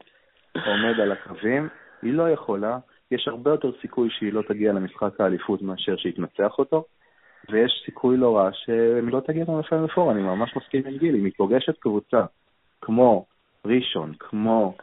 עומד 0.65 0.99
על 0.99 1.11
הקווים, 1.11 1.69
היא 2.01 2.13
לא 2.13 2.29
יכולה. 2.29 2.77
יש 3.11 3.27
הרבה 3.27 3.51
יותר 3.51 3.71
סיכוי 3.81 4.09
שהיא 4.09 4.33
לא 4.33 4.41
תגיע 4.47 4.73
למשחק 4.73 5.21
האליפות 5.21 5.61
מאשר 5.61 5.97
שהיא 5.97 6.13
תנצח 6.13 6.59
אותו, 6.59 6.85
ויש 7.49 7.83
סיכוי 7.85 8.17
לא 8.17 8.37
רע 8.37 8.49
שהיא 8.53 9.11
לא 9.11 9.19
תגיע 9.19 9.43
ל 9.47 9.53
final 9.53 9.79
four, 9.79 10.11
אני 10.11 10.21
ממש 10.21 10.55
מסכים 10.55 10.81
עם 10.85 10.97
גיל, 10.97 11.15
אם 11.15 11.25
היא 11.25 11.33
פוגשת 11.37 11.77
קבוצה 11.79 12.25
כמו 12.81 13.25
ראשון, 13.65 14.13
כמו 14.19 14.75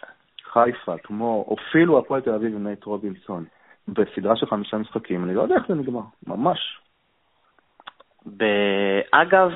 חיפה, 0.53 0.99
כמו 0.99 1.57
אפילו 1.59 1.99
הפועל 1.99 2.21
תל 2.21 2.35
אביב 2.35 2.55
עם 2.55 2.67
נייט 2.67 2.85
רובינסון, 2.85 3.45
בסדרה 3.89 4.37
של 4.37 4.47
חמישה 4.47 4.79
משחקים, 4.79 5.25
אני 5.25 5.35
לא 5.35 5.43
יודע 5.43 5.55
איך 5.55 5.65
זה 5.69 5.75
נגמר, 5.75 6.03
ממש. 6.27 6.81
אגב, 9.11 9.51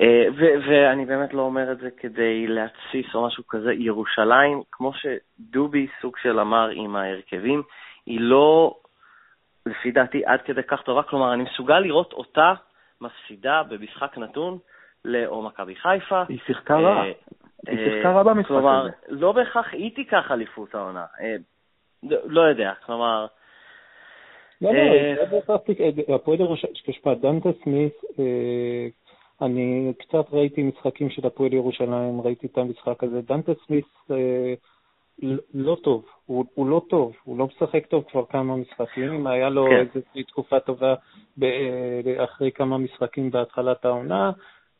אה, 0.00 0.26
ואני 0.68 1.04
באמת 1.04 1.34
לא 1.34 1.42
אומר 1.42 1.72
את 1.72 1.78
זה 1.78 1.90
כדי 1.90 2.46
להתסיס 2.46 3.14
או 3.14 3.26
משהו 3.26 3.46
כזה, 3.46 3.72
ירושלים, 3.72 4.62
כמו 4.72 4.92
שדובי 4.94 5.86
סוג 6.00 6.16
של 6.22 6.40
אמר 6.40 6.68
עם 6.68 6.96
ההרכבים, 6.96 7.62
היא 8.06 8.20
לא, 8.20 8.74
לפי 9.66 9.90
דעתי, 9.90 10.22
עד 10.24 10.42
כדי 10.42 10.62
כך 10.62 10.82
טובה. 10.82 11.02
כלומר, 11.02 11.34
אני 11.34 11.42
מסוגל 11.42 11.78
לראות 11.78 12.12
אותה 12.12 12.54
מפסידה 13.00 13.62
במשחק 13.68 14.18
נתון 14.18 14.58
לאו 15.04 15.42
מכבי 15.42 15.76
חיפה. 15.76 16.22
היא 16.28 16.38
שיחקה 16.46 16.76
רע. 16.76 17.04
אה, 17.04 17.12
היא 17.66 17.78
שיחקה 17.78 18.12
רע 18.12 18.22
במשחק 18.22 18.50
הזה. 18.50 18.58
כלומר, 18.58 18.88
לא 19.08 19.32
בהכרח 19.32 19.72
היא 19.72 19.94
תיקח 19.94 20.30
אליפות 20.30 20.74
העונה. 20.74 21.04
אה, 21.20 21.36
לא 22.24 22.40
יודע, 22.40 22.72
כלומר... 22.86 23.26
לא, 24.60 24.70
לא, 25.48 25.56
תיקח, 25.56 25.84
הפועל 26.14 26.40
ירושלים, 26.40 27.14
דנטה 27.22 27.48
סמית, 27.64 27.94
אני 29.42 29.92
קצת 29.98 30.24
ראיתי 30.32 30.62
משחקים 30.62 31.10
של 31.10 31.26
הפועל 31.26 31.52
ירושלים, 31.52 32.20
ראיתי 32.20 32.46
את 32.46 32.58
המשחק 32.58 33.04
הזה. 33.04 33.20
דנטה 33.20 33.52
סמית 33.66 33.84
אה, 34.10 34.54
לא 35.54 35.76
טוב, 35.82 36.04
הוא, 36.26 36.44
הוא 36.54 36.66
לא 36.68 36.82
טוב, 36.88 37.12
הוא 37.24 37.38
לא 37.38 37.46
משחק 37.46 37.86
טוב 37.86 38.04
כבר 38.10 38.24
כמה 38.30 38.56
משחקים, 38.56 39.26
היה 39.26 39.48
לו 39.48 39.66
כן. 39.70 39.76
איזושהי 39.76 40.24
תקופה 40.24 40.60
טובה 40.60 40.94
ב, 41.36 41.44
אה, 41.44 42.24
אחרי 42.24 42.50
כמה 42.52 42.78
משחקים 42.78 43.30
בהתחלת 43.30 43.84
העונה, 43.84 44.30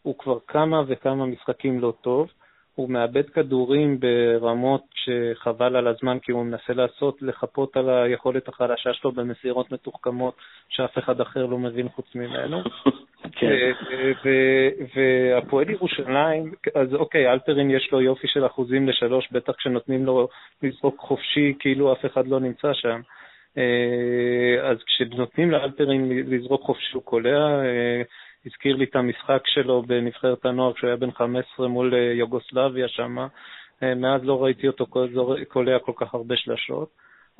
הוא 0.02 0.18
כבר 0.18 0.38
כמה 0.46 0.82
וכמה 0.86 1.26
משחקים 1.26 1.80
לא 1.80 1.92
טוב. 2.00 2.28
הוא 2.74 2.90
מאבד 2.90 3.30
כדורים 3.30 4.00
ברמות 4.00 4.82
שחבל 4.94 5.76
על 5.76 5.86
הזמן, 5.86 6.18
כי 6.18 6.32
הוא 6.32 6.44
מנסה 6.44 6.72
לעשות, 6.72 7.22
לחפות 7.22 7.76
על 7.76 7.90
היכולת 7.90 8.48
החלשה 8.48 8.94
שלו 8.94 9.12
במסירות 9.12 9.72
מתוחכמות 9.72 10.34
שאף 10.68 10.98
אחד 10.98 11.20
אחר 11.20 11.46
לא 11.46 11.58
מבין 11.58 11.88
חוץ 11.88 12.14
ממנו. 12.14 12.62
כן. 13.32 13.52
והפועל 14.94 15.70
ירושלים, 15.70 16.52
אז 16.74 16.94
אוקיי, 16.94 17.32
אלפרין 17.32 17.70
יש 17.70 17.88
לו 17.92 18.00
יופי 18.00 18.28
של 18.28 18.46
אחוזים 18.46 18.88
לשלוש, 18.88 19.28
בטח 19.32 19.52
כשנותנים 19.52 20.06
לו 20.06 20.28
לזרוק 20.62 21.00
חופשי, 21.00 21.54
כאילו 21.58 21.92
אף 21.92 22.06
אחד 22.06 22.26
לא 22.26 22.40
נמצא 22.40 22.72
שם. 22.72 23.00
אה, 23.58 24.70
אז 24.70 24.76
כשנותנים 24.86 25.50
לאלפרין 25.50 26.10
לזרוק 26.26 26.62
חופשי 26.62 26.94
הוא 26.94 27.02
קולע, 27.02 27.64
אה, 27.64 28.02
הזכיר 28.46 28.76
לי 28.76 28.84
את 28.84 28.96
המשחק 28.96 29.42
שלו 29.46 29.82
בנבחרת 29.82 30.46
הנוער 30.46 30.72
כשהוא 30.72 30.88
היה 30.88 30.96
בן 30.96 31.10
15 31.10 31.68
מול 31.68 31.94
אה, 31.94 31.98
יוגוסלביה 31.98 32.88
שם, 32.88 33.16
מאז 33.82 34.24
לא 34.24 34.44
ראיתי 34.44 34.68
אותו 34.68 34.86
קולע 35.48 35.78
כל 35.78 35.92
כך 35.96 36.14
הרבה 36.14 36.36
שלשות, 36.36 36.88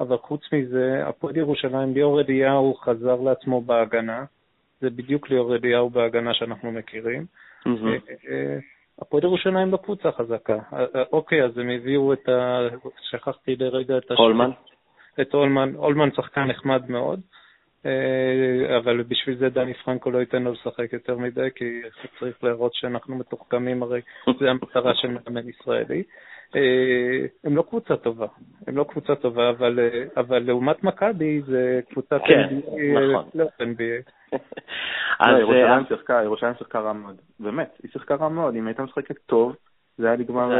אבל 0.00 0.16
חוץ 0.16 0.40
מזה, 0.52 1.02
הפועל 1.06 1.36
ירושלים, 1.36 1.94
ליאור 1.94 2.20
אליהו 2.20 2.74
חזר 2.74 3.20
לעצמו 3.20 3.60
בהגנה, 3.60 4.24
זה 4.80 4.90
בדיוק 4.90 5.30
ליאור 5.30 5.54
אליהו 5.54 5.90
בהגנה 5.90 6.34
שאנחנו 6.34 6.72
מכירים. 6.72 7.26
הפועל 9.02 9.24
ירושלים 9.24 9.70
בקבוצה 9.70 10.12
חזקה. 10.12 10.58
אוקיי, 11.12 11.44
אז 11.44 11.58
הם 11.58 11.68
הביאו 11.70 12.12
את 12.12 12.28
ה... 12.28 12.68
שכחתי 13.10 13.56
לרגע 13.56 13.98
את 13.98 14.10
השם. 14.10 14.22
הולמן? 14.22 14.50
את 15.20 15.32
הולמן. 15.32 15.72
הולמן 15.74 16.08
שחקן 16.16 16.44
נחמד 16.44 16.90
מאוד. 16.90 17.20
אה, 17.86 18.76
אבל 18.78 19.02
בשביל 19.02 19.36
זה 19.36 19.48
דני 19.48 19.74
פרנקו 19.74 20.10
לא 20.10 20.18
ייתן 20.18 20.42
לו 20.42 20.52
לשחק 20.52 20.92
יותר 20.92 21.16
מדי, 21.16 21.48
כי 21.54 21.82
צריך 22.18 22.44
להראות 22.44 22.74
שאנחנו 22.74 23.16
מתוחכמים, 23.16 23.82
הרי 23.82 24.00
זה 24.40 24.50
המטרה 24.50 24.94
של 24.94 25.08
מאמן 25.08 25.48
ישראלי. 25.48 26.02
אה, 26.54 27.26
הם 27.44 27.56
לא 27.56 27.62
קבוצה 27.62 27.96
טובה, 27.96 28.26
הם 28.66 28.76
לא 28.76 28.84
קבוצה 28.84 29.14
טובה, 29.14 29.50
אבל, 29.50 29.78
אה, 29.78 30.04
אבל 30.16 30.38
לעומת 30.38 30.84
מכבי 30.84 31.42
זה 31.46 31.80
קבוצת 31.90 32.20
כן, 32.26 32.48
NBA, 32.48 33.00
נכון. 33.10 33.24
לא 33.34 33.44
NBA. 33.60 34.10
לא, 35.20 35.38
ירושלים 35.38 35.86
שיחקה, 35.88 36.20
ירושלים 36.24 36.54
שיחקה 36.58 36.80
רע 36.80 36.92
מאוד, 36.92 37.16
באמת, 37.40 37.78
היא 37.82 37.90
שיחקה 37.90 38.14
רע 38.14 38.28
מאוד, 38.28 38.54
אם 38.54 38.66
הייתה 38.66 38.82
משחקת 38.82 39.16
טוב, 39.26 39.56
זה 39.98 40.06
היה 40.06 40.16
נגמר 40.16 40.50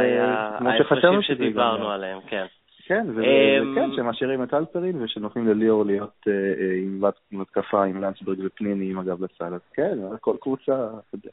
כמו 0.57 0.69
שחשבנו 0.79 1.23
שזה 1.23 1.35
שדיברנו 1.35 1.89
עליהם, 1.89 2.19
כן. 2.27 2.45
כן, 2.87 3.05
וכן, 3.15 3.83
אמ, 3.83 3.95
שמשאירים 3.95 4.43
את 4.43 4.53
אלפרין 4.53 5.03
ושנותנים 5.03 5.47
לליאור 5.47 5.85
להיות 5.85 6.27
אה, 6.27 6.33
אה, 6.33 7.09
עם 7.31 7.41
התקפה 7.41 7.83
עם 7.83 8.01
לנצברג 8.01 8.37
ופניני 8.45 8.91
עם 8.91 8.99
הגב 8.99 9.23
לסל, 9.23 9.53
אז 9.53 9.61
כן, 9.73 9.97
כל 10.21 10.35
קבוצה, 10.41 10.73
אתה 10.73 11.15
יודע. 11.15 11.29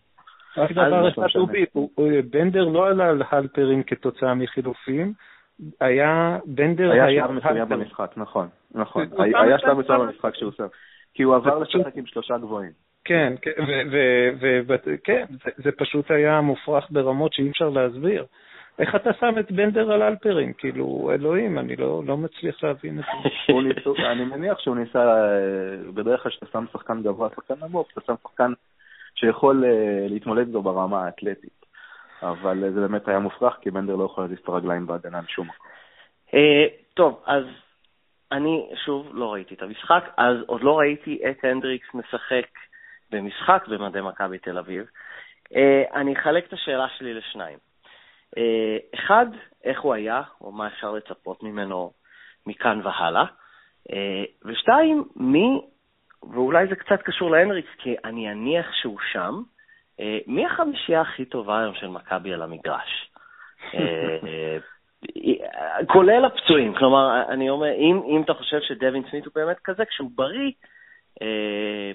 רק 0.57 0.73
דבר 0.73 1.09
אחד, 1.09 1.27
דובי, 1.35 1.65
בנדר 2.31 2.65
לא 2.65 2.87
עלה 2.87 3.09
על 3.09 3.23
הלפרין 3.31 3.83
כתוצאה 3.87 4.35
מחילופים, 4.35 5.13
היה, 5.81 6.39
בנדר 6.45 6.91
היה... 6.91 7.05
היה 7.05 7.27
שלב 7.27 7.31
מסוים 7.31 7.69
במשחק, 7.69 8.13
נכון, 8.17 8.49
נכון. 8.75 9.07
היה 9.35 9.59
שלב 9.59 9.79
מסוים 9.79 10.01
במשחק 10.01 10.35
שהוא 10.35 10.49
עושה. 10.49 10.65
כי 11.15 11.23
הוא 11.23 11.35
עבר 11.35 11.59
לשחק 11.59 11.97
עם 11.97 12.07
שלושה 12.07 12.39
גבוהים. 12.39 12.71
כן, 13.05 13.33
כן, 15.05 15.25
זה 15.57 15.73
פשוט 15.73 16.11
היה 16.11 16.41
מופרך 16.41 16.87
ברמות 16.91 17.33
שאי 17.33 17.51
אפשר 17.51 17.69
להסביר. 17.69 18.25
איך 18.79 18.95
אתה 18.95 19.11
שם 19.21 19.35
את 19.41 19.53
בנדר 19.53 19.93
על 19.93 20.03
אלפרין? 20.03 20.53
כאילו, 20.59 21.11
אלוהים, 21.15 21.59
אני 21.59 21.77
לא, 21.77 22.03
לא 22.07 22.17
מצליח 22.17 22.65
להבין 22.65 22.99
את 22.99 23.05
זה. 23.05 24.03
אני 24.13 24.25
מניח 24.25 24.59
שהוא 24.59 24.77
ניסה, 24.77 25.15
בדרך 25.95 26.23
כלל 26.23 26.31
כשאתה 26.31 26.47
שם 26.53 26.65
שחקן 26.73 27.03
גבוה, 27.03 27.29
שחקן 27.37 27.55
נמוך, 27.67 27.89
אתה 27.93 28.01
שם 28.07 28.15
שחקן 28.23 28.53
שיכול 29.15 29.65
uh, 29.65 30.13
להתמודד 30.13 30.47
איתו 30.47 30.63
ברמה 30.63 31.05
האתלטית. 31.05 31.65
אבל 32.23 32.65
uh, 32.65 32.71
זה 32.75 32.81
באמת 32.81 33.09
היה 33.09 33.19
מופרך, 33.19 33.57
כי 33.61 33.71
בנדר 33.71 33.97
לא 33.97 34.05
יכול 34.05 34.25
להזיז 34.25 34.39
את 34.39 34.49
הרגליים 34.49 34.87
בהגנה 34.87 35.21
משום 35.21 35.47
מקום. 35.47 35.67
Uh, 36.29 36.35
טוב, 36.95 37.23
אז 37.27 37.45
אני 38.33 38.69
שוב 38.85 39.11
לא 39.13 39.33
ראיתי 39.33 39.55
את 39.55 39.63
המשחק, 39.63 40.05
אז 40.17 40.37
עוד 40.47 40.63
לא 40.63 40.79
ראיתי 40.79 41.21
את 41.31 41.45
הנדריקס 41.45 41.95
משחק 41.95 42.47
במשחק 43.11 43.65
במדי 43.69 44.01
מכבי 44.01 44.39
תל 44.39 44.59
אביב. 44.59 44.87
אני 45.95 46.17
אחלק 46.17 46.47
את 46.47 46.53
השאלה 46.53 46.89
שלי 46.89 47.15
לשניים. 47.15 47.59
אה, 48.39 48.77
אחד, 48.95 49.27
איך 49.65 49.81
הוא 49.81 49.95
היה, 49.95 50.23
או 50.41 50.53
מה 50.53 50.67
אפשר 50.67 50.93
לצפות 50.93 51.43
ממנו 51.43 51.93
מכאן 52.47 52.81
והלאה, 52.85 53.25
אה, 53.93 54.25
ושתיים, 54.45 55.05
מי, 55.17 55.61
ואולי 56.33 56.67
זה 56.67 56.77
קצת 56.77 57.03
קשור 57.03 57.31
להנריקס, 57.31 57.71
כי 57.79 57.95
אני 58.05 58.33
אניח 58.33 58.73
שהוא 58.73 58.99
שם, 59.13 59.43
אה, 60.01 60.19
מי 60.27 60.47
החמישייה 60.47 61.01
הכי 61.01 61.25
טובה 61.25 61.61
היום 61.61 61.75
של 61.75 61.89
מכבי 61.89 62.33
על 62.33 62.43
המגרש? 62.43 63.11
כולל 65.93 66.25
הפצועים, 66.25 66.75
כלומר, 66.75 67.23
אני 67.29 67.51
אומר, 67.51 67.73
אם, 67.75 68.01
אם 68.09 68.23
אתה 68.23 68.35
חושב 68.35 68.61
שדווין 68.61 69.03
סמית 69.11 69.27
הוא 69.27 69.33
באמת 69.35 69.57
כזה, 69.65 69.85
כשהוא 69.85 70.11
בריא, 70.15 70.51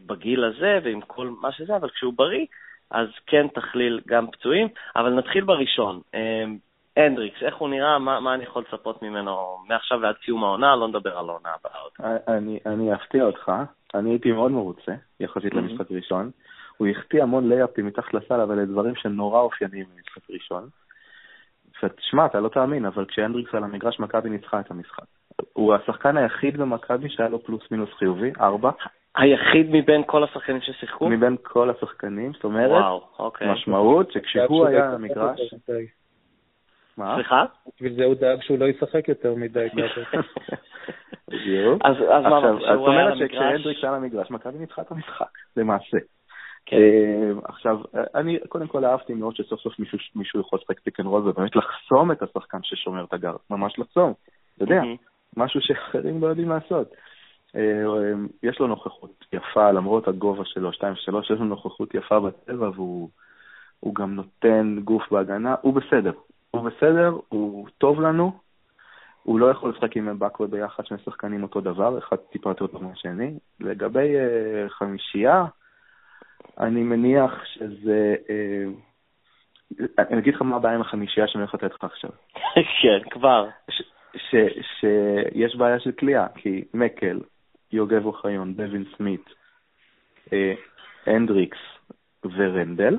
בגיל 0.05 0.43
הזה 0.43 0.79
ועם 0.83 1.01
כל 1.01 1.29
מה 1.41 1.51
שזה, 1.51 1.75
אבל 1.75 1.89
כשהוא 1.89 2.13
בריא, 2.15 2.45
אז 2.91 3.07
כן 3.27 3.47
תכליל 3.47 4.01
גם 4.07 4.31
פצועים, 4.31 4.67
אבל 4.95 5.13
נתחיל 5.13 5.43
בראשון. 5.43 6.01
אמ, 6.13 6.57
הנדריקס, 6.97 7.43
איך 7.43 7.55
הוא 7.55 7.69
נראה, 7.69 7.99
מה, 7.99 8.19
מה 8.19 8.33
אני 8.33 8.43
יכול 8.43 8.63
לצפות 8.67 9.01
ממנו 9.01 9.57
מעכשיו 9.67 9.99
ועד 10.01 10.15
סיום 10.25 10.43
העונה, 10.43 10.75
לא 10.75 10.87
נדבר 10.87 11.17
על 11.17 11.29
העונה 11.29 11.49
הבאה 11.59 11.81
עוד. 11.81 11.91
אני, 12.27 12.59
אני 12.65 12.93
אפתיע 12.93 13.23
אותך, 13.23 13.51
אני 13.95 14.09
הייתי 14.09 14.31
מאוד 14.31 14.51
מרוצה, 14.51 14.91
יחסית 15.19 15.53
mm-hmm. 15.53 15.55
למשחק 15.55 15.91
ראשון. 15.91 16.31
הוא 16.77 16.87
החטיא 16.87 17.23
המון 17.23 17.49
לייפים 17.49 17.85
מתחת 17.85 18.13
לסל, 18.13 18.41
אבל 18.41 18.55
לדברים 18.55 18.95
שנורא 18.95 19.41
אופייניים 19.41 19.85
במשחק 19.95 20.29
ראשון. 20.29 20.69
ותשמע, 21.83 22.25
אתה 22.25 22.39
לא 22.39 22.49
תאמין, 22.49 22.85
אבל 22.85 23.05
כשהנדריקס 23.05 23.55
על 23.55 23.63
המגרש, 23.63 23.99
מכבי 23.99 24.29
ניצחה 24.29 24.59
את 24.59 24.71
המשחק. 24.71 25.03
הוא 25.53 25.73
השחקן 25.73 26.17
היחיד 26.17 26.57
במכבי 26.57 27.09
שהיה 27.09 27.29
לו 27.29 27.43
פלוס 27.43 27.71
מינוס 27.71 27.89
חיובי, 27.97 28.31
ארבע. 28.39 28.71
היחיד 29.15 29.67
מבין 29.69 30.03
כל 30.05 30.23
השחקנים 30.23 30.61
ששיחקו? 30.61 31.09
מבין 31.09 31.35
כל 31.43 31.69
השחקנים, 31.69 32.33
זאת 32.33 32.43
אומרת, 32.43 32.81
וואו, 32.81 33.01
אוקיי. 33.19 33.51
משמעות 33.51 34.11
שכשהוא 34.11 34.67
היה 34.67 34.89
על 34.89 34.95
המגרש... 34.95 35.39
מה? 36.99 37.15
סליחה? 37.15 37.45
בשביל 37.75 37.93
זה 37.93 38.05
הוא 38.05 38.15
דאג 38.15 38.41
שהוא 38.41 38.59
לא 38.59 38.65
ישחק 38.65 39.07
יותר 39.07 39.35
מדי. 39.35 39.67
בדיוק. 41.29 41.81
אז 41.85 41.95
מה, 42.23 42.41
זאת 42.59 42.87
אומרת 42.87 43.17
שכשהנדריקס 43.17 43.83
על 43.83 43.93
המגרש, 43.93 44.31
מכבי 44.31 44.59
ניצחה 44.59 44.81
את 44.81 44.91
המשחק, 44.91 45.29
למעשה. 45.57 45.97
כן. 46.65 46.77
אה, 46.77 47.31
עכשיו, 47.43 47.79
אני 48.15 48.39
קודם 48.49 48.67
כל 48.67 48.85
אהבתי 48.85 49.13
מאוד 49.13 49.35
שסוף 49.35 49.59
סוף 49.59 49.73
מישהו 50.15 50.39
יכול 50.39 50.59
לשחק 50.61 50.79
pick 50.79 50.99
and 50.99 51.07
roll 51.07 51.29
ובאמת 51.29 51.55
לחסום 51.55 52.11
את 52.11 52.21
השחקן 52.21 52.57
ששומר 52.63 53.03
את 53.03 53.13
הגארד, 53.13 53.35
ממש 53.49 53.79
לחסום, 53.79 54.13
אתה 54.55 54.63
יודע, 54.63 54.81
משהו 55.37 55.61
שאחרים 55.61 56.21
לא 56.21 56.27
יודעים 56.27 56.49
לעשות. 56.49 56.93
אה, 57.55 57.83
יש 58.43 58.59
לו 58.59 58.67
נוכחות 58.67 59.25
יפה, 59.33 59.71
למרות 59.71 60.07
הגובה 60.07 60.45
שלו, 60.45 60.69
2-3, 60.69 60.83
יש 61.23 61.29
לו 61.29 61.45
נוכחות 61.45 61.95
יפה 61.95 62.19
בטבע 62.19 62.69
והוא 62.69 63.95
גם 63.95 64.15
נותן 64.15 64.79
גוף 64.83 65.11
בהגנה, 65.11 65.55
הוא 65.61 65.73
בסדר. 65.73 66.11
הוא 66.51 66.69
בסדר, 66.69 67.17
הוא 67.29 67.67
טוב 67.77 68.01
לנו, 68.01 68.31
הוא 69.23 69.39
לא 69.39 69.51
יכול 69.51 69.69
לשחק 69.69 69.97
עם 69.97 70.05
מבקווה 70.05 70.47
ביחד, 70.47 70.85
שני 70.85 70.97
שחקנים 71.05 71.43
אותו 71.43 71.61
דבר, 71.61 71.97
אחד 71.97 72.15
טיפה 72.15 72.49
יותר 72.49 72.67
טוב 72.67 72.83
מהשני. 72.83 73.39
לגבי 73.59 74.15
uh, 74.15 74.69
חמישייה, 74.69 75.45
אני 76.59 76.83
מניח 76.83 77.43
שזה... 77.45 78.15
Uh, 78.25 78.89
אני 79.99 80.19
אגיד 80.19 80.35
לך 80.35 80.41
מה 80.41 80.55
הבעיה 80.55 80.75
עם 80.75 80.81
החמישייה 80.81 81.27
שאני 81.27 81.41
הולך 81.41 81.53
לתת 81.53 81.73
לך 81.73 81.83
עכשיו. 81.83 82.09
כן, 82.81 83.09
כבר. 83.09 83.49
שיש 84.79 85.55
בעיה 85.55 85.79
של 85.79 85.91
כליאה, 85.91 86.27
כי 86.35 86.63
מקל, 86.73 87.19
יוגב 87.71 88.05
אוחיון, 88.05 88.53
דווין 88.53 88.85
סמית, 88.97 89.25
אה, 90.33 90.53
הנדריקס 91.05 91.57
ורנדל, 92.23 92.97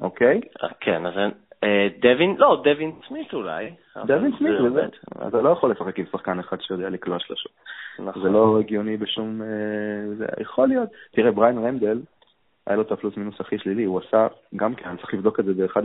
אוקיי? 0.00 0.40
כן, 0.80 1.06
אז 1.06 1.12
דווין, 2.00 2.36
לא, 2.38 2.62
דווין 2.64 2.92
סמית 3.08 3.34
אולי. 3.34 3.70
דווין 4.06 4.32
סמית, 4.38 4.52
זה, 4.72 4.86
אתה 5.28 5.42
לא 5.42 5.50
יכול 5.50 5.70
לשחק 5.70 5.98
עם 5.98 6.04
שחקן 6.12 6.38
אחד 6.38 6.60
שיודע 6.60 6.88
לקלוע 6.88 7.18
שלושות. 7.18 7.52
נכון. 7.98 8.22
זה 8.22 8.28
לא 8.28 8.58
הגיוני 8.60 8.96
בשום... 8.96 9.40
זה 10.18 10.26
יכול 10.40 10.68
להיות. 10.68 10.88
תראה, 11.12 11.30
בריין 11.30 11.58
רנדל, 11.58 12.00
היה 12.66 12.76
לו 12.76 12.82
את 12.82 12.92
הפלוס 12.92 13.16
מינוס 13.16 13.40
הכי 13.40 13.58
שלילי, 13.58 13.84
הוא 13.84 14.00
עשה, 14.06 14.26
גם 14.56 14.74
כן, 14.74 14.88
אני 14.88 14.98
צריך 14.98 15.14
לבדוק 15.14 15.40
את 15.40 15.44
זה 15.44 15.54
באחד 15.54 15.82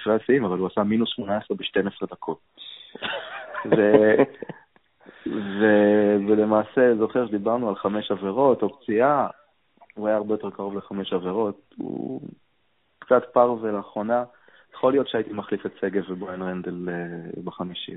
ספרי 0.00 0.14
השיאים, 0.14 0.44
אבל 0.44 0.58
הוא 0.58 0.66
עשה 0.66 0.82
מינוס 0.82 1.08
18 1.08 1.56
ב-12 1.56 2.06
דקות. 2.10 2.38
ו... 3.72 3.92
ולמעשה, 6.28 6.94
זוכר 6.98 7.26
שדיברנו 7.26 7.68
על 7.68 7.76
חמש 7.76 8.10
עבירות 8.10 8.62
או 8.62 8.80
פציעה, 8.80 9.26
הוא 9.94 10.08
היה 10.08 10.16
הרבה 10.16 10.34
יותר 10.34 10.50
קרוב 10.50 10.76
לחמש 10.76 11.12
עבירות. 11.12 11.74
הוא 11.76 12.20
קצת 12.98 13.22
פר 13.32 13.54
ולאחרונה, 13.60 14.24
יכול 14.74 14.92
להיות 14.92 15.08
שהייתי 15.08 15.32
מחליף 15.32 15.66
את 15.66 15.72
שגב 15.80 16.10
ובריין 16.10 16.42
רנדל 16.42 16.88
אה, 16.88 17.40
בחמישי, 17.44 17.96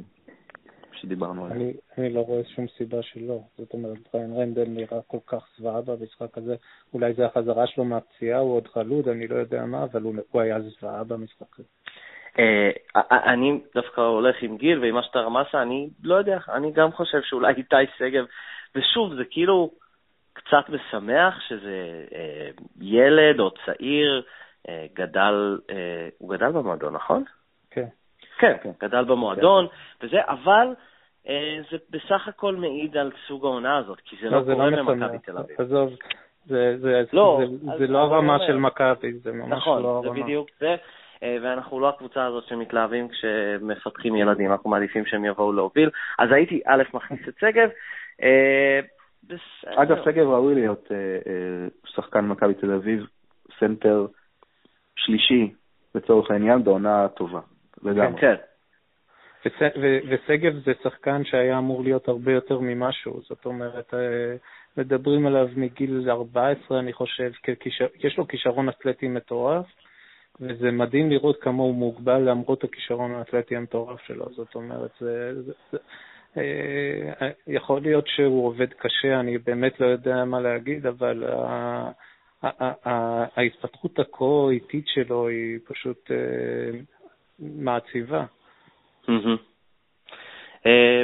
שדיברנו 0.94 1.46
עליו. 1.46 1.58
אני, 1.58 1.74
אני 1.98 2.14
לא 2.14 2.20
רואה 2.20 2.42
שום 2.56 2.66
סיבה 2.78 3.02
שלא. 3.02 3.40
זאת 3.58 3.74
אומרת, 3.74 3.98
בריין 4.14 4.34
רנדל 4.34 4.66
נראה 4.68 5.02
כל 5.08 5.18
כך 5.28 5.48
זוועה 5.58 5.82
במשחק 5.82 6.38
הזה. 6.38 6.56
אולי 6.94 7.14
זה 7.14 7.26
החזרה 7.26 7.68
שלו 7.68 7.86
מהפציעה, 7.86 8.40
הוא 8.40 8.56
עוד 8.56 8.68
חלוד, 8.68 9.08
אני 9.08 9.28
לא 9.28 9.36
יודע 9.36 9.66
מה, 9.66 9.84
אבל 9.84 10.02
הוא, 10.02 10.16
הוא 10.32 10.42
היה 10.42 10.58
זוועה 10.62 11.04
במשחק 11.04 11.60
הזה. 11.60 11.68
אה, 12.40 12.70
אני 13.34 13.60
דווקא 13.76 14.02
הולך 14.02 14.36
עם 14.42 14.58
גיל 14.58 14.80
ועם 14.80 14.96
מה 14.96 15.04
שאתה 15.04 15.20
רמזת, 15.20 15.56
אני 15.56 15.90
לא 16.04 16.16
יודע, 16.16 16.38
אני 16.54 16.72
גם 16.72 16.92
חושב 16.92 17.22
שאולי 17.24 17.54
איתי 17.54 17.76
שגב, 17.98 18.26
ושוב, 18.76 19.16
זה 19.16 19.24
כאילו 19.30 19.72
קצת 20.34 20.70
משמח 20.70 21.40
שזה 21.48 22.06
אה, 22.16 22.50
ילד 22.82 23.40
או 23.40 23.52
צעיר, 23.66 24.18
אה, 24.18 24.41
גדל, 24.94 25.60
הוא 26.18 26.30
גדל 26.30 26.52
במועדון, 26.52 26.94
נכון? 26.94 27.24
כן. 27.72 27.86
כן, 28.40 28.54
כן. 28.64 28.72
גדל 28.82 29.04
במועדון, 29.04 29.68
כן. 29.68 30.08
וזה, 30.08 30.18
אבל 30.28 30.68
זה 31.72 31.78
בסך 31.90 32.28
הכל 32.28 32.56
מעיד 32.56 32.98
על 32.98 33.12
סוג 33.28 33.46
העונה 33.46 33.78
הזאת, 33.78 34.00
כי 34.06 34.16
זה 34.22 34.30
לא, 34.30 34.38
לא 34.38 34.54
קורה 34.54 34.70
לא 34.70 34.84
במכבי 34.84 35.20
תל 35.20 35.38
אביב. 35.38 35.62
עזוב, 35.62 35.90
זה, 36.46 36.78
זה, 36.80 37.04
לא, 37.14 37.42
זה, 37.62 37.78
זה 37.78 37.88
לא 37.88 37.98
הרמה 37.98 38.38
של 38.48 38.58
מכבי, 38.58 39.14
זה 39.14 39.32
ממש 39.32 39.52
נכון, 39.52 39.84
לא 39.84 39.88
הרמה. 39.88 40.02
נכון, 40.02 40.18
זה 40.18 40.24
בדיוק 40.24 40.50
זה. 40.60 40.76
ואנחנו 41.42 41.80
לא 41.80 41.90
הקבוצה 41.90 42.26
הזאת 42.26 42.44
שמתלהבים 42.44 43.08
כשמפתחים 43.10 44.16
ילדים, 44.16 44.52
אנחנו 44.52 44.70
מעדיפים 44.70 45.06
שהם 45.06 45.26
יבואו 45.26 45.54
להוביל. 45.54 45.90
אז 46.20 46.32
הייתי 46.32 46.62
א', 46.68 46.84
מכניס 46.94 47.28
את 47.28 47.34
שגב. 47.40 47.70
אגב, 49.66 50.04
שגב 50.06 50.28
ראוי 50.28 50.56
להיות 50.56 50.92
שחקן 51.86 52.26
מכבי 52.26 52.54
תל 52.54 52.72
אביב, 52.74 53.08
סנטר 53.60 54.06
שלישי, 54.96 55.54
לצורך 55.96 56.32
העניין, 56.32 56.64
בעונה 56.64 57.08
טובה. 57.08 57.40
לגמרי. 57.84 58.22
כן, 58.22 58.36
כן. 58.36 58.36
ושגב 60.10 60.54
זה 60.66 60.72
שחקן 60.84 61.24
שהיה 61.26 61.58
אמור 61.58 61.84
להיות 61.84 62.08
הרבה 62.08 62.32
יותר 62.32 62.60
ממשהו, 62.60 63.22
זאת 63.30 63.46
אומרת, 63.46 63.94
אה, 63.94 64.36
מדברים 64.78 65.28
עליו 65.28 65.48
מגיל 65.56 66.10
14, 66.10 66.80
אני 66.80 66.94
חושב, 66.94 67.32
יש 68.00 68.18
לו 68.18 68.28
כישרון 68.28 68.70
אתלטי 68.70 69.08
מטורף, 69.08 69.66
וזה 70.40 70.72
מדהים 70.72 71.10
לראות 71.10 71.42
כמה 71.42 71.64
הוא 71.64 71.76
מוגבל 71.76 72.30
למרות 72.30 72.64
הכישרון 72.64 73.12
האתלטי 73.12 73.56
המטורף 73.56 74.00
שלו, 74.00 74.26
זאת 74.36 74.56
אומרת, 74.56 74.92
זה, 75.00 75.42
זה, 75.42 75.52
זה, 75.72 75.78
אה, 76.38 77.30
יכול 77.48 77.82
להיות 77.82 78.08
שהוא 78.08 78.48
עובד 78.48 78.74
קשה, 78.74 79.20
אני 79.20 79.38
באמת 79.38 79.80
לא 79.80 79.86
יודע 79.86 80.26
מה 80.26 80.42
להגיד, 80.42 80.86
אבל 80.86 81.24
ההתפתחות 83.36 84.00
הכה 84.00 84.50
איטית 84.52 84.88
שלו 84.88 85.28
היא 85.28 85.60
פשוט 85.68 86.12
אה, 86.12 86.80
מעציבה. 87.40 88.26
אה, 90.66 91.04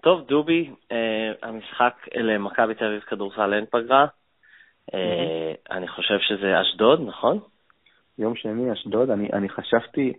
טוב, 0.00 0.26
דובי, 0.26 0.70
אה, 0.92 1.32
המשחק 1.42 1.94
למכבי 2.14 2.74
תל 2.74 2.84
אביב 2.84 3.00
כדורסל 3.00 3.54
אין 3.54 3.64
פגרה. 3.70 4.06
אה, 4.94 5.52
אני 5.70 5.88
חושב 5.88 6.18
שזה 6.20 6.60
אשדוד, 6.60 7.00
נכון? 7.06 7.38
יום 8.18 8.36
שני, 8.36 8.72
אשדוד. 8.72 9.10
אני, 9.10 9.28
אני 9.32 9.48
חשבתי, 9.48 10.12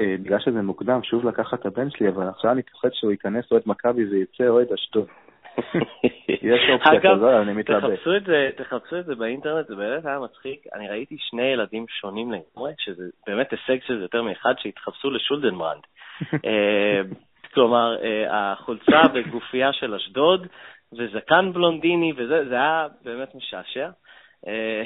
בגלל 0.00 0.38
שזה 0.38 0.62
מוקדם, 0.62 1.02
שוב 1.02 1.28
לקחת 1.28 1.60
את 1.60 1.66
הבן 1.66 1.90
שלי, 1.90 2.08
אבל 2.08 2.28
עכשיו 2.28 2.50
אני 2.52 2.62
פוחד 2.62 2.88
שהוא 2.92 3.10
ייכנס 3.10 3.52
אוהד 3.52 3.62
מכבי 3.66 4.04
ויצא 4.04 4.48
אוהד 4.48 4.72
אשדוד. 4.72 5.06
יש 6.42 6.60
אופציה 6.72 7.00
כזו, 7.00 7.42
אני 7.42 7.52
מתלבט. 7.52 7.90
תחפשו 7.90 8.16
את, 8.16 8.24
זה, 8.24 8.50
תחפשו 8.56 8.98
את 8.98 9.04
זה 9.04 9.14
באינטרנט, 9.14 9.66
זה 9.66 9.74
באמת 9.76 10.06
היה 10.06 10.18
מצחיק. 10.18 10.66
אני 10.74 10.88
ראיתי 10.88 11.16
שני 11.18 11.42
ילדים 11.42 11.84
שונים 11.88 12.32
לגמרי, 12.32 12.72
שזה 12.78 13.04
באמת 13.26 13.52
הישג 13.52 13.86
של 13.86 14.02
יותר 14.02 14.22
מאחד, 14.22 14.54
שהתחפשו 14.58 15.10
לשולדנברנד. 15.10 15.82
אה, 16.46 17.00
כלומר, 17.54 17.96
אה, 18.02 18.52
החולצה 18.52 19.02
בגופייה 19.14 19.72
של 19.72 19.94
אשדוד, 19.94 20.46
וזקן 20.92 21.52
בלונדיני, 21.52 22.12
וזה 22.16 22.48
זה 22.48 22.54
היה 22.54 22.86
באמת 23.04 23.34
משעשע. 23.34 23.88
אה, 24.46 24.82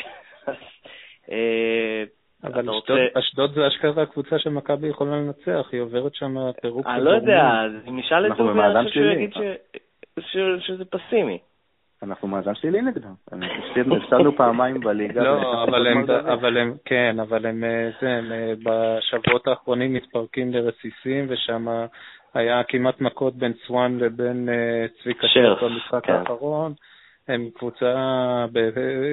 אבל 2.45 2.71
אשדוד, 2.71 2.99
אשדוד 3.15 3.55
זה 3.55 3.69
אשכרה 3.69 4.03
הקבוצה 4.03 4.39
שמכבי 4.39 4.89
יכולה 4.89 5.17
לנצח, 5.17 5.69
היא 5.73 5.81
עוברת 5.81 6.15
שם 6.15 6.37
פירוק. 6.63 6.87
אני 6.87 7.05
לא 7.05 7.11
יודע, 7.11 7.63
אם 7.89 7.99
נשאל 7.99 8.27
את 8.27 8.37
דובי, 8.37 8.61
אני 8.61 8.85
חושב 8.85 8.95
שהוא 8.95 9.07
יגיד 9.07 9.31
שזה 10.59 10.85
פסימי. 10.85 11.39
אנחנו 12.03 12.29
מאזן 12.29 12.55
שלילי 12.55 12.83
נגדם. 12.83 13.15
הפסדנו 13.27 14.37
פעמיים 14.41 14.81
בליגה. 14.81 15.23
לא, 15.23 15.65
אבל 15.65 15.87
הם, 15.87 16.11
אבל 16.11 16.57
הם, 16.57 16.75
כן, 16.85 17.17
אבל 17.21 17.47
הם, 17.47 17.65
אה, 17.65 17.91
זה, 18.01 18.11
הם 18.11 18.33
אה, 18.33 18.53
בשבועות 18.63 19.47
האחרונים 19.47 19.95
מתפרקים 19.95 20.53
לרסיסים, 20.53 21.27
ושם 21.29 21.67
היה 22.35 22.63
כמעט 22.65 23.01
מכות 23.01 23.37
בין 23.37 23.53
סואן 23.67 23.99
לבין 23.99 24.49
אה, 24.49 24.87
צביקה 25.03 25.27
שרף 25.29 25.63
במשחק 25.63 26.05
כן. 26.05 26.13
האחרון. 26.13 26.73
הם 27.29 27.51
קבוצה, 27.55 27.95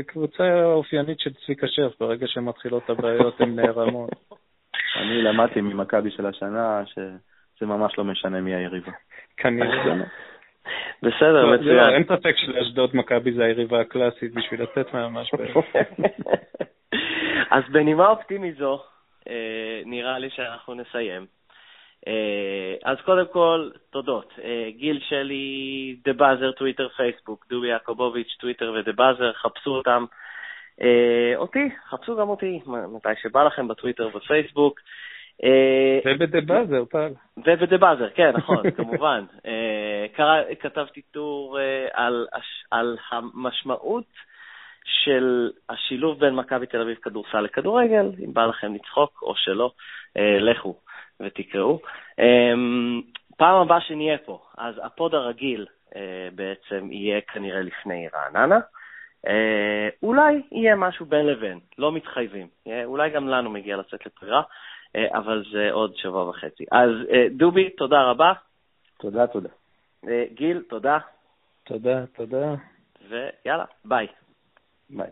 קבוצה 0.07 0.63
אופיינית 0.63 1.19
של 1.19 1.33
צביקה 1.33 1.67
שרף, 1.67 1.99
ברגע 1.99 2.27
שמתחילות 2.27 2.89
הבעיות 2.89 3.41
הן 3.41 3.55
נערמות. 3.55 4.09
אני 4.99 5.21
למדתי 5.21 5.61
ממכבי 5.61 6.11
של 6.11 6.25
השנה 6.25 6.83
שזה 6.85 7.65
ממש 7.65 7.97
לא 7.97 8.03
משנה 8.03 8.41
מי 8.41 8.55
היריבה. 8.55 8.91
כנראה. 9.37 9.95
בסדר, 11.03 11.45
לא, 11.45 11.55
מצוין. 11.55 11.75
לא, 11.75 11.93
אין 11.93 12.03
ספק 12.03 12.35
שלאשדוד 12.37 12.89
מכבי 12.93 13.31
זה 13.31 13.43
היריבה 13.43 13.81
הקלאסית 13.81 14.33
בשביל 14.33 14.61
לצאת 14.61 14.93
מהמשבר. 14.93 15.45
אז 17.51 17.63
בנימה 17.71 18.07
אופטימית 18.07 18.57
זו, 18.57 18.83
אה, 19.29 19.81
נראה 19.85 20.19
לי 20.19 20.29
שאנחנו 20.29 20.73
נסיים. 20.73 21.25
אה, 22.07 22.75
אז 22.85 22.97
קודם 23.05 23.25
כל, 23.31 23.69
תודות. 23.89 24.33
אה, 24.43 24.69
גיל 24.77 24.99
שלי, 25.09 25.95
The 26.05 26.13
Buzzer, 26.13 26.51
טוויטר, 26.51 26.89
פייסבוק, 26.89 27.45
דובי 27.49 27.67
יעקובוביץ', 27.67 28.35
טוויטר 28.39 28.73
ו 28.79 28.82
The 28.82 28.91
Buzzer, 28.91 29.33
חפשו 29.33 29.69
אותם. 29.69 30.05
אותי, 31.35 31.69
חפשו 31.89 32.15
גם 32.15 32.29
אותי, 32.29 32.59
מתי 32.95 33.09
שבא 33.21 33.43
לכם 33.43 33.67
בטוויטר 33.67 34.07
ובפייסבוק. 34.07 34.79
וב 36.05 36.20
The 36.20 36.41
Buzzer, 36.41 36.85
טל. 36.85 37.11
וב 37.37 37.53
The 37.53 37.77
Buzzer, 37.77 38.09
כן, 38.09 38.31
נכון, 38.37 38.71
כמובן. 38.77 39.23
אה, 39.45 40.05
כתבתי 40.59 41.01
טור 41.01 41.59
אה, 41.59 41.87
על, 41.93 42.27
על 42.71 42.97
המשמעות 43.11 44.05
של 44.85 45.51
השילוב 45.69 46.19
בין 46.19 46.35
מכבי 46.35 46.65
תל 46.65 46.81
אביב 46.81 46.97
כדורסל 47.01 47.41
לכדורגל, 47.41 48.11
אם 48.25 48.33
בא 48.33 48.45
לכם 48.45 48.75
לצחוק 48.75 49.19
או 49.21 49.35
שלא, 49.35 49.71
אה, 50.17 50.39
לכו 50.39 50.75
ותקראו. 51.19 51.79
פעם 53.37 53.55
הבאה 53.61 53.81
שנהיה 53.81 54.17
פה, 54.17 54.41
אז 54.57 54.75
הפוד 54.83 55.15
הרגיל 55.15 55.65
בעצם 56.35 56.91
יהיה 56.91 57.21
כנראה 57.21 57.61
לפני 57.61 58.07
רעננה. 58.13 58.59
אולי 60.03 60.41
יהיה 60.51 60.75
משהו 60.75 61.05
בין 61.05 61.25
לבין, 61.25 61.59
לא 61.77 61.91
מתחייבים. 61.91 62.47
אולי 62.85 63.09
גם 63.09 63.27
לנו 63.27 63.49
מגיע 63.49 63.77
לצאת 63.77 64.05
לבחירה. 64.05 64.41
אה, 64.95 65.17
אבל 65.17 65.43
זה 65.51 65.69
עוד 65.71 65.95
שבוע 65.95 66.29
וחצי. 66.29 66.65
אז 66.71 66.89
אה, 67.11 67.27
דובי, 67.31 67.69
תודה 67.69 68.03
רבה. 68.03 68.33
תודה, 68.99 69.27
תודה. 69.27 69.49
אה, 70.07 70.25
גיל, 70.33 70.61
תודה. 70.69 70.97
תודה, 71.63 72.05
תודה. 72.05 72.55
ויאללה, 73.09 73.65
ביי. 73.85 74.07
ביי. 74.89 75.09